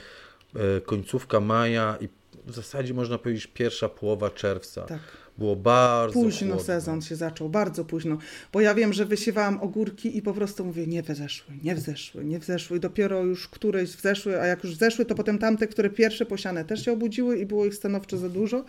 końcówka 0.87 1.41
maja 1.41 1.99
i 2.01 2.09
w 2.47 2.55
zasadzie 2.55 2.95
można 2.95 3.19
powiedzieć 3.19 3.47
pierwsza 3.47 3.89
połowa 3.89 4.31
czerwca. 4.31 4.83
Tak 4.83 5.01
było 5.41 5.57
bardzo 5.57 6.13
Późno 6.13 6.49
chłodno. 6.49 6.65
sezon 6.65 7.03
się 7.03 7.17
zaczął, 7.17 7.49
bardzo 7.49 7.85
późno. 7.85 8.19
Bo 8.53 8.61
ja 8.61 8.75
wiem, 8.75 8.93
że 8.93 9.05
wysiewałam 9.05 9.61
ogórki 9.61 10.17
i 10.19 10.23
po 10.23 10.33
prostu 10.33 10.65
mówię, 10.65 10.87
nie 10.87 11.03
wzeszły, 11.03 11.55
nie 11.65 11.75
wzeszły, 11.75 12.25
nie 12.25 12.39
wzeszły. 12.39 12.81
Dopiero 12.81 13.23
już 13.23 13.49
któreś 13.49 13.91
wzeszły, 13.91 14.41
a 14.41 14.47
jak 14.47 14.65
już 14.65 14.75
wzeszły, 14.75 15.05
to 15.05 15.15
potem 15.15 15.39
tamte, 15.39 15.67
które 15.67 15.91
pierwsze 15.91 16.27
posiane 16.27 16.65
też 16.65 16.85
się 16.85 16.93
obudziły 16.93 17.39
i 17.39 17.47
było 17.47 17.67
ich 17.67 17.75
stanowczo 17.75 18.17
za 18.17 18.29
dużo. 18.29 18.65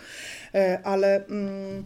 E, 0.54 0.80
ale... 0.84 1.26
Mm, 1.28 1.84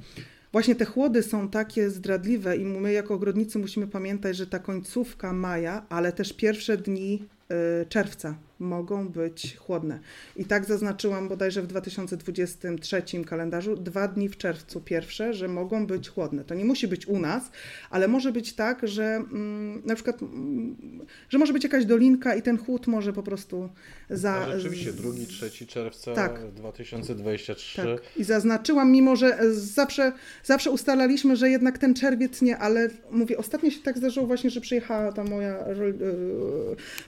właśnie 0.52 0.76
te 0.76 0.86
chłody 0.86 1.24
są 1.24 1.50
takie 1.50 1.90
zdradliwe 1.90 2.58
i 2.58 2.66
my 2.66 2.92
jako 2.92 3.14
ogrodnicy 3.14 3.60
musimy 3.60 3.88
pamiętać, 3.88 4.38
że 4.38 4.48
ta 4.48 4.60
końcówka 4.60 5.34
maja, 5.34 5.86
ale 5.90 6.12
też 6.12 6.34
pierwsze 6.34 6.78
dni 6.78 7.28
y, 7.82 7.86
czerwca 7.86 8.36
mogą 8.60 9.10
być 9.10 9.58
chłodne. 9.58 10.00
I 10.36 10.46
tak 10.46 10.66
zaznaczyłam 10.66 11.30
bodajże 11.30 11.62
w 11.62 11.68
2023 11.68 13.04
kalendarzu, 13.26 13.76
dwa 13.76 14.08
dni 14.08 14.30
w 14.30 14.38
czerwcu 14.38 14.82
pierwsze, 14.82 15.34
że 15.34 15.48
mogą 15.48 15.88
być 15.88 16.10
chłodne. 16.10 16.44
To 16.44 16.56
nie 16.56 16.66
musi 16.66 16.88
być 16.88 17.08
u 17.08 17.20
nas, 17.20 17.52
ale 17.90 18.08
może 18.08 18.32
być 18.32 18.54
tak, 18.54 18.88
że 18.88 19.04
mm, 19.04 19.82
na 19.86 19.96
przykład, 19.96 20.22
mm, 20.22 20.76
że 21.30 21.38
może 21.38 21.54
być 21.54 21.64
jakaś 21.64 21.86
dolinka 21.86 22.36
i 22.36 22.42
ten 22.42 22.58
chłód 22.58 22.88
może 22.88 23.14
po 23.14 23.24
prostu 23.24 23.70
za... 24.10 24.34
A 24.34 24.60
rzeczywiście, 24.60 24.94
drugi, 24.94 25.28
trzeci 25.28 25.68
czerwca 25.68 26.14
tak. 26.14 26.52
2023. 26.52 27.82
Tak. 27.82 28.18
I 28.18 28.24
zaznaczyłam, 28.24 28.92
mimo 28.92 29.16
że 29.16 29.38
zawsze, 29.52 30.12
zawsze 30.44 30.72
ustalaliśmy, 30.72 31.36
że 31.36 31.50
jednak 31.50 31.78
ten 31.78 31.94
czerwiec 31.94 32.42
nie, 32.42 32.58
ale 32.58 32.90
mówię, 33.12 33.38
ostatnio 33.38 33.72
się 33.72 33.80
tak 33.80 33.98
zdarzyło 33.98 34.28
właśnie, 34.28 34.50
że 34.50 34.62
przyjechała 34.62 35.12
ta 35.12 35.24
moja, 35.24 35.60
e, 35.60 35.76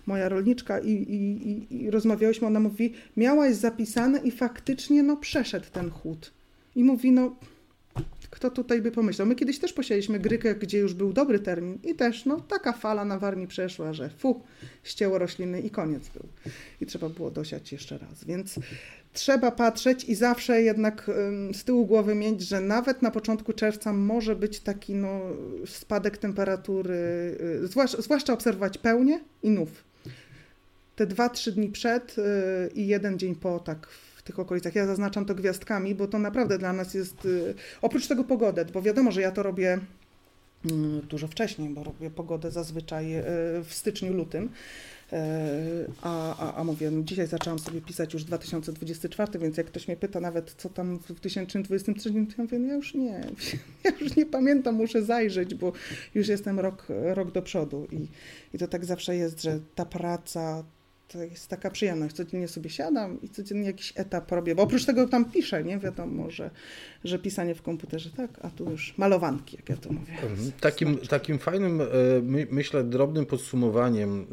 moja 0.05 0.29
rolniczka 0.29 0.79
i, 0.79 0.91
i 0.91 1.36
i, 1.37 1.83
i 1.83 1.91
rozmawiałyśmy, 1.91 2.47
ona 2.47 2.59
mówi, 2.59 2.93
miałaś 3.17 3.55
zapisane 3.55 4.19
i 4.19 4.31
faktycznie 4.31 5.03
no 5.03 5.17
przeszedł 5.17 5.65
ten 5.71 5.89
chłód. 5.89 6.33
I 6.75 6.83
mówi, 6.83 7.11
no 7.11 7.35
kto 8.29 8.51
tutaj 8.51 8.81
by 8.81 8.91
pomyślał? 8.91 9.27
My 9.27 9.35
kiedyś 9.35 9.59
też 9.59 9.73
posialiśmy 9.73 10.19
grykę, 10.19 10.55
gdzie 10.55 10.77
już 10.77 10.93
był 10.93 11.13
dobry 11.13 11.39
termin 11.39 11.79
i 11.83 11.95
też 11.95 12.25
no 12.25 12.41
taka 12.41 12.73
fala 12.73 13.05
na 13.05 13.19
Warmii 13.19 13.47
przeszła, 13.47 13.93
że 13.93 14.09
fu, 14.09 14.41
ścięło 14.83 15.17
rośliny 15.17 15.61
i 15.61 15.69
koniec 15.69 16.09
był. 16.09 16.23
I 16.81 16.85
trzeba 16.85 17.09
było 17.09 17.31
dosiać 17.31 17.71
jeszcze 17.71 17.97
raz, 17.97 18.23
więc 18.23 18.55
trzeba 19.13 19.51
patrzeć 19.51 20.03
i 20.03 20.15
zawsze 20.15 20.61
jednak 20.61 21.11
z 21.53 21.63
tyłu 21.63 21.85
głowy 21.85 22.15
mieć, 22.15 22.41
że 22.41 22.61
nawet 22.61 23.01
na 23.01 23.11
początku 23.11 23.53
czerwca 23.53 23.93
może 23.93 24.35
być 24.35 24.59
taki 24.59 24.95
no, 24.95 25.21
spadek 25.65 26.17
temperatury, 26.17 26.95
y, 27.63 27.67
zwłaszcza, 27.67 28.01
zwłaszcza 28.01 28.33
obserwować 28.33 28.77
pełnię 28.77 29.19
i 29.43 29.49
nów 29.49 29.86
te 30.97 31.07
dwa, 31.07 31.29
trzy 31.29 31.51
dni 31.51 31.69
przed 31.69 32.15
y, 32.17 32.23
i 32.75 32.87
jeden 32.87 33.19
dzień 33.19 33.35
po, 33.35 33.59
tak 33.59 33.87
w 33.87 34.23
tych 34.23 34.39
okolicach. 34.39 34.75
Ja 34.75 34.85
zaznaczam 34.85 35.25
to 35.25 35.35
gwiazdkami, 35.35 35.95
bo 35.95 36.07
to 36.07 36.19
naprawdę 36.19 36.57
dla 36.57 36.73
nas 36.73 36.93
jest, 36.93 37.25
y, 37.25 37.53
oprócz 37.81 38.07
tego 38.07 38.23
pogodę, 38.23 38.65
bo 38.65 38.81
wiadomo, 38.81 39.11
że 39.11 39.21
ja 39.21 39.31
to 39.31 39.43
robię 39.43 39.79
mm, 40.71 41.01
dużo 41.01 41.27
wcześniej, 41.27 41.69
bo 41.69 41.83
robię 41.83 42.09
pogodę 42.09 42.51
zazwyczaj 42.51 43.15
y, 43.15 43.23
w 43.63 43.67
styczniu, 43.69 44.13
lutym. 44.13 44.49
A, 46.01 46.37
a, 46.37 46.55
a 46.55 46.63
mówię, 46.63 46.91
dzisiaj 47.03 47.27
zaczęłam 47.27 47.59
sobie 47.59 47.81
pisać 47.81 48.13
już 48.13 48.23
2024, 48.23 49.39
więc 49.39 49.57
jak 49.57 49.67
ktoś 49.67 49.87
mnie 49.87 49.97
pyta 49.97 50.19
nawet, 50.19 50.53
co 50.57 50.69
tam 50.69 50.99
w 50.99 51.07
2023, 51.07 52.09
to 52.09 52.17
ja 52.17 52.23
mówię, 52.37 52.59
no 52.59 52.67
ja 52.67 52.75
już 52.75 52.93
nie, 52.93 53.21
ja 53.83 53.91
już 54.01 54.15
nie 54.15 54.25
pamiętam, 54.25 54.75
muszę 54.75 55.03
zajrzeć, 55.03 55.55
bo 55.55 55.71
już 56.15 56.27
jestem 56.27 56.59
rok, 56.59 56.87
rok 56.89 57.31
do 57.31 57.41
przodu 57.41 57.87
i, 57.91 58.07
i 58.53 58.57
to 58.57 58.67
tak 58.67 58.85
zawsze 58.85 59.15
jest, 59.15 59.41
że 59.41 59.59
ta 59.75 59.85
praca, 59.85 60.63
to 61.07 61.23
jest 61.23 61.47
taka 61.47 61.69
przyjemność. 61.69 62.15
Codziennie 62.15 62.47
sobie 62.47 62.69
siadam 62.69 63.21
i 63.21 63.29
codziennie 63.29 63.67
jakiś 63.67 63.93
etap 63.95 64.31
robię, 64.31 64.55
bo 64.55 64.63
oprócz 64.63 64.85
tego 64.85 65.07
tam 65.07 65.31
piszę, 65.31 65.63
nie? 65.63 65.79
Wiadomo, 65.79 66.29
że, 66.29 66.49
że 67.03 67.19
pisanie 67.19 67.55
w 67.55 67.61
komputerze 67.61 68.09
tak, 68.09 68.39
a 68.41 68.49
tu 68.49 68.69
już 68.69 68.97
malowanki, 68.97 69.57
jak 69.57 69.69
ja 69.69 69.77
to 69.77 69.93
mówię. 69.93 70.13
Mhm. 70.13 70.51
Takim, 70.61 70.97
takim 70.97 71.39
fajnym, 71.39 71.81
e, 71.81 71.85
myślę, 72.49 72.83
drobnym 72.83 73.25
podsumowaniem 73.25 74.27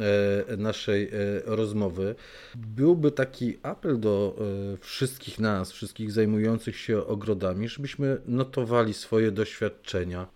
e, 0.51 0.57
naszej 0.57 1.05
e, 1.05 1.11
rozmowy 1.45 2.15
byłby 2.55 3.11
taki 3.11 3.59
apel 3.63 4.01
do 4.01 4.37
wszystkich 4.81 5.39
nas, 5.39 5.73
wszystkich 5.73 6.13
zajmujących 6.13 6.79
się 6.79 7.07
ogrodami, 7.07 7.69
żebyśmy 7.69 8.21
notowali 8.27 8.95
swoje 8.95 9.31
doświadczenia 9.31 10.27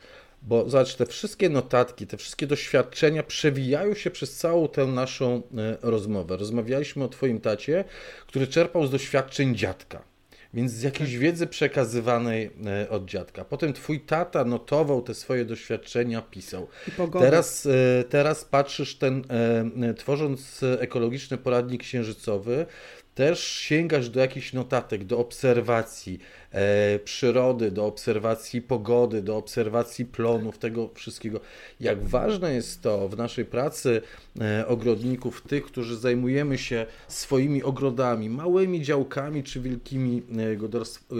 bo 0.43 0.71
zobacz, 0.71 0.95
te 0.95 1.07
wszystkie 1.07 1.49
notatki, 1.49 2.07
te 2.07 2.17
wszystkie 2.17 2.47
doświadczenia 2.47 3.23
przewijają 3.23 3.95
się 3.95 4.11
przez 4.11 4.37
całą 4.37 4.69
tę 4.69 4.87
naszą 4.87 5.43
e, 5.57 5.77
rozmowę. 5.83 6.37
Rozmawialiśmy 6.37 7.05
o 7.05 7.09
Twoim 7.09 7.41
tacie, 7.41 7.85
który 8.27 8.47
czerpał 8.47 8.87
z 8.87 8.91
doświadczeń 8.91 9.57
dziadka. 9.57 10.03
Więc 10.55 10.73
z 10.73 10.83
jakiejś 10.83 11.11
tak. 11.11 11.21
wiedzy 11.21 11.47
przekazywanej 11.47 12.51
e, 12.67 12.91
od 12.91 13.05
dziadka. 13.05 13.45
Potem 13.45 13.73
twój 13.73 14.01
tata 14.01 14.45
notował 14.45 15.03
te 15.03 15.15
swoje 15.15 15.45
doświadczenia, 15.45 16.23
pisał. 16.23 16.69
Teraz, 17.21 17.67
e, 17.67 18.05
teraz 18.05 18.45
patrzysz 18.45 18.97
ten, 18.97 19.25
tworząc 19.97 20.61
ekologiczny 20.81 21.39
poradnik 21.39 21.83
księżycowy, 21.83 22.67
też 23.15 23.45
sięgasz 23.45 24.09
do 24.09 24.21
jakichś 24.21 24.53
notatek, 24.53 25.05
do 25.05 25.19
obserwacji 25.19 26.19
przyrody, 27.05 27.71
do 27.71 27.87
obserwacji 27.87 28.63
pogody, 28.63 29.23
do 29.23 29.37
obserwacji 29.37 30.05
plonów, 30.05 30.59
tego 30.59 30.91
wszystkiego. 30.95 31.41
Jak 31.81 32.05
ważne 32.05 32.55
jest 32.55 32.83
to 32.83 33.09
w 33.09 33.17
naszej 33.17 33.45
pracy 33.45 34.03
e, 34.41 34.67
ogrodników, 34.67 35.43
tych, 35.43 35.65
którzy 35.65 35.97
zajmujemy 35.97 36.59
się 36.59 36.87
swoimi 37.09 37.63
ogrodami, 37.63 38.31
małymi 38.31 38.83
działkami 38.83 39.43
czy 39.43 39.61
wielkimi 39.61 40.23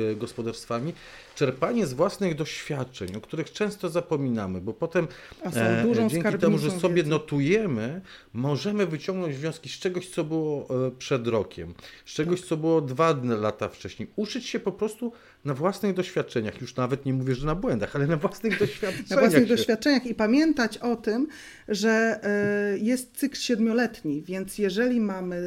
e, 0.03 0.17
gospodarstwami, 0.17 0.93
czerpanie 1.39 1.87
z 1.87 1.93
własnych 1.93 2.35
doświadczeń, 2.35 3.17
o 3.17 3.21
których 3.21 3.53
często 3.53 3.89
zapominamy, 3.89 4.61
bo 4.61 4.73
potem 4.73 5.09
e, 5.45 5.85
dzięki 6.09 6.39
temu, 6.39 6.59
że 6.59 6.71
sobie 6.71 6.95
wiedzy. 6.95 7.11
notujemy, 7.11 8.01
możemy 8.33 8.87
wyciągnąć 8.87 9.37
wnioski 9.37 9.69
z 9.69 9.73
czegoś, 9.73 10.09
co 10.09 10.25
było 10.25 10.87
e, 10.87 10.91
przed 10.91 11.27
rokiem, 11.27 11.75
z 12.05 12.13
czegoś, 12.15 12.41
tak. 12.41 12.49
co 12.49 12.57
było 12.57 12.81
dwa 12.81 13.17
lata 13.23 13.69
wcześniej. 13.69 14.09
Uczyć 14.17 14.47
się 14.47 14.61
po 14.61 14.73
prostu 14.73 15.13
na 15.45 15.55
własnych 15.55 15.95
doświadczeniach, 15.95 16.61
już 16.61 16.77
nawet 16.77 17.07
nie 17.07 17.13
mówię, 17.13 17.35
że 17.35 17.47
na 17.47 17.55
błędach, 17.55 17.97
ale 17.97 18.07
na 18.07 18.17
własnych 18.17 18.59
doświadczeniach. 18.61 19.11
Na 19.11 19.17
własnych 19.17 19.43
się... 19.43 19.49
doświadczeniach 19.49 20.07
i 20.07 20.15
pamiętać 20.15 20.79
o 20.79 20.97
tym, 20.97 21.29
że 21.69 22.21
e, 22.23 22.79
jest 22.79 23.17
cykl 23.17 23.37
siedmioletni, 23.37 24.23
więc 24.23 24.59
jeżeli 24.59 25.01
mamy, 25.01 25.37
e, 25.37 25.41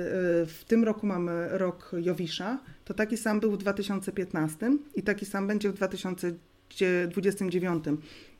w 0.46 0.64
tym 0.68 0.84
roku 0.84 1.08
mamy 1.08 1.48
rok 1.52 1.92
Jowisza, 2.02 2.60
to 2.86 2.94
taki 2.94 3.18
sam 3.18 3.40
był 3.40 3.52
w 3.52 3.58
2015 3.58 4.72
i 4.96 5.04
taki 5.04 5.26
sam 5.26 5.48
będzie 5.48 5.70
w 5.70 5.74
2029. 5.74 7.86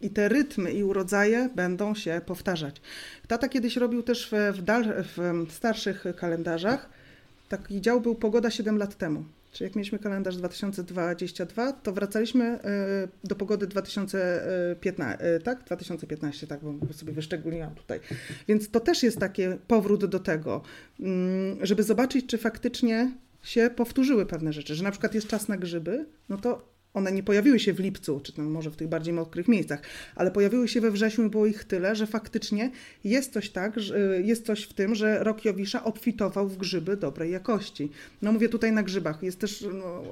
I 0.02 0.10
te 0.10 0.30
rytmy 0.30 0.72
i 0.72 0.84
urodzaje 0.84 1.50
będą 1.56 1.96
się 1.96 2.22
powtarzać. 2.26 2.82
Tata 3.28 3.50
kiedyś 3.50 3.78
robił 3.78 4.04
też 4.04 4.32
w, 4.32 4.36
w, 5.18 5.46
w 5.50 5.54
starszych 5.54 6.04
kalendarzach. 6.20 6.90
Taki 7.50 7.82
dział 7.82 8.02
był 8.02 8.16
Pogoda 8.16 8.50
7 8.50 8.78
lat 8.78 8.98
temu. 8.98 9.26
Czyli 9.52 9.68
jak 9.68 9.76
mieliśmy 9.76 10.00
kalendarz 10.00 10.38
2022, 10.38 11.74
to 11.74 11.94
wracaliśmy 11.94 12.46
e, 12.46 13.08
do 13.24 13.36
pogody 13.36 13.68
2015, 13.68 15.26
e, 15.26 15.40
tak? 15.40 15.64
2015, 15.64 16.48
tak, 16.48 16.60
bo 16.64 16.94
sobie 16.94 17.14
wyszczególniłam 17.14 17.76
tutaj. 17.76 18.00
Więc 18.48 18.70
to 18.70 18.80
też 18.80 19.04
jest 19.04 19.20
taki 19.20 19.42
powrót 19.68 20.06
do 20.06 20.20
tego, 20.20 20.62
mm, 21.00 21.66
żeby 21.66 21.84
zobaczyć, 21.84 22.26
czy 22.26 22.38
faktycznie 22.38 23.12
się 23.44 23.70
powtórzyły 23.76 24.26
pewne 24.26 24.54
rzeczy, 24.54 24.76
że 24.76 24.84
na 24.84 24.92
przykład 24.92 25.16
jest 25.16 25.28
czas 25.28 25.48
na 25.48 25.58
grzyby, 25.58 26.06
no 26.30 26.38
to 26.38 26.71
one 26.94 27.12
nie 27.12 27.24
pojawiły 27.24 27.60
się 27.60 27.74
w 27.74 27.80
lipcu, 27.80 28.20
czy 28.20 28.34
tam 28.34 28.46
może 28.46 28.72
w 28.72 28.76
tych 28.76 28.88
bardziej 28.88 29.14
mokrych 29.14 29.48
miejscach, 29.48 29.82
ale 30.16 30.32
pojawiły 30.32 30.68
się 30.68 30.82
we 30.82 30.92
wrześniu 30.92 31.26
i 31.26 31.30
było 31.30 31.46
ich 31.46 31.64
tyle, 31.64 31.96
że 31.96 32.08
faktycznie 32.08 32.72
jest 33.04 33.34
coś 33.34 33.50
tak, 33.50 33.80
że 33.80 34.22
jest 34.22 34.46
coś 34.46 34.64
w 34.64 34.74
tym, 34.74 34.96
że 34.96 35.24
rok 35.24 35.46
Jowisza 35.46 35.84
obfitował 35.84 36.48
w 36.48 36.58
grzyby 36.58 36.98
dobrej 36.98 37.32
jakości. 37.32 37.92
No 38.22 38.32
mówię 38.32 38.50
tutaj 38.50 38.72
na 38.72 38.84
grzybach, 38.84 39.24
jest 39.24 39.40
też 39.40 39.66
no, 39.74 40.04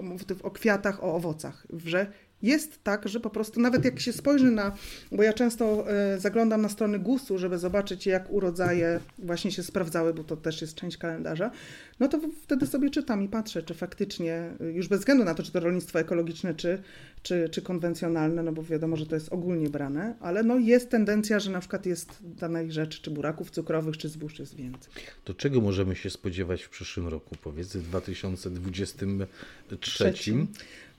o 0.43 0.51
kwiatach, 0.51 1.03
o 1.03 1.15
owocach, 1.15 1.67
że 1.86 2.11
jest 2.41 2.83
tak, 2.83 3.07
że 3.07 3.19
po 3.19 3.29
prostu 3.29 3.59
nawet 3.59 3.85
jak 3.85 3.99
się 3.99 4.13
spojrzy 4.13 4.51
na, 4.51 4.71
bo 5.11 5.23
ja 5.23 5.33
często 5.33 5.91
e, 5.91 6.19
zaglądam 6.19 6.61
na 6.61 6.69
strony 6.69 6.99
GUS-u, 6.99 7.37
żeby 7.37 7.57
zobaczyć 7.57 8.05
jak 8.05 8.31
urodzaje 8.31 8.99
właśnie 9.17 9.51
się 9.51 9.63
sprawdzały, 9.63 10.13
bo 10.13 10.23
to 10.23 10.37
też 10.37 10.61
jest 10.61 10.75
część 10.75 10.97
kalendarza, 10.97 11.51
no 11.99 12.07
to 12.07 12.19
wtedy 12.43 12.67
sobie 12.67 12.89
czytam 12.89 13.23
i 13.23 13.27
patrzę, 13.27 13.63
czy 13.63 13.73
faktycznie, 13.73 14.53
e, 14.61 14.71
już 14.71 14.87
bez 14.87 14.99
względu 14.99 15.23
na 15.23 15.35
to, 15.35 15.43
czy 15.43 15.51
to 15.51 15.59
rolnictwo 15.59 15.99
ekologiczne, 15.99 16.55
czy, 16.55 16.81
czy, 17.23 17.49
czy 17.49 17.61
konwencjonalne, 17.61 18.43
no 18.43 18.51
bo 18.51 18.63
wiadomo, 18.63 18.95
że 18.95 19.05
to 19.05 19.15
jest 19.15 19.33
ogólnie 19.33 19.69
brane, 19.69 20.15
ale 20.19 20.43
no 20.43 20.57
jest 20.57 20.89
tendencja, 20.89 21.39
że 21.39 21.51
na 21.51 21.59
przykład 21.59 21.85
jest 21.85 22.17
danej 22.21 22.71
rzeczy, 22.71 23.01
czy 23.01 23.11
buraków 23.11 23.51
cukrowych, 23.51 23.97
czy 23.97 24.09
zbóż 24.09 24.39
jest 24.39 24.55
więcej. 24.55 24.93
To 25.23 25.33
czego 25.33 25.61
możemy 25.61 25.95
się 25.95 26.09
spodziewać 26.09 26.63
w 26.63 26.69
przyszłym 26.69 27.07
roku, 27.07 27.35
powiedz, 27.43 27.75
w 27.75 27.83
2023? 27.83 29.77
Trzecim. 29.79 30.47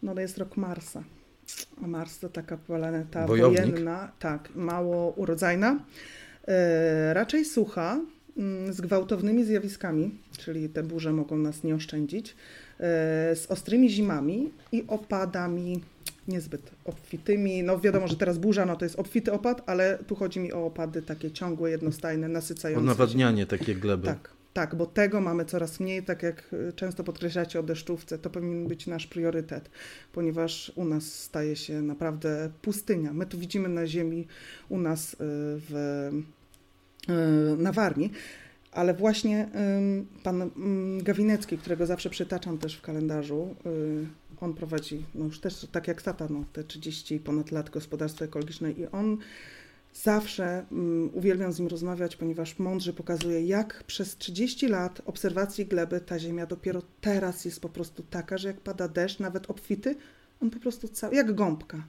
No 0.02 0.14
to 0.14 0.20
jest 0.20 0.38
rok 0.38 0.56
Marsa. 0.56 1.04
A 1.84 1.86
Mars 1.86 2.18
to 2.18 2.28
taka 2.28 2.56
planeta 2.56 3.26
Wojownik. 3.26 3.60
wojenna, 3.60 4.12
tak, 4.18 4.48
mało 4.54 5.12
urodzajna, 5.16 5.78
e, 6.48 7.14
raczej 7.14 7.44
sucha, 7.44 8.00
mm, 8.36 8.72
z 8.72 8.80
gwałtownymi 8.80 9.44
zjawiskami, 9.44 10.18
czyli 10.38 10.68
te 10.68 10.82
burze 10.82 11.12
mogą 11.12 11.38
nas 11.38 11.64
nie 11.64 11.74
oszczędzić, 11.74 12.30
e, 12.30 12.36
z 13.36 13.46
ostrymi 13.48 13.90
zimami 13.90 14.50
i 14.72 14.84
opadami 14.88 15.80
niezbyt 16.28 16.70
obfitymi. 16.84 17.62
No 17.62 17.80
wiadomo, 17.80 18.08
że 18.08 18.16
teraz 18.16 18.38
burza, 18.38 18.66
no 18.66 18.76
to 18.76 18.84
jest 18.84 18.98
obfity 18.98 19.32
opad, 19.32 19.62
ale 19.66 19.98
tu 20.06 20.14
chodzi 20.14 20.40
mi 20.40 20.52
o 20.52 20.66
opady 20.66 21.02
takie 21.02 21.30
ciągłe, 21.30 21.70
jednostajne, 21.70 22.28
nasycające. 22.28 22.82
O 22.82 22.86
nawadnianie 22.86 23.46
takie 23.46 23.74
gleby. 23.74 24.06
Tak, 24.06 24.30
tak, 24.52 24.74
bo 24.74 24.86
tego 24.86 25.20
mamy 25.20 25.44
coraz 25.44 25.80
mniej, 25.80 26.02
tak 26.02 26.22
jak 26.22 26.52
y, 26.52 26.72
często 26.72 27.04
podkreślacie 27.04 27.60
o 27.60 27.62
deszczówce, 27.62 28.18
to 28.18 28.30
powinien 28.30 28.66
być 28.66 28.86
nasz 28.86 29.06
priorytet, 29.06 29.70
ponieważ 30.12 30.72
u 30.74 30.84
nas 30.84 31.12
staje 31.12 31.56
się 31.56 31.82
naprawdę 31.82 32.50
pustynia. 32.62 33.12
My 33.12 33.26
tu 33.26 33.38
widzimy 33.38 33.68
na 33.68 33.86
ziemi 33.86 34.26
u 34.68 34.78
nas 34.78 35.14
y, 35.14 35.16
w, 35.20 35.74
y, 37.08 37.56
na 37.56 37.72
Warmii, 37.72 38.12
ale 38.72 38.94
właśnie 38.94 39.48
pan 40.22 40.50
Gawinecki, 41.02 41.58
którego 41.58 41.86
zawsze 41.86 42.10
przytaczam 42.10 42.58
też 42.58 42.76
w 42.76 42.80
kalendarzu, 42.80 43.54
on 44.40 44.54
prowadzi, 44.54 45.04
no 45.14 45.24
już 45.24 45.40
też 45.40 45.66
tak 45.72 45.88
jak 45.88 46.02
tata, 46.02 46.26
no, 46.30 46.44
te 46.52 46.64
30 46.64 47.18
ponad 47.18 47.50
lat 47.50 47.70
gospodarstwo 47.70 48.24
ekologiczne 48.24 48.72
i 48.72 48.86
on 48.86 49.18
Zawsze 49.94 50.66
um, 50.70 51.10
uwielbiam 51.14 51.52
z 51.52 51.58
nim 51.58 51.68
rozmawiać, 51.68 52.16
ponieważ 52.16 52.58
mądrze 52.58 52.92
pokazuje, 52.92 53.46
jak 53.46 53.84
przez 53.84 54.16
30 54.16 54.68
lat 54.68 55.02
obserwacji 55.04 55.66
gleby 55.66 56.00
ta 56.00 56.18
ziemia 56.18 56.46
dopiero 56.46 56.82
teraz 57.00 57.44
jest 57.44 57.60
po 57.60 57.68
prostu 57.68 58.02
taka, 58.02 58.38
że 58.38 58.48
jak 58.48 58.60
pada 58.60 58.88
deszcz, 58.88 59.18
nawet 59.18 59.50
obfity, 59.50 59.96
on 60.42 60.50
po 60.50 60.58
prostu 60.60 60.88
cały, 60.88 61.14
jak 61.14 61.34
gąbka. 61.34 61.84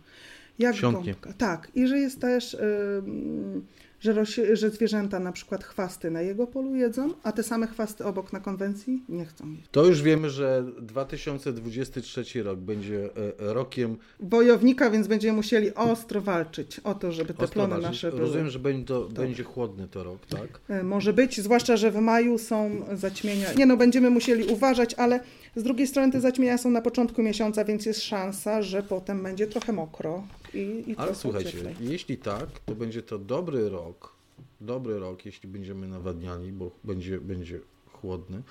Jak 0.59 0.75
Siąknie. 0.75 1.11
gąbka. 1.11 1.33
Tak. 1.33 1.71
I 1.75 1.87
że 1.87 1.99
jest 1.99 2.21
też. 2.21 2.53
Yy, 2.53 3.61
że, 4.01 4.25
że 4.53 4.69
zwierzęta 4.69 5.19
na 5.19 5.31
przykład 5.31 5.63
chwasty 5.63 6.11
na 6.11 6.21
jego 6.21 6.47
polu 6.47 6.75
jedzą, 6.75 7.13
a 7.23 7.31
te 7.31 7.43
same 7.43 7.67
chwasty 7.67 8.05
obok 8.05 8.33
na 8.33 8.39
konwencji 8.39 9.03
nie 9.09 9.25
chcą 9.25 9.51
jeść. 9.51 9.69
To 9.71 9.85
już 9.85 10.01
wiemy, 10.01 10.29
że 10.29 10.63
2023 10.81 12.43
rok 12.43 12.59
będzie 12.59 13.05
e, 13.05 13.53
rokiem 13.53 13.97
wojownika, 14.19 14.89
więc 14.89 15.07
będziemy 15.07 15.35
musieli 15.35 15.73
ostro 15.73 16.21
walczyć 16.21 16.79
o 16.79 16.93
to, 16.93 17.11
żeby 17.11 17.33
te 17.33 17.47
plony 17.47 17.69
walczyć. 17.69 17.89
nasze 17.89 18.09
były. 18.09 18.21
Rozumiem, 18.21 18.49
że 18.49 18.59
będzie, 18.59 18.85
to, 18.85 19.09
będzie 19.09 19.43
chłodny 19.43 19.87
to 19.87 20.03
rok, 20.03 20.25
tak? 20.25 20.61
E, 20.69 20.83
może 20.83 21.13
być, 21.13 21.41
zwłaszcza, 21.41 21.77
że 21.77 21.91
w 21.91 21.95
maju 21.95 22.37
są 22.37 22.85
zaćmienia. 22.93 23.53
Nie 23.53 23.65
no, 23.65 23.77
będziemy 23.77 24.09
musieli 24.09 24.45
uważać, 24.45 24.93
ale 24.93 25.19
z 25.55 25.63
drugiej 25.63 25.87
strony 25.87 26.11
te 26.11 26.21
zaćmienia 26.21 26.57
są 26.57 26.69
na 26.69 26.81
początku 26.81 27.23
miesiąca, 27.23 27.65
więc 27.65 27.85
jest 27.85 28.01
szansa, 28.01 28.61
że 28.61 28.83
potem 28.83 29.23
będzie 29.23 29.47
trochę 29.47 29.73
mokro. 29.73 30.23
I, 30.53 30.83
i 30.87 30.95
Ale 30.97 31.15
słuchajcie, 31.15 31.51
cieplej. 31.51 31.75
jeśli 31.79 32.17
tak, 32.17 32.59
to 32.65 32.75
będzie 32.75 33.01
to 33.01 33.19
dobry 33.19 33.69
rok, 33.69 34.13
dobry 34.61 34.99
rok, 34.99 35.25
jeśli 35.25 35.49
będziemy 35.49 35.87
nawadniali, 35.87 36.51
bo 36.51 36.71
będzie, 36.83 37.19
będzie 37.19 37.59
chłodny, 37.91 38.41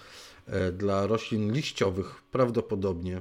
e, 0.46 0.72
dla 0.72 1.06
roślin 1.06 1.52
liściowych 1.52 2.22
prawdopodobnie 2.32 3.20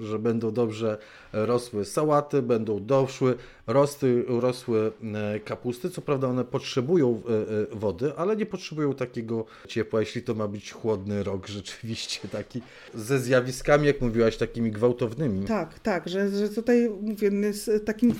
że 0.00 0.18
będą 0.18 0.50
dobrze 0.50 0.98
rosły 1.32 1.84
sałaty, 1.84 2.42
będą 2.42 2.86
doszły, 2.86 3.36
rosły, 3.66 4.24
rosły 4.28 4.92
e, 5.14 5.40
kapusty. 5.40 5.90
Co 5.90 6.02
prawda 6.02 6.28
one 6.28 6.44
potrzebują 6.44 7.22
e, 7.28 7.32
e, 7.74 7.76
wody, 7.76 8.12
ale 8.16 8.36
nie 8.36 8.46
potrzebują 8.46 8.94
takiego 8.94 9.44
ciepła, 9.68 10.00
jeśli 10.00 10.22
to 10.22 10.34
ma 10.34 10.48
być 10.48 10.72
chłodny 10.72 11.22
rok, 11.22 11.46
rzeczywiście 11.58 12.28
taki 12.28 12.62
ze 12.94 13.18
zjawiskami, 13.18 13.86
jak 13.86 14.00
mówiłaś, 14.00 14.36
takimi 14.36 14.70
gwałtownymi. 14.70 15.46
Tak, 15.46 15.78
tak, 15.78 16.08
że, 16.08 16.28
że 16.28 16.48
tutaj 16.48 16.90
mówię, 17.00 17.52
z 17.52 17.84
takim 17.84 18.14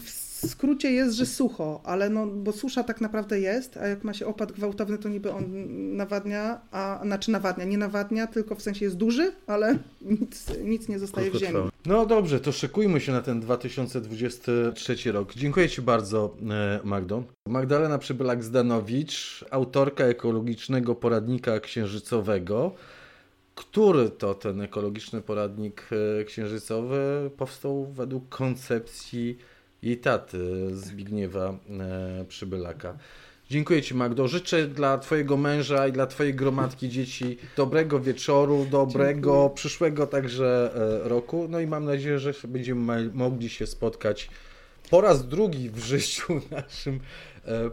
skrócie 0.48 0.92
jest, 0.92 1.16
że 1.16 1.26
sucho, 1.26 1.80
ale 1.84 2.10
no, 2.10 2.26
bo 2.26 2.52
susza 2.52 2.84
tak 2.84 3.00
naprawdę 3.00 3.40
jest, 3.40 3.76
a 3.76 3.86
jak 3.86 4.04
ma 4.04 4.14
się 4.14 4.26
opad 4.26 4.52
gwałtowny, 4.52 4.98
to 4.98 5.08
niby 5.08 5.32
on 5.32 5.44
nawadnia, 5.96 6.60
a 6.70 7.00
znaczy 7.04 7.30
nawadnia, 7.30 7.64
nie 7.64 7.78
nawadnia, 7.78 8.26
tylko 8.26 8.54
w 8.54 8.62
sensie 8.62 8.84
jest 8.84 8.96
duży, 8.96 9.32
ale 9.46 9.78
nic, 10.20 10.52
nic 10.64 10.88
nie 10.88 10.98
zostaje 10.98 11.30
w 11.30 11.34
ziemi. 11.34 11.58
No 11.86 12.06
dobrze, 12.06 12.40
to 12.40 12.52
szykujmy 12.52 13.00
się 13.00 13.12
na 13.12 13.22
ten 13.22 13.40
2023 13.40 15.12
rok. 15.12 15.34
Dziękuję 15.34 15.68
Ci 15.68 15.82
bardzo, 15.82 16.36
e, 16.50 16.80
Magdo. 16.84 17.24
Magdalena 17.48 17.98
Przybylak-Zdanowicz, 17.98 19.44
autorka 19.50 20.04
ekologicznego 20.04 20.94
poradnika 20.94 21.60
księżycowego. 21.60 22.74
Który 23.54 24.10
to 24.10 24.34
ten 24.34 24.60
ekologiczny 24.60 25.22
poradnik 25.22 25.88
e, 26.20 26.24
księżycowy 26.24 27.30
powstał 27.36 27.92
według 27.92 28.28
koncepcji 28.28 29.38
jej 29.82 29.96
taty 29.98 30.38
Zbigniewa 30.76 31.54
e, 31.80 32.24
Przybylaka. 32.28 32.96
Dziękuję 33.50 33.82
Ci 33.82 33.94
Magdo. 33.94 34.28
Życzę 34.28 34.66
dla 34.66 34.98
Twojego 34.98 35.36
męża 35.36 35.88
i 35.88 35.92
dla 35.92 36.06
Twojej 36.06 36.34
gromadki 36.34 36.88
dzieci 36.88 37.38
dobrego 37.56 38.00
wieczoru, 38.00 38.66
dobrego 38.70 39.32
Dziękuję. 39.32 39.54
przyszłego 39.54 40.06
także 40.06 40.70
e, 41.04 41.08
roku. 41.08 41.46
No 41.50 41.60
i 41.60 41.66
mam 41.66 41.84
nadzieję, 41.84 42.18
że 42.18 42.32
będziemy 42.48 43.10
mogli 43.14 43.48
się 43.48 43.66
spotkać 43.66 44.28
po 44.90 45.00
raz 45.00 45.28
drugi 45.28 45.70
w 45.70 45.78
życiu 45.78 46.40
naszym 46.50 47.00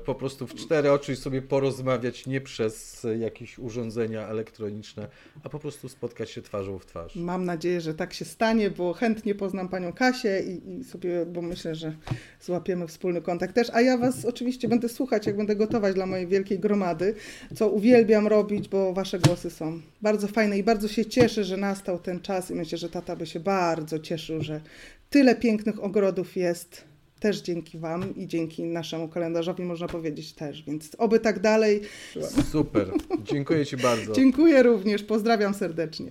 po 0.06 0.16
prostu 0.16 0.48
w 0.48 0.56
cztery 0.56 0.92
oczy 0.92 1.16
sobie 1.16 1.42
porozmawiać 1.42 2.28
nie 2.28 2.42
przez 2.42 3.08
jakieś 3.20 3.60
urządzenia 3.60 4.28
elektroniczne, 4.28 5.08
a 5.44 5.50
po 5.50 5.60
prostu 5.60 5.90
spotkać 5.90 6.30
się 6.30 6.42
twarzą 6.42 6.80
w 6.80 6.86
twarz. 6.86 7.16
Mam 7.16 7.46
nadzieję, 7.46 7.82
że 7.82 7.94
tak 7.94 8.14
się 8.14 8.26
stanie, 8.26 8.72
bo 8.72 8.94
chętnie 8.94 9.36
poznam 9.36 9.70
panią 9.70 9.94
Kasię 9.94 10.42
i, 10.42 10.80
i 10.80 10.84
sobie, 10.84 11.26
bo 11.26 11.42
myślę, 11.42 11.76
że 11.76 11.96
złapiemy 12.42 12.88
wspólny 12.88 13.22
kontakt 13.22 13.56
też. 13.56 13.70
A 13.74 13.82
ja 13.82 13.98
was 13.98 14.26
oczywiście 14.26 14.68
będę 14.68 14.90
słuchać, 14.90 15.28
jak 15.28 15.38
będę 15.38 15.56
gotować 15.56 15.96
dla 15.96 16.06
mojej 16.06 16.28
wielkiej 16.28 16.60
gromady, 16.60 17.16
co 17.56 17.70
uwielbiam 17.70 18.28
robić, 18.28 18.68
bo 18.68 18.94
wasze 18.94 19.20
głosy 19.20 19.50
są 19.50 19.82
bardzo 20.02 20.28
fajne 20.28 20.58
i 20.58 20.64
bardzo 20.64 20.88
się 20.88 21.06
cieszę, 21.06 21.44
że 21.44 21.58
nastał 21.58 22.00
ten 22.00 22.20
czas 22.20 22.52
i 22.52 22.56
myślę, 22.56 22.78
że 22.78 22.90
tata 22.90 23.16
by 23.16 23.26
się 23.26 23.40
bardzo 23.40 24.00
cieszył, 24.00 24.42
że 24.42 24.62
tyle 25.10 25.36
pięknych 25.36 25.84
ogrodów 25.84 26.36
jest 26.36 26.89
też 27.20 27.42
dzięki 27.42 27.78
Wam 27.78 28.16
i 28.16 28.28
dzięki 28.28 28.64
naszemu 28.64 29.08
kalendarzowi 29.08 29.64
można 29.64 29.88
powiedzieć 29.88 30.34
też, 30.34 30.64
więc 30.64 30.92
oby 30.98 31.20
tak 31.20 31.40
dalej. 31.40 31.82
Super, 32.52 32.88
dziękuję 33.24 33.66
Ci 33.66 33.78
bardzo. 33.78 34.14
Dziękuję 34.14 34.64
również, 34.64 35.04
pozdrawiam 35.04 35.54
serdecznie. 35.54 36.06